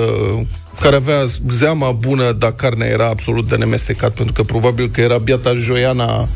care 0.80 0.96
avea 0.96 1.26
zeama 1.50 1.92
bună, 1.92 2.32
dar 2.32 2.52
carnea 2.52 2.88
era 2.88 3.08
absolut 3.08 3.50
de 3.50 3.56
nemestecat, 3.56 4.12
pentru 4.12 4.34
că 4.34 4.44
probabil 4.44 4.90
că 4.90 5.02
era 5.02 5.18
biata 5.18 5.54
Joiana 5.54 6.28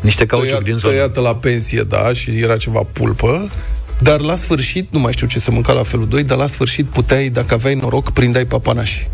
Niște 0.00 0.26
cauciuc 0.26 0.48
tăiat, 0.50 0.64
din 0.64 0.76
zonă. 0.76 0.92
tăiată 0.92 1.20
la 1.20 1.34
pensie, 1.34 1.82
da, 1.82 2.12
și 2.12 2.30
era 2.30 2.56
ceva 2.56 2.80
pulpă. 2.92 3.50
Dar 3.98 4.20
la 4.20 4.34
sfârșit, 4.34 4.92
nu 4.92 4.98
mai 4.98 5.12
știu 5.12 5.26
ce 5.26 5.38
să 5.38 5.50
mânca 5.50 5.72
la 5.72 5.82
felul 5.82 6.08
2, 6.08 6.24
dar 6.24 6.36
la 6.38 6.46
sfârșit 6.46 6.86
puteai, 6.86 7.28
dacă 7.28 7.54
aveai 7.54 7.74
noroc, 7.74 8.10
prindeai 8.10 8.44
papanași. 8.44 9.08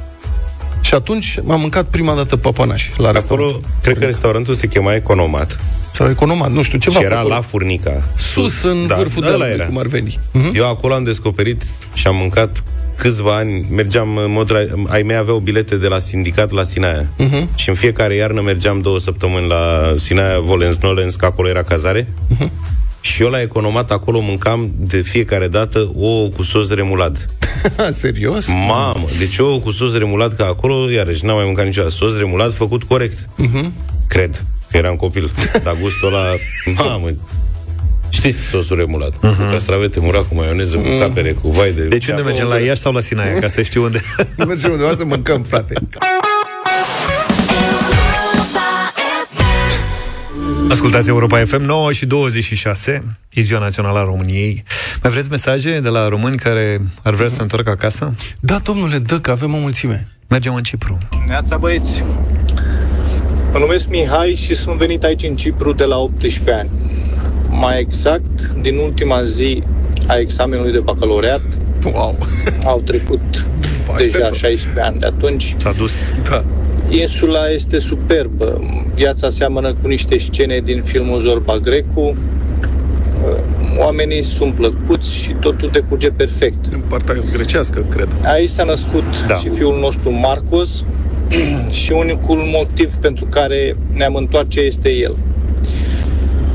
Și 0.81 0.95
atunci 0.95 1.39
am 1.49 1.61
mâncat 1.61 1.85
prima 1.87 2.15
dată 2.15 2.37
papanași 2.37 2.93
la 2.97 3.09
Acolo, 3.09 3.61
cred 3.83 3.99
că 3.99 4.05
restaurantul 4.05 4.55
se 4.55 4.67
chema 4.67 4.95
Economat. 4.95 5.59
Sau 5.93 6.11
Economat, 6.11 6.51
nu 6.51 6.63
știu, 6.63 6.79
ceva 6.79 6.95
Și 6.95 7.01
pe 7.01 7.07
era 7.07 7.19
acolo. 7.19 7.35
la 7.35 7.41
Furnica. 7.41 8.03
Sus, 8.15 8.63
în 8.63 8.87
vârful 8.97 9.25
ăla 9.25 9.37
dealului, 9.37 9.67
cum 9.67 9.79
ar 9.79 9.87
veni. 9.87 10.19
Mhm. 10.33 10.51
Eu 10.53 10.69
acolo 10.69 10.95
am 10.95 11.03
descoperit 11.03 11.63
și 11.93 12.07
am 12.07 12.17
mâncat 12.17 12.63
câțiva 12.97 13.37
ani, 13.37 13.67
mergeam 13.71 14.17
în 14.17 14.31
mod... 14.31 14.53
ra- 14.53 14.89
Ai 14.89 15.03
mei 15.03 15.17
aveau 15.17 15.39
bilete 15.39 15.77
de 15.77 15.87
la 15.87 15.99
sindicat 15.99 16.51
la 16.51 16.65
Sinaia. 16.65 17.07
Mhm. 17.17 17.49
Și 17.57 17.69
în 17.69 17.75
fiecare 17.75 18.15
iarnă 18.15 18.41
mergeam 18.41 18.81
două 18.81 18.99
săptămâni 18.99 19.47
la 19.47 19.93
Sinaia 19.97 20.39
Volens 20.41 20.77
Nolens, 20.77 21.15
că 21.15 21.25
acolo 21.25 21.49
era 21.49 21.63
cazare. 21.63 22.09
Mhm. 22.29 22.51
Și 23.05 23.23
eu 23.23 23.29
la 23.29 23.41
Economat 23.41 23.91
acolo 23.91 24.21
mâncam 24.21 24.71
de 24.77 25.01
fiecare 25.01 25.49
dată 25.49 25.91
ouă 25.95 26.29
cu 26.29 26.43
sos 26.43 26.71
remulat. 26.71 27.27
Serios? 28.03 28.47
Mamă, 28.47 29.07
deci 29.19 29.39
ouă 29.39 29.61
cu 29.61 29.71
sos 29.71 29.97
remulat, 29.97 30.37
că 30.37 30.43
acolo, 30.43 30.91
iarăși, 30.91 31.25
n-am 31.25 31.37
mai 31.37 31.45
mâncat 31.45 31.65
niciodată. 31.65 31.95
Sos 31.95 32.19
remulat 32.19 32.53
făcut 32.53 32.83
corect. 32.83 33.29
Mhm. 33.37 33.73
Cred 34.09 34.45
că 34.71 34.77
eram 34.77 34.97
copil. 34.97 35.31
Dar 35.65 35.75
gustul 35.81 36.09
ăla, 36.09 36.25
mamă, 36.65 37.11
Știți 38.09 38.39
sosul 38.39 38.77
remulat? 38.77 39.13
Uh-huh. 39.17 39.37
Cu 39.37 39.43
castravete 39.51 40.01
murat, 40.01 40.29
cu 40.29 40.35
maioneză, 40.35 40.77
cu 40.77 40.89
capere, 41.01 41.33
cu 41.33 41.49
vai 41.49 41.73
de... 41.73 41.81
Mhm. 41.81 41.89
Deci 41.89 42.07
unde 42.07 42.23
mergem? 42.23 42.47
La 42.47 42.59
Iași 42.59 42.81
sau 42.81 42.93
la 42.93 43.01
Sinaia? 43.01 43.39
Ca 43.39 43.49
să 43.49 43.63
știu 43.63 43.83
unde. 43.83 44.01
Mergem 44.47 44.71
undeva 44.71 44.95
să 44.97 45.05
mâncăm, 45.05 45.43
frate. 45.43 45.75
Ascultați 50.75 51.09
Europa 51.09 51.45
FM 51.45 51.63
9 51.63 51.93
și 51.93 52.07
26, 52.07 53.17
e 53.33 53.41
ziua 53.41 53.61
națională 53.61 53.99
a 53.99 54.05
României. 54.05 54.65
Mai 55.03 55.13
vreți 55.13 55.31
mesaje 55.31 55.81
de 55.81 55.89
la 55.89 56.09
români 56.09 56.37
care 56.37 56.81
ar 57.03 57.15
vrea 57.15 57.29
să 57.29 57.35
se 57.35 57.43
întoarcă 57.43 57.71
acasă? 57.71 58.15
Da, 58.41 58.59
domnule, 58.59 58.99
dă, 58.99 59.19
că 59.21 59.31
avem 59.31 59.55
o 59.55 59.57
mulțime. 59.57 60.09
Mergem 60.29 60.55
în 60.55 60.63
Cipru. 60.63 60.99
Neața 61.27 61.57
băieți, 61.57 62.05
mă 63.53 63.59
numesc 63.59 63.89
Mihai 63.89 64.35
și 64.35 64.55
sunt 64.55 64.77
venit 64.77 65.05
aici 65.05 65.23
în 65.23 65.37
Cipru 65.37 65.73
de 65.73 65.85
la 65.85 65.99
18 65.99 66.53
ani. 66.53 66.71
Mai 67.49 67.81
exact, 67.81 68.43
din 68.61 68.77
ultima 68.77 69.23
zi 69.25 69.63
a 70.07 70.17
examenului 70.17 70.73
de 70.73 70.79
bacalaureat. 70.79 71.43
Wow. 71.85 72.19
Au 72.65 72.81
trecut 72.81 73.47
deja 73.97 74.31
16 74.33 74.81
ani 74.81 74.99
de 74.99 75.07
atunci. 75.07 75.55
S-a 75.59 75.73
dus. 75.73 75.93
Da. 76.29 76.45
Insula 76.89 77.49
este 77.51 77.79
superbă. 77.79 78.61
Viața 78.95 79.31
seamănă 79.31 79.75
cu 79.83 79.89
niște 79.89 80.19
scene 80.19 80.59
din 80.59 80.83
filmul 80.83 81.21
Zorba 81.21 81.59
Grecu. 81.59 82.17
Oamenii 83.79 84.23
sunt 84.23 84.55
plăcuți 84.55 85.15
și 85.17 85.33
totul 85.41 85.69
decurge 85.73 86.09
perfect. 86.09 86.67
În 86.73 86.81
partea 86.89 87.15
grecească, 87.33 87.87
cred. 87.91 88.09
Aici 88.25 88.49
s-a 88.49 88.65
născut 88.65 89.27
Da. 89.27 89.35
și 89.35 89.49
fiul 89.49 89.79
nostru 89.79 90.11
Marcos 90.13 90.85
și 91.83 91.93
unicul 91.93 92.37
motiv 92.37 92.95
pentru 92.95 93.27
care 93.31 93.77
ne-am 93.93 94.15
întoarce 94.15 94.61
este 94.61 94.91
el. 94.93 95.17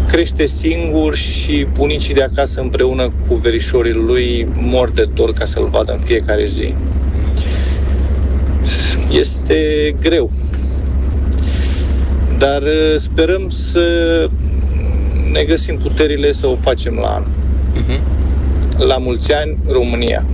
Crește 0.07 0.45
singur 0.45 1.15
și 1.15 1.67
bunicii 1.73 2.13
de 2.13 2.21
acasă 2.23 2.61
împreună 2.61 3.13
cu 3.27 3.36
verișorii 3.36 3.93
lui 3.93 4.47
mor 4.53 4.89
de 4.91 5.07
dor 5.13 5.34
ca 5.34 5.45
să-l 5.45 5.67
vadă 5.67 5.91
în 5.91 5.99
fiecare 5.99 6.45
zi. 6.45 6.73
Este 9.12 9.55
greu. 9.99 10.32
Dar 12.38 12.62
uh, 12.62 12.95
sperăm 12.95 13.49
să 13.49 13.84
ne 15.32 15.43
găsim 15.43 15.78
puterile 15.78 16.32
să 16.32 16.47
o 16.47 16.55
facem 16.55 16.93
la 16.93 17.07
anul. 17.07 17.28
La 18.78 18.97
mulți 18.97 19.34
ani, 19.34 19.57
România. 19.68 20.26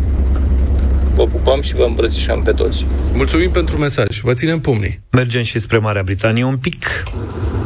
Vă 1.16 1.26
pupăm 1.28 1.62
și 1.62 1.76
vă 1.76 1.84
îmbrățișăm 1.84 2.42
pe 2.42 2.52
toți. 2.52 2.86
Mulțumim 3.14 3.50
pentru 3.50 3.78
mesaj. 3.78 4.22
Vă 4.22 4.34
ținem 4.34 4.60
pumnii. 4.60 5.00
Mergem 5.12 5.44
și 5.44 5.60
spre 5.60 5.78
Marea 5.78 6.04
Britanie 6.04 6.44
un 6.44 6.58
pic. 6.58 6.86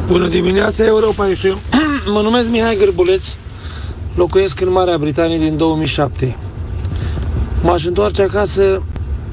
Bună 0.06 0.28
dimineața, 0.28 0.84
Europa 0.84 1.28
FM. 1.34 1.58
mă 2.14 2.20
numesc 2.20 2.48
Mihai 2.48 2.76
Gârbuleț, 2.78 3.24
locuiesc 4.14 4.60
în 4.60 4.70
Marea 4.70 4.98
Britanie 4.98 5.38
din 5.38 5.56
2007. 5.56 6.36
M-aș 7.62 7.84
întoarce 7.84 8.22
acasă 8.22 8.82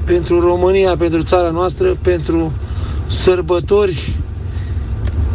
pentru 0.08 0.40
România, 0.40 0.96
pentru 0.96 1.22
țara 1.22 1.50
noastră, 1.50 1.96
pentru 2.02 2.52
sărbători, 3.06 4.16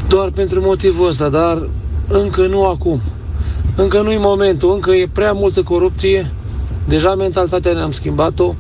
doar 0.08 0.30
pentru 0.30 0.62
motivul 0.62 1.08
ăsta, 1.08 1.30
dar 1.30 1.70
încă 2.08 2.48
nu 2.48 2.66
acum. 2.66 3.02
Încă 3.76 4.02
nu-i 4.02 4.18
momentul, 4.18 4.74
încă 4.74 4.92
e 4.92 5.08
prea 5.14 5.32
multă 5.32 5.64
corupție, 5.64 6.32
deja 6.88 7.16
mentalitatea 7.16 7.74
ne-am 7.74 7.92
schimbat-o, 7.92 8.56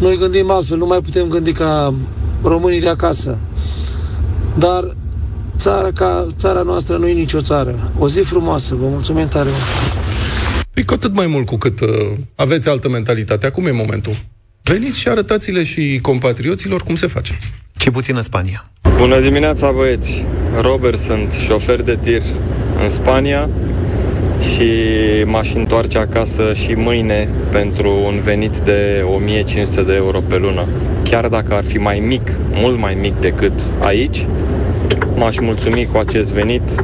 noi 0.00 0.16
gândim 0.18 0.50
altfel, 0.50 0.78
nu 0.78 0.86
mai 0.86 1.00
putem 1.00 1.28
gândi 1.28 1.52
ca 1.52 1.94
românii 2.42 2.80
de 2.80 2.88
acasă. 2.88 3.38
Dar 4.58 4.96
țara 5.58 5.92
ca 5.92 6.26
țara 6.38 6.62
noastră 6.62 6.96
nu 6.96 7.06
e 7.08 7.12
nicio 7.12 7.40
țară. 7.40 7.90
O 7.98 8.08
zi 8.08 8.20
frumoasă, 8.20 8.74
vă 8.74 8.86
mulțumim 8.88 9.28
tare 9.28 9.48
mult. 9.48 9.94
E 10.74 10.82
cu 10.82 10.94
atât 10.94 11.14
mai 11.14 11.26
mult 11.26 11.46
cu 11.46 11.56
cât 11.56 11.80
uh, 11.80 11.88
aveți 12.34 12.68
altă 12.68 12.88
mentalitate. 12.88 13.46
Acum 13.46 13.66
e 13.66 13.70
momentul. 13.70 14.14
Veniți 14.68 14.98
și 14.98 15.08
arătați-le 15.08 15.62
și 15.62 15.98
compatrioților 16.02 16.82
cum 16.82 16.94
se 16.94 17.06
face. 17.06 17.38
Ce 17.76 17.90
puțin 17.90 18.16
în 18.16 18.22
Spania. 18.22 18.70
Bună 18.96 19.20
dimineața, 19.20 19.70
băieți! 19.70 20.24
Robert 20.60 20.98
sunt, 20.98 21.32
șofer 21.32 21.82
de 21.82 21.98
tir 22.02 22.22
în 22.82 22.88
Spania 22.88 23.50
și 24.40 24.70
m-aș 25.24 25.54
întoarce 25.54 25.98
acasă 25.98 26.54
și 26.54 26.72
mâine 26.72 27.28
pentru 27.50 27.90
un 28.04 28.20
venit 28.20 28.56
de 28.56 29.04
1500 29.14 29.82
de 29.82 29.94
euro 29.94 30.20
pe 30.20 30.36
lună. 30.36 30.68
Chiar 31.02 31.28
dacă 31.28 31.54
ar 31.54 31.64
fi 31.64 31.78
mai 31.78 31.98
mic, 31.98 32.32
mult 32.50 32.78
mai 32.78 32.94
mic 32.94 33.20
decât 33.20 33.60
aici, 33.78 34.26
m-aș 35.14 35.36
mulțumi 35.38 35.88
cu 35.92 35.98
acest 35.98 36.32
venit, 36.32 36.74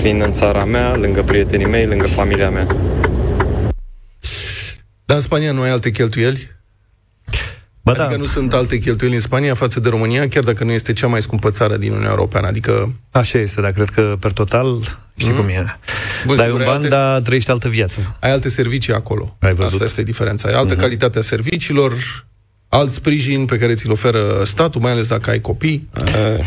fiind 0.00 0.22
în 0.22 0.32
țara 0.32 0.64
mea, 0.64 0.96
lângă 0.96 1.22
prietenii 1.22 1.66
mei, 1.66 1.86
lângă 1.86 2.06
familia 2.06 2.50
mea. 2.50 2.66
Dar 5.04 5.16
în 5.16 5.22
Spania 5.22 5.52
nu 5.52 5.60
ai 5.60 5.70
alte 5.70 5.90
cheltuieli? 5.90 6.57
Ba 7.92 8.02
adică 8.04 8.16
da. 8.16 8.20
nu 8.22 8.24
sunt 8.26 8.52
alte 8.52 8.78
cheltuieli 8.78 9.14
în 9.16 9.20
Spania 9.22 9.54
față 9.54 9.80
de 9.80 9.88
România, 9.88 10.28
chiar 10.28 10.42
dacă 10.42 10.64
nu 10.64 10.70
este 10.72 10.92
cea 10.92 11.06
mai 11.06 11.22
scumpă 11.22 11.50
țară 11.50 11.76
din 11.76 11.88
Uniunea 11.90 12.10
Europeană. 12.10 12.46
Adică 12.46 12.92
Așa 13.10 13.38
este, 13.38 13.60
dar 13.60 13.70
cred 13.72 13.88
că 13.88 14.16
per 14.20 14.32
total 14.32 14.80
știi 15.16 15.32
cum 15.34 15.48
e. 15.48 15.64
Bun, 16.26 16.36
Dai 16.36 16.44
sigur, 16.44 16.60
un 16.60 16.66
ai 16.66 16.66
ban, 16.66 16.74
alte- 16.76 16.88
dar 16.88 17.20
trăiești 17.20 17.50
altă 17.50 17.68
viață. 17.68 18.16
ai 18.20 18.30
alte 18.32 18.48
servicii 18.48 18.92
acolo. 18.92 19.36
Ai 19.40 19.54
văzut? 19.54 19.72
Asta 19.72 19.84
este 19.84 20.02
diferența. 20.02 20.48
Ai 20.48 20.54
altă 20.54 20.72
Mhm. 20.72 20.82
calitate 20.82 21.18
a 21.18 21.22
serviciilor, 21.22 21.94
alt 22.68 22.90
sprijin 22.90 23.44
pe 23.44 23.56
care 23.58 23.74
ți-l 23.74 23.90
oferă 23.90 24.42
statul, 24.44 24.80
mai 24.80 24.90
ales 24.90 25.08
dacă 25.08 25.30
ai 25.30 25.40
copii. 25.40 25.88
Uh, 26.04 26.44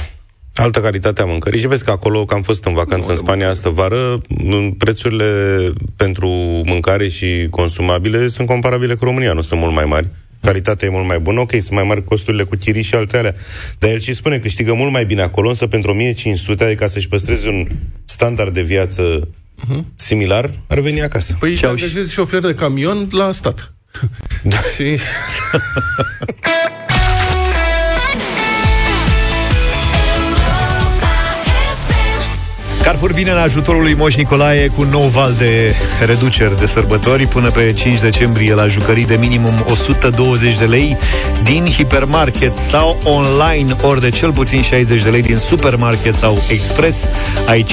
Altă 0.55 0.79
calitate 0.79 1.21
a 1.21 1.25
mâncării 1.25 1.59
și 1.59 1.67
vezi 1.67 1.83
că 1.83 1.91
acolo, 1.91 2.25
că 2.25 2.33
am 2.33 2.41
fost 2.41 2.65
în 2.65 2.73
vacanță 2.73 3.09
în 3.09 3.15
Spania 3.15 3.49
astă 3.49 3.69
vară, 3.69 4.21
m, 4.27 4.71
prețurile 4.77 5.25
pentru 5.95 6.27
mâncare 6.65 7.07
și 7.07 7.47
consumabile 7.49 8.27
sunt 8.27 8.47
comparabile 8.47 8.95
cu 8.95 9.03
România, 9.05 9.33
nu 9.33 9.41
sunt 9.41 9.59
mult 9.59 9.73
mai 9.73 9.85
mari. 9.85 10.07
Calitatea 10.41 10.87
e 10.87 10.91
mult 10.91 11.05
mai 11.05 11.19
bună, 11.19 11.39
ok, 11.39 11.51
sunt 11.51 11.71
mai 11.71 11.83
mari 11.83 12.03
costurile 12.03 12.43
cu 12.43 12.55
chirii 12.55 12.81
și 12.81 12.95
alte 12.95 13.17
alea. 13.17 13.35
Dar 13.79 13.89
el 13.89 13.99
și 13.99 14.13
spune 14.13 14.35
că 14.35 14.41
câștigă 14.41 14.73
mult 14.73 14.91
mai 14.91 15.05
bine 15.05 15.21
acolo, 15.21 15.47
însă 15.47 15.67
pentru 15.67 15.91
1500, 15.91 16.63
adică 16.63 16.83
ca 16.83 16.89
să-și 16.89 17.07
păstreze 17.07 17.49
un 17.49 17.67
standard 18.05 18.53
de 18.53 18.61
viață 18.61 19.27
similar, 19.95 20.51
ar 20.67 20.79
veni 20.79 21.01
acasă. 21.01 21.35
Păi 21.39 21.53
te 21.53 21.65
angajezi 21.65 22.11
șofer 22.11 22.41
de 22.41 22.53
camion 22.53 23.07
la 23.11 23.31
stat. 23.31 23.73
Da. 24.43 24.57
și... 24.75 24.97
Carrefour 32.83 33.11
vine 33.11 33.31
în 33.31 33.37
ajutorul 33.37 33.81
lui 33.81 33.93
Moș 33.93 34.15
Nicolae 34.15 34.67
cu 34.67 34.81
un 34.81 34.87
nou 34.87 35.01
val 35.07 35.33
de 35.37 35.75
reduceri 36.05 36.59
de 36.59 36.65
sărbători 36.65 37.27
până 37.27 37.49
pe 37.49 37.73
5 37.73 37.99
decembrie 37.99 38.53
la 38.53 38.67
jucării 38.67 39.05
de 39.05 39.15
minimum 39.15 39.65
120 39.69 40.57
de 40.57 40.65
lei 40.65 40.97
din 41.43 41.65
hipermarket 41.65 42.57
sau 42.57 42.99
online, 43.03 43.75
ori 43.81 43.99
de 43.99 44.09
cel 44.09 44.31
puțin 44.31 44.61
60 44.61 45.01
de 45.01 45.09
lei 45.09 45.21
din 45.21 45.37
supermarket 45.37 46.15
sau 46.15 46.43
express. 46.49 46.97
Ai 47.47 47.65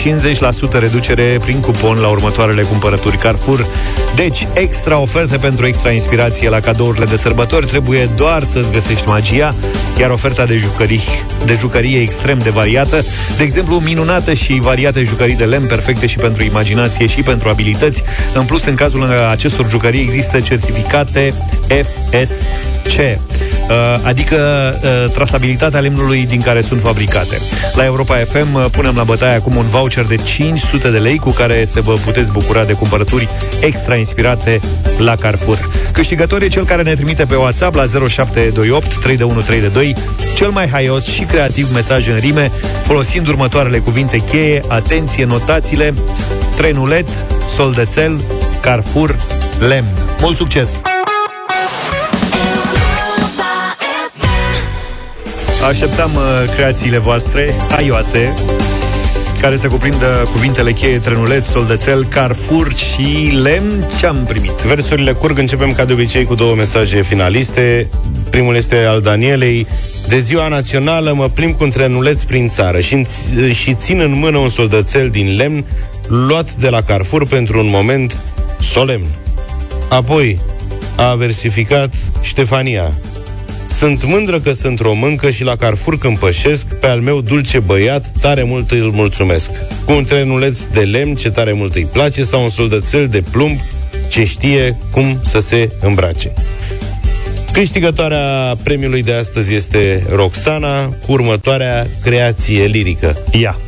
50% 0.68 0.78
reducere 0.78 1.38
prin 1.40 1.60
cupon 1.60 2.00
la 2.00 2.08
următoarele 2.08 2.62
cumpărături 2.62 3.16
Carrefour. 3.16 3.66
Deci, 4.14 4.46
extra 4.52 5.00
oferte 5.00 5.36
pentru 5.36 5.66
extra 5.66 5.90
inspirație 5.90 6.48
la 6.48 6.60
cadourile 6.60 7.04
de 7.04 7.16
sărbători 7.16 7.66
trebuie 7.66 8.08
doar 8.16 8.42
să-ți 8.42 8.70
găsești 8.70 9.06
magia, 9.06 9.54
iar 9.98 10.10
oferta 10.10 10.44
de 10.44 10.56
jucării, 10.56 11.02
de 11.44 11.56
jucărie 11.58 12.00
extrem 12.00 12.38
de 12.38 12.50
variată, 12.50 13.04
de 13.36 13.42
exemplu, 13.42 13.76
minunată 13.76 14.32
și 14.32 14.58
variate 14.98 15.02
jucării 15.02 15.36
de 15.36 15.44
lemn 15.44 15.66
perfecte 15.66 16.06
și 16.06 16.16
pentru 16.16 16.42
imaginație 16.42 17.06
și 17.06 17.22
pentru 17.22 17.48
abilități. 17.48 18.02
În 18.34 18.44
plus, 18.44 18.64
în 18.64 18.74
cazul 18.74 19.02
acestor 19.28 19.68
jucării 19.68 20.00
există 20.00 20.40
certificate 20.40 21.34
FSC, 21.68 22.98
uh, 22.98 23.14
adică 24.02 24.38
uh, 24.82 25.10
trasabilitatea 25.10 25.80
lemnului 25.80 26.26
din 26.26 26.40
care 26.40 26.60
sunt 26.60 26.80
fabricate. 26.80 27.38
La 27.74 27.84
Europa 27.84 28.16
FM 28.16 28.54
uh, 28.54 28.64
punem 28.70 28.96
la 28.96 29.04
bătaie 29.04 29.34
acum 29.34 29.56
un 29.56 29.66
voucher 29.66 30.04
de 30.04 30.14
500 30.14 30.90
de 30.90 30.98
lei 30.98 31.18
cu 31.18 31.30
care 31.30 31.64
să 31.64 31.80
vă 31.80 31.92
puteți 31.92 32.32
bucura 32.32 32.64
de 32.64 32.72
cumpărături 32.72 33.28
extra 33.60 33.96
inspirate 33.96 34.60
la 34.98 35.16
Carrefour. 35.16 35.70
Câștigător 35.92 36.42
e 36.42 36.48
cel 36.48 36.64
care 36.64 36.82
ne 36.82 36.94
trimite 36.94 37.24
pe 37.24 37.34
WhatsApp 37.34 37.74
la 37.74 37.84
0728 37.86 38.98
32132 38.98 39.94
cel 40.34 40.50
mai 40.50 40.68
haios 40.68 41.06
și 41.06 41.22
creativ 41.22 41.72
mesaj 41.74 42.08
în 42.08 42.16
rime, 42.16 42.50
folosind 42.82 43.28
următoarele 43.28 43.78
cuvinte 43.78 44.18
cheie, 44.18 44.60
atenție, 44.68 45.24
notațiile, 45.24 45.94
trenuleț, 46.56 47.10
soldățel, 47.48 48.20
Carrefour, 48.60 49.26
lemn. 49.58 49.88
Mult 50.20 50.36
succes! 50.36 50.80
Așteptam 55.66 56.14
uh, 56.14 56.22
creațiile 56.54 56.98
voastre, 56.98 57.54
aioase, 57.76 58.34
care 59.40 59.56
să 59.56 59.68
cuprindă 59.68 60.28
cuvintele 60.32 60.72
cheie 60.72 60.98
trenuleț, 60.98 61.46
soldățel, 61.46 62.04
Carrefour 62.04 62.74
și 62.74 63.38
lemn. 63.42 63.86
Ce 63.98 64.06
am 64.06 64.24
primit? 64.28 64.50
Versurile 64.50 65.12
curg, 65.12 65.38
începem 65.38 65.72
ca 65.72 65.84
de 65.84 65.92
obicei 65.92 66.24
cu 66.24 66.34
două 66.34 66.54
mesaje 66.54 67.02
finaliste. 67.02 67.88
Primul 68.30 68.56
este 68.56 68.84
al 68.84 69.00
Danielei. 69.00 69.66
De 70.08 70.18
ziua 70.18 70.48
națională 70.48 71.12
mă 71.12 71.28
plimb 71.28 71.56
cu 71.56 71.64
un 71.64 71.70
trenuleț 71.70 72.22
prin 72.22 72.48
țară 72.48 72.80
și, 72.80 73.06
și 73.52 73.74
țin 73.74 74.00
în 74.00 74.12
mână 74.12 74.38
un 74.38 74.48
soldățel 74.48 75.08
din 75.08 75.36
lemn 75.36 75.64
luat 76.06 76.52
de 76.54 76.68
la 76.68 76.82
Carrefour 76.82 77.26
pentru 77.26 77.58
un 77.58 77.68
moment 77.68 78.16
solemn. 78.60 79.06
Apoi 79.88 80.40
a 80.96 81.14
versificat 81.14 81.94
Ștefania. 82.20 82.92
Sunt 83.68 84.04
mândră 84.04 84.40
că 84.40 84.52
sunt 84.52 84.80
româncă 84.80 85.30
și 85.30 85.44
la 85.44 85.56
Carrefour 85.56 85.98
când 85.98 86.18
pășesc, 86.18 86.66
pe 86.66 86.86
al 86.86 87.00
meu 87.00 87.20
dulce 87.20 87.58
băiat, 87.58 88.12
tare 88.20 88.42
mult 88.42 88.70
îl 88.70 88.90
mulțumesc. 88.90 89.50
Cu 89.84 89.92
un 89.92 90.04
trenuleț 90.04 90.64
de 90.64 90.80
lemn 90.80 91.14
ce 91.14 91.30
tare 91.30 91.52
mult 91.52 91.74
îi 91.74 91.86
place 91.86 92.22
sau 92.22 92.42
un 92.42 92.48
soldățel 92.48 93.08
de 93.08 93.22
plumb 93.30 93.58
ce 94.08 94.24
știe 94.24 94.78
cum 94.90 95.18
să 95.22 95.38
se 95.38 95.68
îmbrace. 95.80 96.32
Câștigătoarea 97.52 98.56
premiului 98.62 99.02
de 99.02 99.12
astăzi 99.12 99.54
este 99.54 100.02
Roxana 100.10 100.86
cu 100.86 101.12
următoarea 101.12 101.86
creație 102.02 102.64
lirică. 102.64 103.16
Ia! 103.32 103.58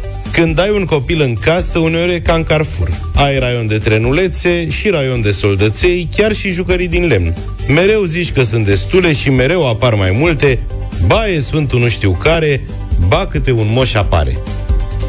Când 0.40 0.58
ai 0.58 0.70
un 0.70 0.84
copil 0.84 1.20
în 1.20 1.34
casă, 1.34 1.78
uneori 1.78 2.14
e 2.14 2.20
ca 2.20 2.32
în 2.32 2.42
Carrefour. 2.42 2.90
Ai 3.14 3.38
raion 3.38 3.66
de 3.66 3.78
trenulețe 3.78 4.68
și 4.68 4.88
raion 4.88 5.20
de 5.20 5.30
soldăței, 5.30 6.08
chiar 6.16 6.32
și 6.32 6.50
jucării 6.50 6.88
din 6.88 7.06
lemn. 7.06 7.36
Mereu 7.68 8.04
zici 8.04 8.32
că 8.32 8.42
sunt 8.42 8.64
destule 8.64 9.12
și 9.12 9.30
mereu 9.30 9.68
apar 9.68 9.94
mai 9.94 10.10
multe, 10.10 10.58
ba 11.06 11.28
e 11.28 11.38
sfântul 11.38 11.78
nu 11.78 11.88
știu 11.88 12.10
care, 12.10 12.62
ba 13.06 13.26
câte 13.26 13.52
un 13.52 13.66
moș 13.70 13.94
apare. 13.94 14.38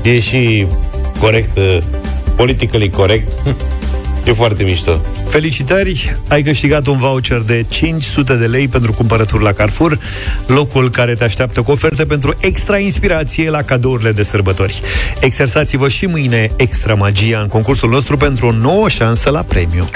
E 0.04 0.20
și 0.20 0.66
corect, 1.20 1.58
uh, 1.58 1.78
politically 2.36 2.90
corect. 2.90 3.32
E 4.24 4.32
foarte 4.32 4.64
mișto. 4.64 5.02
Felicitări! 5.28 6.20
Ai 6.28 6.44
câștigat 6.44 6.88
un 6.88 6.98
voucher 6.98 7.40
de 7.40 7.66
500 7.70 8.36
de 8.36 8.46
lei 8.46 8.68
pentru 8.68 8.94
cumpărături 8.94 9.44
la 9.44 9.52
Carrefour, 9.52 10.00
locul 10.48 10.90
care 10.90 11.16
te 11.16 11.24
așteaptă 11.24 11.62
cu 11.62 11.72
oferte 11.72 12.06
pentru 12.06 12.36
extra 12.40 12.78
inspirație 12.78 13.50
la 13.50 13.62
cadourile 13.62 14.12
de 14.12 14.24
sărbători. 14.24 14.82
Exersați-vă 15.20 15.88
și 15.88 16.06
mâine 16.06 16.50
extra 16.56 16.96
magia 16.96 17.40
în 17.40 17.48
concursul 17.48 17.90
nostru 17.90 18.18
pentru 18.18 18.48
o 18.48 18.52
nouă 18.52 18.90
șansă 18.90 19.30
la 19.30 19.42
premiu. 19.42 19.90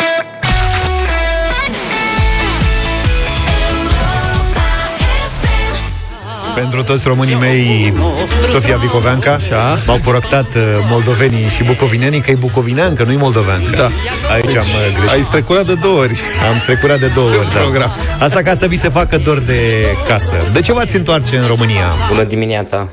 Pentru 6.56 6.84
toți 6.84 7.08
românii 7.08 7.36
mei, 7.36 7.93
Sofia 8.51 8.78
Vicoveanca 8.78 9.32
Așa. 9.34 9.78
M-au 9.86 9.99
poroctat 10.03 10.56
uh, 10.56 10.62
moldovenii 10.89 11.47
și 11.47 11.64
bucovinenii 11.64 12.22
Că 12.22 12.32
e 12.32 12.36
bucovineancă, 12.39 13.03
nu-i 13.03 13.16
moldoveancă 13.16 13.76
Da. 13.76 13.89
Aici 14.34 14.45
Deci, 14.45 14.56
am 14.56 14.62
uh, 14.64 14.97
greșit 14.97 15.10
Ai 15.16 15.22
strecurat 15.22 15.66
de 15.66 15.74
două 15.74 15.99
ori. 15.99 16.20
Am 16.51 16.60
strecurat 16.60 16.99
de 16.99 17.08
două 17.08 17.30
ori, 17.30 17.53
da. 17.53 17.60
program. 17.60 17.91
Asta 18.20 18.41
ca 18.41 18.53
să 18.56 18.68
vi 18.68 18.78
se 18.78 18.89
facă 18.89 19.18
dor 19.18 19.39
de 19.39 19.86
casă 20.08 20.36
De 20.53 20.62
ce 20.62 20.74
v-ați 20.74 20.95
întoarce 20.95 21.38
în 21.38 21.47
România? 21.47 21.93
Bună 22.10 22.24
dimineața! 22.24 22.88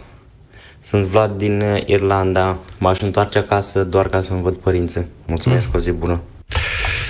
Sunt 0.80 1.04
Vlad 1.04 1.30
din 1.30 1.60
uh, 1.60 1.80
Irlanda. 1.86 2.58
M-aș 2.78 3.00
întoarce 3.00 3.38
acasă 3.38 3.78
doar 3.84 4.08
ca 4.08 4.20
să-mi 4.20 4.42
văd 4.42 4.54
părinții. 4.54 5.06
Mulțumesc, 5.26 5.68
o 5.74 5.78
zi 5.78 5.90
bună! 5.90 6.20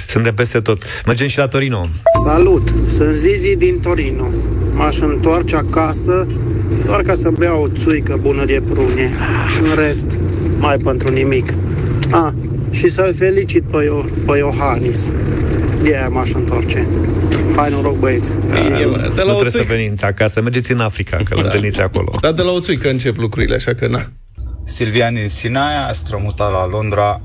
Suntem 0.06 0.34
peste 0.34 0.60
tot 0.60 0.82
Mergem 1.06 1.26
și 1.28 1.38
la 1.38 1.48
Torino 1.48 1.86
Salut! 2.24 2.68
Sunt 2.86 3.14
Zizi 3.14 3.56
din 3.56 3.80
Torino. 3.80 4.24
M-aș 4.82 4.98
întoarce 5.00 5.56
acasă 5.56 6.26
doar 6.86 7.02
ca 7.02 7.14
să 7.14 7.30
beau 7.30 7.62
o 7.62 7.68
țuică 7.68 8.18
bună 8.20 8.44
de 8.44 8.62
prune. 8.66 9.10
În 9.62 9.84
rest, 9.84 10.06
mai 10.58 10.76
pentru 10.76 11.12
nimic. 11.12 11.54
A, 12.10 12.34
și 12.70 12.88
să-l 12.88 13.14
felicit 13.14 13.62
pe, 13.62 13.76
Io- 13.84 14.26
pe 14.26 14.36
Iohannis. 14.38 15.12
De 15.82 15.96
aia 15.96 16.08
m-aș 16.08 16.32
întoarce. 16.32 16.86
Hai 17.56 17.70
noroc, 17.70 17.98
băieți! 17.98 18.38
De 18.40 18.42
Nu 18.84 18.90
la 18.90 19.22
o 19.22 19.24
trebuie 19.24 19.50
să 19.50 19.56
țuică. 19.56 19.72
veniți 19.74 20.04
acasă 20.04 20.40
Mergeți 20.40 20.72
în 20.72 20.80
Africa, 20.80 21.16
că 21.16 21.34
îl 21.34 21.44
întâlniți 21.44 21.80
acolo 21.80 22.18
Dar 22.20 22.32
de 22.32 22.42
la 22.42 22.50
o 22.50 22.60
țuică 22.60 22.90
încep 22.90 23.16
lucrurile, 23.16 23.54
așa 23.54 23.74
că 23.74 23.86
na. 23.88 24.06
Silvian 24.64 25.14
din 25.14 25.28
Sinaia, 25.28 25.90
strămutat 25.92 26.50
la 26.52 26.66
Londra, 26.66 27.20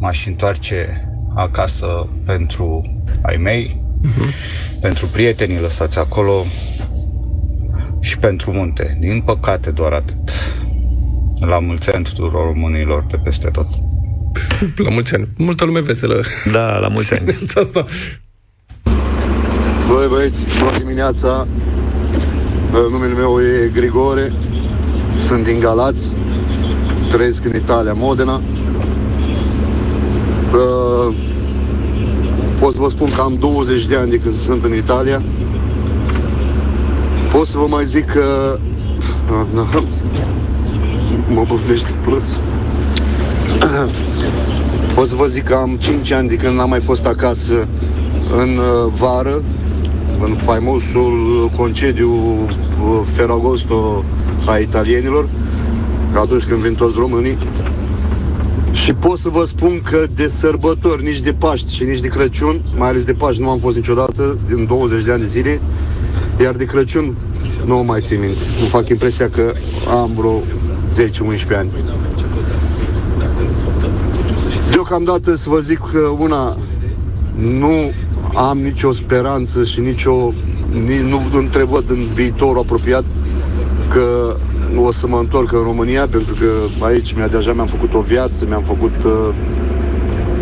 m-aș 0.00 0.26
întoarce 0.26 1.08
acasă 1.36 2.08
pentru 2.26 2.82
ai 3.22 3.36
mei, 3.36 3.80
pentru 4.80 5.06
prietenii 5.06 5.60
lăsați 5.60 5.98
acolo 5.98 6.44
și 8.00 8.18
pentru 8.18 8.52
munte. 8.52 8.96
Din 9.00 9.22
păcate 9.24 9.70
doar 9.70 9.92
atât. 9.92 10.16
La 11.40 11.58
mulți 11.58 11.90
ani 11.90 12.04
tuturor 12.04 12.46
românilor 12.46 13.04
de 13.10 13.16
peste 13.16 13.48
tot. 13.48 13.66
La 14.86 14.90
mulți 14.90 15.14
ani. 15.14 15.28
Multă 15.36 15.64
lume 15.64 15.80
veselă. 15.80 16.22
Da, 16.52 16.78
la 16.78 16.88
mulți 16.88 17.14
ani 17.14 17.28
Asta. 17.64 17.84
Băi 19.88 20.06
băieți, 20.08 20.44
bună 20.58 20.78
dimineața 20.78 21.46
Uh, 22.72 22.90
Numele 22.90 23.12
meu 23.12 23.40
e 23.40 23.70
Grigore 23.72 24.32
Sunt 25.18 25.44
din 25.44 25.60
Galați 25.60 26.12
Trăiesc 27.08 27.44
în 27.44 27.54
Italia, 27.54 27.92
Modena 27.92 28.40
Uh, 30.52 31.14
Pot 32.60 32.72
să 32.72 32.80
vă 32.80 32.88
spun 32.88 33.12
că 33.14 33.20
am 33.20 33.36
20 33.38 33.86
de 33.86 33.96
ani 33.96 34.10
de 34.10 34.18
când 34.18 34.34
sunt 34.34 34.64
în 34.64 34.74
Italia 34.74 35.22
Pot 37.32 37.46
să 37.46 37.58
vă 37.58 37.66
mai 37.66 37.86
zic 37.86 38.04
că 38.04 38.58
Ah, 39.30 39.46
da. 39.54 39.82
Mă 41.32 41.44
băflește 41.48 41.94
plus 42.02 42.40
Pot 44.94 45.06
să 45.06 45.14
vă 45.14 45.24
zic 45.24 45.44
că 45.44 45.54
am 45.54 45.76
5 45.76 46.10
ani 46.10 46.28
de 46.28 46.34
când 46.34 46.56
n-am 46.56 46.68
mai 46.68 46.80
fost 46.80 47.06
acasă 47.06 47.68
în 48.36 48.48
uh, 48.48 48.92
vară, 48.98 49.42
în 50.22 50.34
faimosul 50.34 51.42
uh, 51.44 51.50
concediu 51.56 52.12
uh, 52.12 53.00
Ferragosto 53.12 54.04
a 54.46 54.56
italienilor, 54.56 55.28
atunci 56.14 56.44
când 56.44 56.60
vin 56.60 56.74
toți 56.74 56.94
românii. 56.98 57.38
Și 58.72 58.92
pot 58.92 59.18
să 59.18 59.28
vă 59.28 59.44
spun 59.44 59.82
că 59.90 60.06
de 60.14 60.28
sărbători, 60.28 61.04
nici 61.04 61.20
de 61.20 61.32
Paști 61.32 61.74
și 61.74 61.84
nici 61.84 62.00
de 62.00 62.08
Crăciun, 62.08 62.60
mai 62.76 62.88
ales 62.88 63.04
de 63.04 63.12
Paști 63.12 63.42
nu 63.42 63.50
am 63.50 63.58
fost 63.58 63.76
niciodată, 63.76 64.38
din 64.46 64.66
20 64.66 65.04
de 65.04 65.12
ani 65.12 65.20
de 65.20 65.26
zile, 65.26 65.60
iar 66.40 66.54
de 66.54 66.64
Crăciun 66.64 67.14
nu 67.64 67.78
o 67.78 67.82
mai 67.82 68.00
țin 68.00 68.20
minte. 68.20 68.42
Îmi 68.60 68.68
fac 68.68 68.88
impresia 68.88 69.28
că 69.28 69.52
am 70.00 70.10
vreo 70.16 70.42
10-11 71.54 71.56
ani. 71.56 71.70
Deocamdată 74.70 75.34
să 75.34 75.48
vă 75.48 75.58
zic 75.58 75.78
că 75.92 75.98
una, 76.18 76.56
nu 77.36 77.92
am 78.34 78.58
nicio 78.58 78.92
speranță 78.92 79.64
și 79.64 79.80
nicio, 79.80 80.32
ni, 80.70 81.08
nu 81.08 81.22
întrevăd 81.32 81.90
în 81.90 82.06
viitorul 82.14 82.58
apropiat 82.58 83.04
că 83.88 84.36
o 84.76 84.92
să 84.92 85.06
mă 85.06 85.18
întorc 85.18 85.52
în 85.52 85.62
România 85.62 86.06
pentru 86.10 86.34
că 86.34 86.84
aici 86.84 87.12
mi-a, 87.12 87.28
deja 87.28 87.52
mi-am 87.52 87.66
făcut 87.66 87.94
o 87.94 88.00
viață, 88.00 88.44
mi-am 88.48 88.62
făcut 88.62 89.04
uh, 89.04 89.28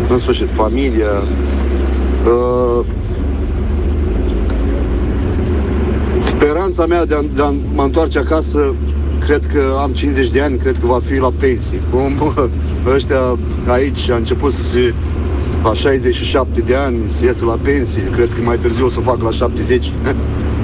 în 0.09 0.17
sfârșit 0.17 0.49
familia. 0.53 1.23
Uh, 2.25 2.85
speranța 6.77 6.95
mea 6.95 7.05
de 7.05 7.15
a, 7.15 7.35
de 7.35 7.41
a 7.41 7.53
mă 7.73 7.83
întoarce 7.83 8.19
acasă 8.19 8.75
cred 9.19 9.45
că 9.45 9.61
am 9.81 9.91
50 9.91 10.31
de 10.31 10.41
ani, 10.41 10.57
cred 10.57 10.77
că 10.77 10.85
va 10.85 10.99
fi 10.99 11.19
la 11.19 11.31
pensie. 11.39 11.81
Cum 11.91 12.33
ăștia 12.95 13.37
aici 13.67 14.09
a 14.09 14.15
început 14.15 14.51
să 14.51 14.63
se 14.63 14.93
la 15.63 15.73
67 15.73 16.61
de 16.61 16.75
ani 16.75 16.97
să 17.07 17.25
iasă 17.25 17.45
la 17.45 17.59
pensie, 17.61 18.03
cred 18.03 18.33
că 18.33 18.41
mai 18.41 18.57
târziu 18.57 18.85
o 18.85 18.89
să 18.89 18.99
fac 18.99 19.21
la 19.21 19.31
70. 19.31 19.91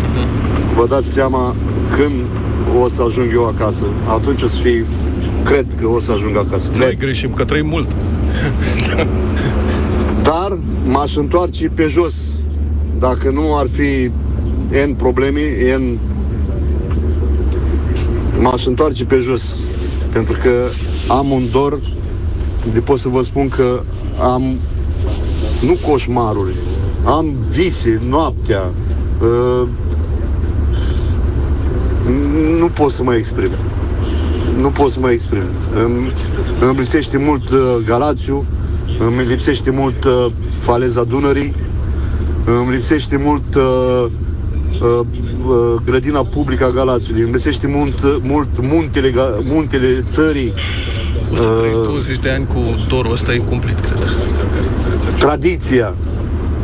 Vă 0.76 0.88
dați 0.88 1.12
seama 1.12 1.56
când 1.96 2.14
o 2.82 2.88
să 2.88 3.02
ajung 3.02 3.32
eu 3.34 3.48
acasă. 3.48 3.84
Atunci 4.10 4.42
o 4.42 4.48
să 4.48 4.60
fie, 4.60 4.86
cred 5.44 5.66
că 5.82 5.88
o 5.88 6.00
să 6.00 6.12
ajung 6.12 6.38
acasă. 6.38 6.70
Noi 6.78 6.96
greșim 6.96 7.34
că 7.34 7.44
trăim 7.44 7.68
mult. 7.68 7.96
Dar 10.22 10.58
m-aș 10.86 11.16
întoarce 11.16 11.68
pe 11.68 11.88
jos. 11.88 12.14
Dacă 13.00 13.30
nu 13.30 13.58
ar 13.58 13.68
fi 13.72 14.12
N 14.88 14.94
probleme, 14.94 15.42
N 15.78 16.00
m-aș 18.40 18.66
întoarce 18.66 19.06
pe 19.06 19.16
jos. 19.16 19.60
Pentru 20.12 20.38
că 20.42 20.68
am 21.08 21.32
un 21.32 21.44
dor 21.52 21.80
de 22.74 22.80
pot 22.80 23.00
să 23.00 23.08
vă 23.08 23.22
spun 23.24 23.50
că 23.50 23.84
am 24.22 24.42
nu 25.66 25.78
coșmaruri, 25.88 26.54
am 27.06 27.34
vise 27.50 28.02
noaptea, 28.10 28.72
uh, 29.22 29.68
nu 32.60 32.68
pot 32.68 32.92
să 32.92 33.04
mă 33.04 33.16
exprim. 33.16 33.50
Nu 34.60 34.68
pot 34.70 34.90
să 34.90 35.00
mă 35.00 35.10
exprim. 35.10 35.44
Îmi, 35.86 36.12
îmi 36.62 36.78
lipsește 36.78 37.18
mult 37.18 37.50
uh, 37.50 37.76
Galațiu, 37.86 38.46
îmi 39.00 39.24
lipsește 39.28 39.70
mult 39.70 40.04
uh, 40.04 40.26
faleza 40.60 41.04
Dunării, 41.04 41.56
îmi 42.46 42.72
lipsește 42.72 43.18
mult 43.18 43.56
uh, 43.56 43.62
uh, 43.64 44.06
uh, 44.06 44.12
grădina 45.86 46.24
publică 46.24 46.66
a 46.66 46.70
Galațiului, 46.70 47.22
îmi 47.22 47.32
lipsește 47.32 47.68
mult, 47.68 48.04
uh, 48.04 48.16
mult 48.22 48.50
muntele, 48.62 49.12
ga- 49.12 49.44
muntele 49.44 50.04
țării. 50.06 50.54
O 51.32 51.36
să 51.36 51.44
trăiești 51.48 51.82
20 51.82 52.20
de 52.20 52.30
ani 52.30 52.46
cu 52.46 52.60
dorul 52.88 53.12
ăsta 53.12 53.34
e 53.34 53.38
cumplit, 53.38 53.80
cred. 53.80 54.06
tradiția, 55.18 55.94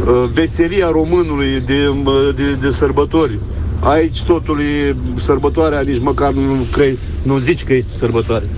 uh, 0.05 0.29
veselia 0.33 0.89
românului 0.91 1.59
de, 1.65 1.87
uh, 2.05 2.29
de, 2.35 2.57
de 2.61 2.69
sărbători. 2.69 3.39
Aici 3.79 4.23
totul 4.23 4.59
e 4.59 4.95
sărbătoarea, 5.15 5.81
nici 5.81 5.99
măcar 6.01 6.31
nu, 6.31 6.65
cre, 6.71 6.97
nu 7.21 7.37
zici 7.37 7.63
că 7.63 7.73
este 7.73 7.91
sărbătoare. 7.91 8.49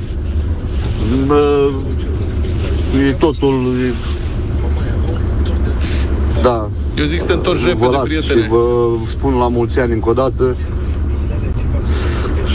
Uh, 1.29 1.69
E 3.07 3.11
totul... 3.11 3.73
E... 3.87 3.93
Da. 6.41 6.69
Eu 6.97 7.05
zic 7.05 7.19
să 7.19 7.25
te 7.25 7.33
întorci 7.33 7.63
repede, 7.63 7.85
vă 7.85 7.91
las 7.91 8.07
prietene. 8.07 8.41
Și 8.41 8.47
vă 8.47 8.89
spun 9.07 9.33
la 9.33 9.47
mulți 9.47 9.79
ani 9.79 9.93
încă 9.93 10.09
o 10.09 10.13
dată 10.13 10.57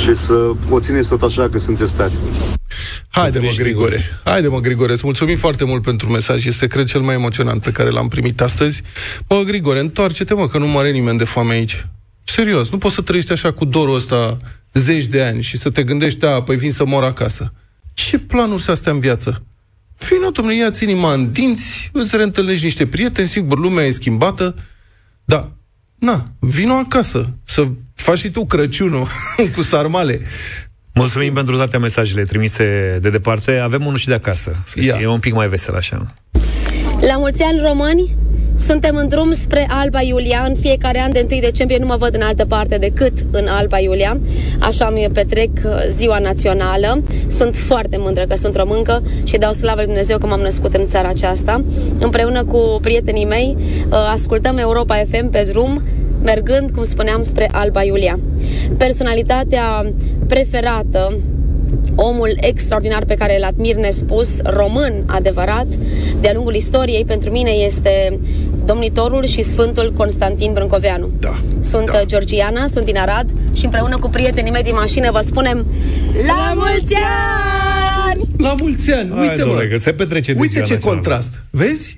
și 0.03 0.15
să 0.15 0.51
o 0.71 0.81
țineți 0.81 1.09
tot 1.09 1.23
așa 1.23 1.49
că 1.49 1.59
sunteți 1.59 1.95
tari. 1.95 2.13
Haide 3.09 3.39
mă, 3.39 3.51
Grigore. 3.57 4.05
Haide 4.25 4.49
mă, 4.49 4.61
Grigore. 4.61 4.93
Îți 4.93 5.05
mulțumim 5.05 5.37
foarte 5.37 5.65
mult 5.65 5.83
pentru 5.83 6.11
mesaj. 6.11 6.47
Este, 6.47 6.67
cred, 6.67 6.87
cel 6.87 7.01
mai 7.01 7.15
emoționant 7.15 7.63
pe 7.63 7.71
care 7.71 7.91
l-am 7.91 8.09
primit 8.09 8.41
astăzi. 8.41 8.83
Mă, 9.29 9.43
Grigore, 9.47 9.79
întoarce-te, 9.79 10.35
mă, 10.35 10.49
că 10.49 10.59
nu 10.59 10.67
moare 10.67 10.91
nimeni 10.91 11.19
de 11.19 11.25
foame 11.25 11.53
aici. 11.53 11.87
Serios, 12.25 12.71
nu 12.71 12.79
poți 12.79 12.95
să 12.95 13.01
trăiești 13.01 13.33
așa 13.33 13.53
cu 13.53 13.65
dorul 13.65 13.95
ăsta 13.95 14.37
zeci 14.73 15.07
de 15.07 15.23
ani 15.23 15.43
și 15.43 15.57
să 15.57 15.71
te 15.71 15.83
gândești, 15.83 16.25
a, 16.25 16.43
păi 16.43 16.57
vin 16.57 16.73
să 16.73 16.85
mor 16.85 17.05
acasă. 17.05 17.53
Ce 17.95 18.19
planuri 18.19 18.63
sunt 18.63 18.77
astea 18.77 18.93
în 18.93 19.01
viață? 19.01 19.43
Fino, 19.97 20.31
domnule, 20.31 20.57
ia-ți 20.57 20.83
inima 20.83 21.13
în 21.13 21.33
dinți, 21.33 21.91
îți 21.93 22.17
reîntâlnești 22.17 22.65
niște 22.65 22.87
prieteni, 22.87 23.29
sigur, 23.29 23.59
lumea 23.59 23.85
e 23.85 23.91
schimbată, 23.91 24.55
da, 25.25 25.53
na, 25.99 26.27
vino 26.39 26.75
acasă, 26.75 27.31
să 27.45 27.67
faci 27.95 28.19
și 28.19 28.31
tu 28.31 28.47
Crăciunul 28.47 29.07
cu 29.55 29.63
sarmale. 29.63 30.21
Mulțumim 30.95 31.35
pentru 31.35 31.57
toate 31.57 31.79
mesajele 31.79 32.25
trimise 32.25 32.99
de 33.03 33.11
departe. 33.11 33.59
Avem 33.59 33.87
unul 33.87 33.99
și 33.99 34.07
de 34.07 34.15
acasă. 34.15 34.57
Să 34.65 34.81
știi, 34.81 35.01
E 35.01 35.07
un 35.07 35.19
pic 35.19 35.35
mai 35.35 35.49
vesel 35.49 35.75
așa. 35.75 36.15
La 37.01 37.17
mulți 37.17 37.43
ani 37.43 37.61
români, 37.61 38.17
suntem 38.57 38.97
în 38.97 39.09
drum 39.09 39.33
spre 39.33 39.67
Alba 39.71 40.03
Iulia. 40.03 40.45
În 40.49 40.55
fiecare 40.55 41.01
an 41.01 41.13
de 41.13 41.27
1 41.31 41.41
decembrie 41.41 41.79
nu 41.79 41.87
mă 41.87 41.97
văd 41.97 42.15
în 42.15 42.23
altă 42.23 42.45
parte 42.45 42.79
decât 42.79 43.13
în 43.31 43.47
Alba 43.47 43.79
Iulia. 43.79 44.19
Așa 44.59 44.91
mi 44.91 45.09
petrec 45.13 45.51
uh, 45.65 45.71
ziua 45.89 46.19
națională. 46.19 47.03
Sunt 47.27 47.57
foarte 47.57 47.97
mândră 47.97 48.25
că 48.25 48.35
sunt 48.35 48.57
româncă 48.57 49.03
și 49.25 49.37
dau 49.37 49.53
slavă 49.53 49.77
lui 49.77 49.87
Dumnezeu 49.87 50.19
că 50.19 50.27
m-am 50.27 50.41
născut 50.41 50.75
în 50.75 50.87
țara 50.87 51.09
aceasta. 51.09 51.65
Împreună 52.01 52.45
cu 52.45 52.79
prietenii 52.81 53.25
mei 53.25 53.57
uh, 53.59 53.93
ascultăm 54.13 54.59
Europa 54.59 55.03
FM 55.11 55.31
pe 55.31 55.45
drum 55.49 55.83
mergând, 56.23 56.71
cum 56.71 56.85
spuneam, 56.85 57.23
spre 57.23 57.49
Alba 57.53 57.83
Iulia. 57.83 58.19
Personalitatea 58.77 59.93
preferată 60.27 61.19
omul 61.97 62.37
extraordinar 62.41 63.05
pe 63.05 63.15
care 63.15 63.37
îl 63.37 63.45
admir 63.45 63.75
nespus, 63.77 64.41
român 64.43 65.03
adevărat, 65.07 65.67
de-a 66.21 66.33
lungul 66.35 66.55
istoriei, 66.55 67.05
pentru 67.05 67.31
mine 67.31 67.51
este 67.51 68.19
domnitorul 68.65 69.27
și 69.27 69.43
Sfântul 69.43 69.93
Constantin 69.97 70.53
Brâncoveanu. 70.53 71.11
Da. 71.21 71.39
Sunt 71.61 71.91
da. 71.91 72.05
Georgiana, 72.05 72.67
sunt 72.67 72.85
din 72.85 72.97
Arad 72.97 73.31
și 73.53 73.65
împreună 73.65 73.99
cu 73.99 74.09
prietenii 74.09 74.51
mei 74.51 74.63
din 74.63 74.75
mașină 74.75 75.11
vă 75.11 75.21
spunem 75.21 75.67
La 76.27 76.53
mulți 76.55 76.95
ani! 78.07 78.21
La 78.39 78.55
mulți 78.59 78.93
ani! 78.93 79.11
Hai, 79.15 79.21
Uite, 79.29 79.37
domnule, 79.43 79.63
mă, 79.63 79.69
că 79.71 79.77
se 79.77 79.93
petrece 79.93 80.33
de 80.33 80.39
uite 80.41 80.53
ziua 80.53 80.65
ce 80.65 80.73
națională. 80.73 81.01
contrast. 81.01 81.43
Vezi? 81.51 81.97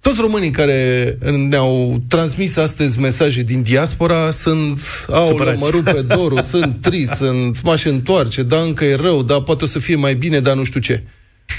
Toți 0.00 0.20
românii 0.20 0.50
care 0.50 1.18
ne-au 1.48 2.02
transmis 2.08 2.56
astăzi 2.56 2.98
mesaje 2.98 3.42
din 3.42 3.62
diaspora 3.62 4.30
sunt, 4.30 4.80
au 5.08 5.26
Supărați. 5.26 5.60
mă 5.60 5.68
rupe 5.68 6.04
dorul, 6.16 6.42
sunt 6.42 6.76
trist, 6.80 7.12
sunt, 7.12 7.62
m-aș 7.62 7.84
întoarce, 7.84 8.42
da, 8.42 8.60
încă 8.60 8.84
e 8.84 8.94
rău, 8.94 9.22
da, 9.22 9.40
poate 9.40 9.64
o 9.64 9.66
să 9.66 9.78
fie 9.78 9.96
mai 9.96 10.14
bine, 10.14 10.40
dar 10.40 10.54
nu 10.54 10.64
știu 10.64 10.80
ce. 10.80 11.02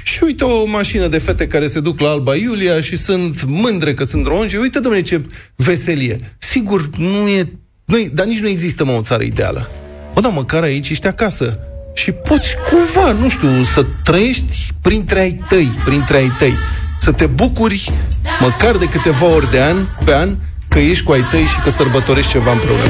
Și 0.04 0.24
uite 0.24 0.44
o 0.44 0.66
mașină 0.66 1.08
de 1.08 1.18
fete 1.18 1.48
care 1.48 1.68
se 1.68 1.80
duc 1.80 2.00
la 2.00 2.10
Alba 2.10 2.36
Iulia 2.36 2.82
și 2.82 2.98
sunt 2.98 3.44
mândre 3.44 3.94
că 3.94 4.04
sunt 4.04 4.26
români 4.26 4.50
și 4.50 4.56
uite, 4.56 4.80
domnule, 4.80 5.04
ce 5.04 5.22
veselie. 5.56 6.16
Sigur, 6.38 6.90
nu 6.98 7.28
e, 7.28 7.44
nu 7.86 7.98
e, 7.98 8.10
dar 8.14 8.26
nici 8.26 8.40
nu 8.40 8.48
există, 8.48 8.84
mă, 8.86 8.92
o 8.92 9.02
țară 9.02 9.24
ideală. 9.24 9.70
Bă, 10.14 10.22
da, 10.22 10.28
măcar 10.28 10.64
aici 10.64 10.90
ești 10.90 11.08
acasă. 11.08 11.60
Și 11.94 12.12
poți 12.12 12.56
cumva, 12.70 13.12
nu 13.12 13.30
știu, 13.30 13.64
să 13.64 13.86
trăiești 14.04 14.68
printre 14.82 15.20
ai 15.20 15.40
tăi, 15.50 15.72
printre 15.86 16.18
ai 16.18 16.32
tăi. 16.40 16.54
Să 17.02 17.12
te 17.12 17.26
bucuri 17.26 17.92
măcar 18.40 18.76
de 18.76 18.86
câteva 18.86 19.26
ori 19.26 19.52
de 19.52 19.62
an, 19.62 19.76
pe 20.06 20.16
an, 20.16 20.36
că 20.68 20.80
ești 20.80 21.04
cu 21.04 21.12
ai 21.12 21.26
tăi 21.30 21.44
și 21.46 21.60
că 21.64 21.70
sărbătorești 21.70 22.32
ceva 22.32 22.52
împreună. 22.52 22.84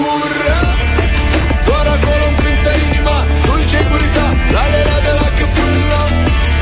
Cu 0.00 0.06
secură 0.06 0.60
Doar 1.66 1.86
acolo 1.96 2.24
îmi 2.28 2.38
cântă 2.42 2.72
inima 2.86 3.16
Dulce 3.46 3.78
gurița, 3.90 4.26
la 4.54 4.64
lelea 4.72 5.00
de 5.06 5.12
la 5.20 5.28
câpână 5.38 6.00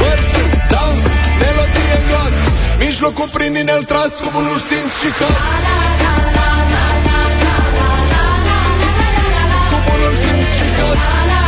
Versul, 0.01 0.49
dans, 0.73 1.03
melodie 1.41 1.95
în 1.99 2.05
glas. 2.09 2.35
Mijlocul 2.79 3.29
prin 3.37 3.55
inel 3.63 3.83
tras 3.91 4.13
cu 4.23 4.29
bunul 4.35 4.59
simț 4.69 4.93
și 5.01 5.11
has 5.19 5.39
Cu 9.71 9.79
bunul 9.87 10.15
simț 10.23 10.49
și 10.59 10.69
has 10.79 11.48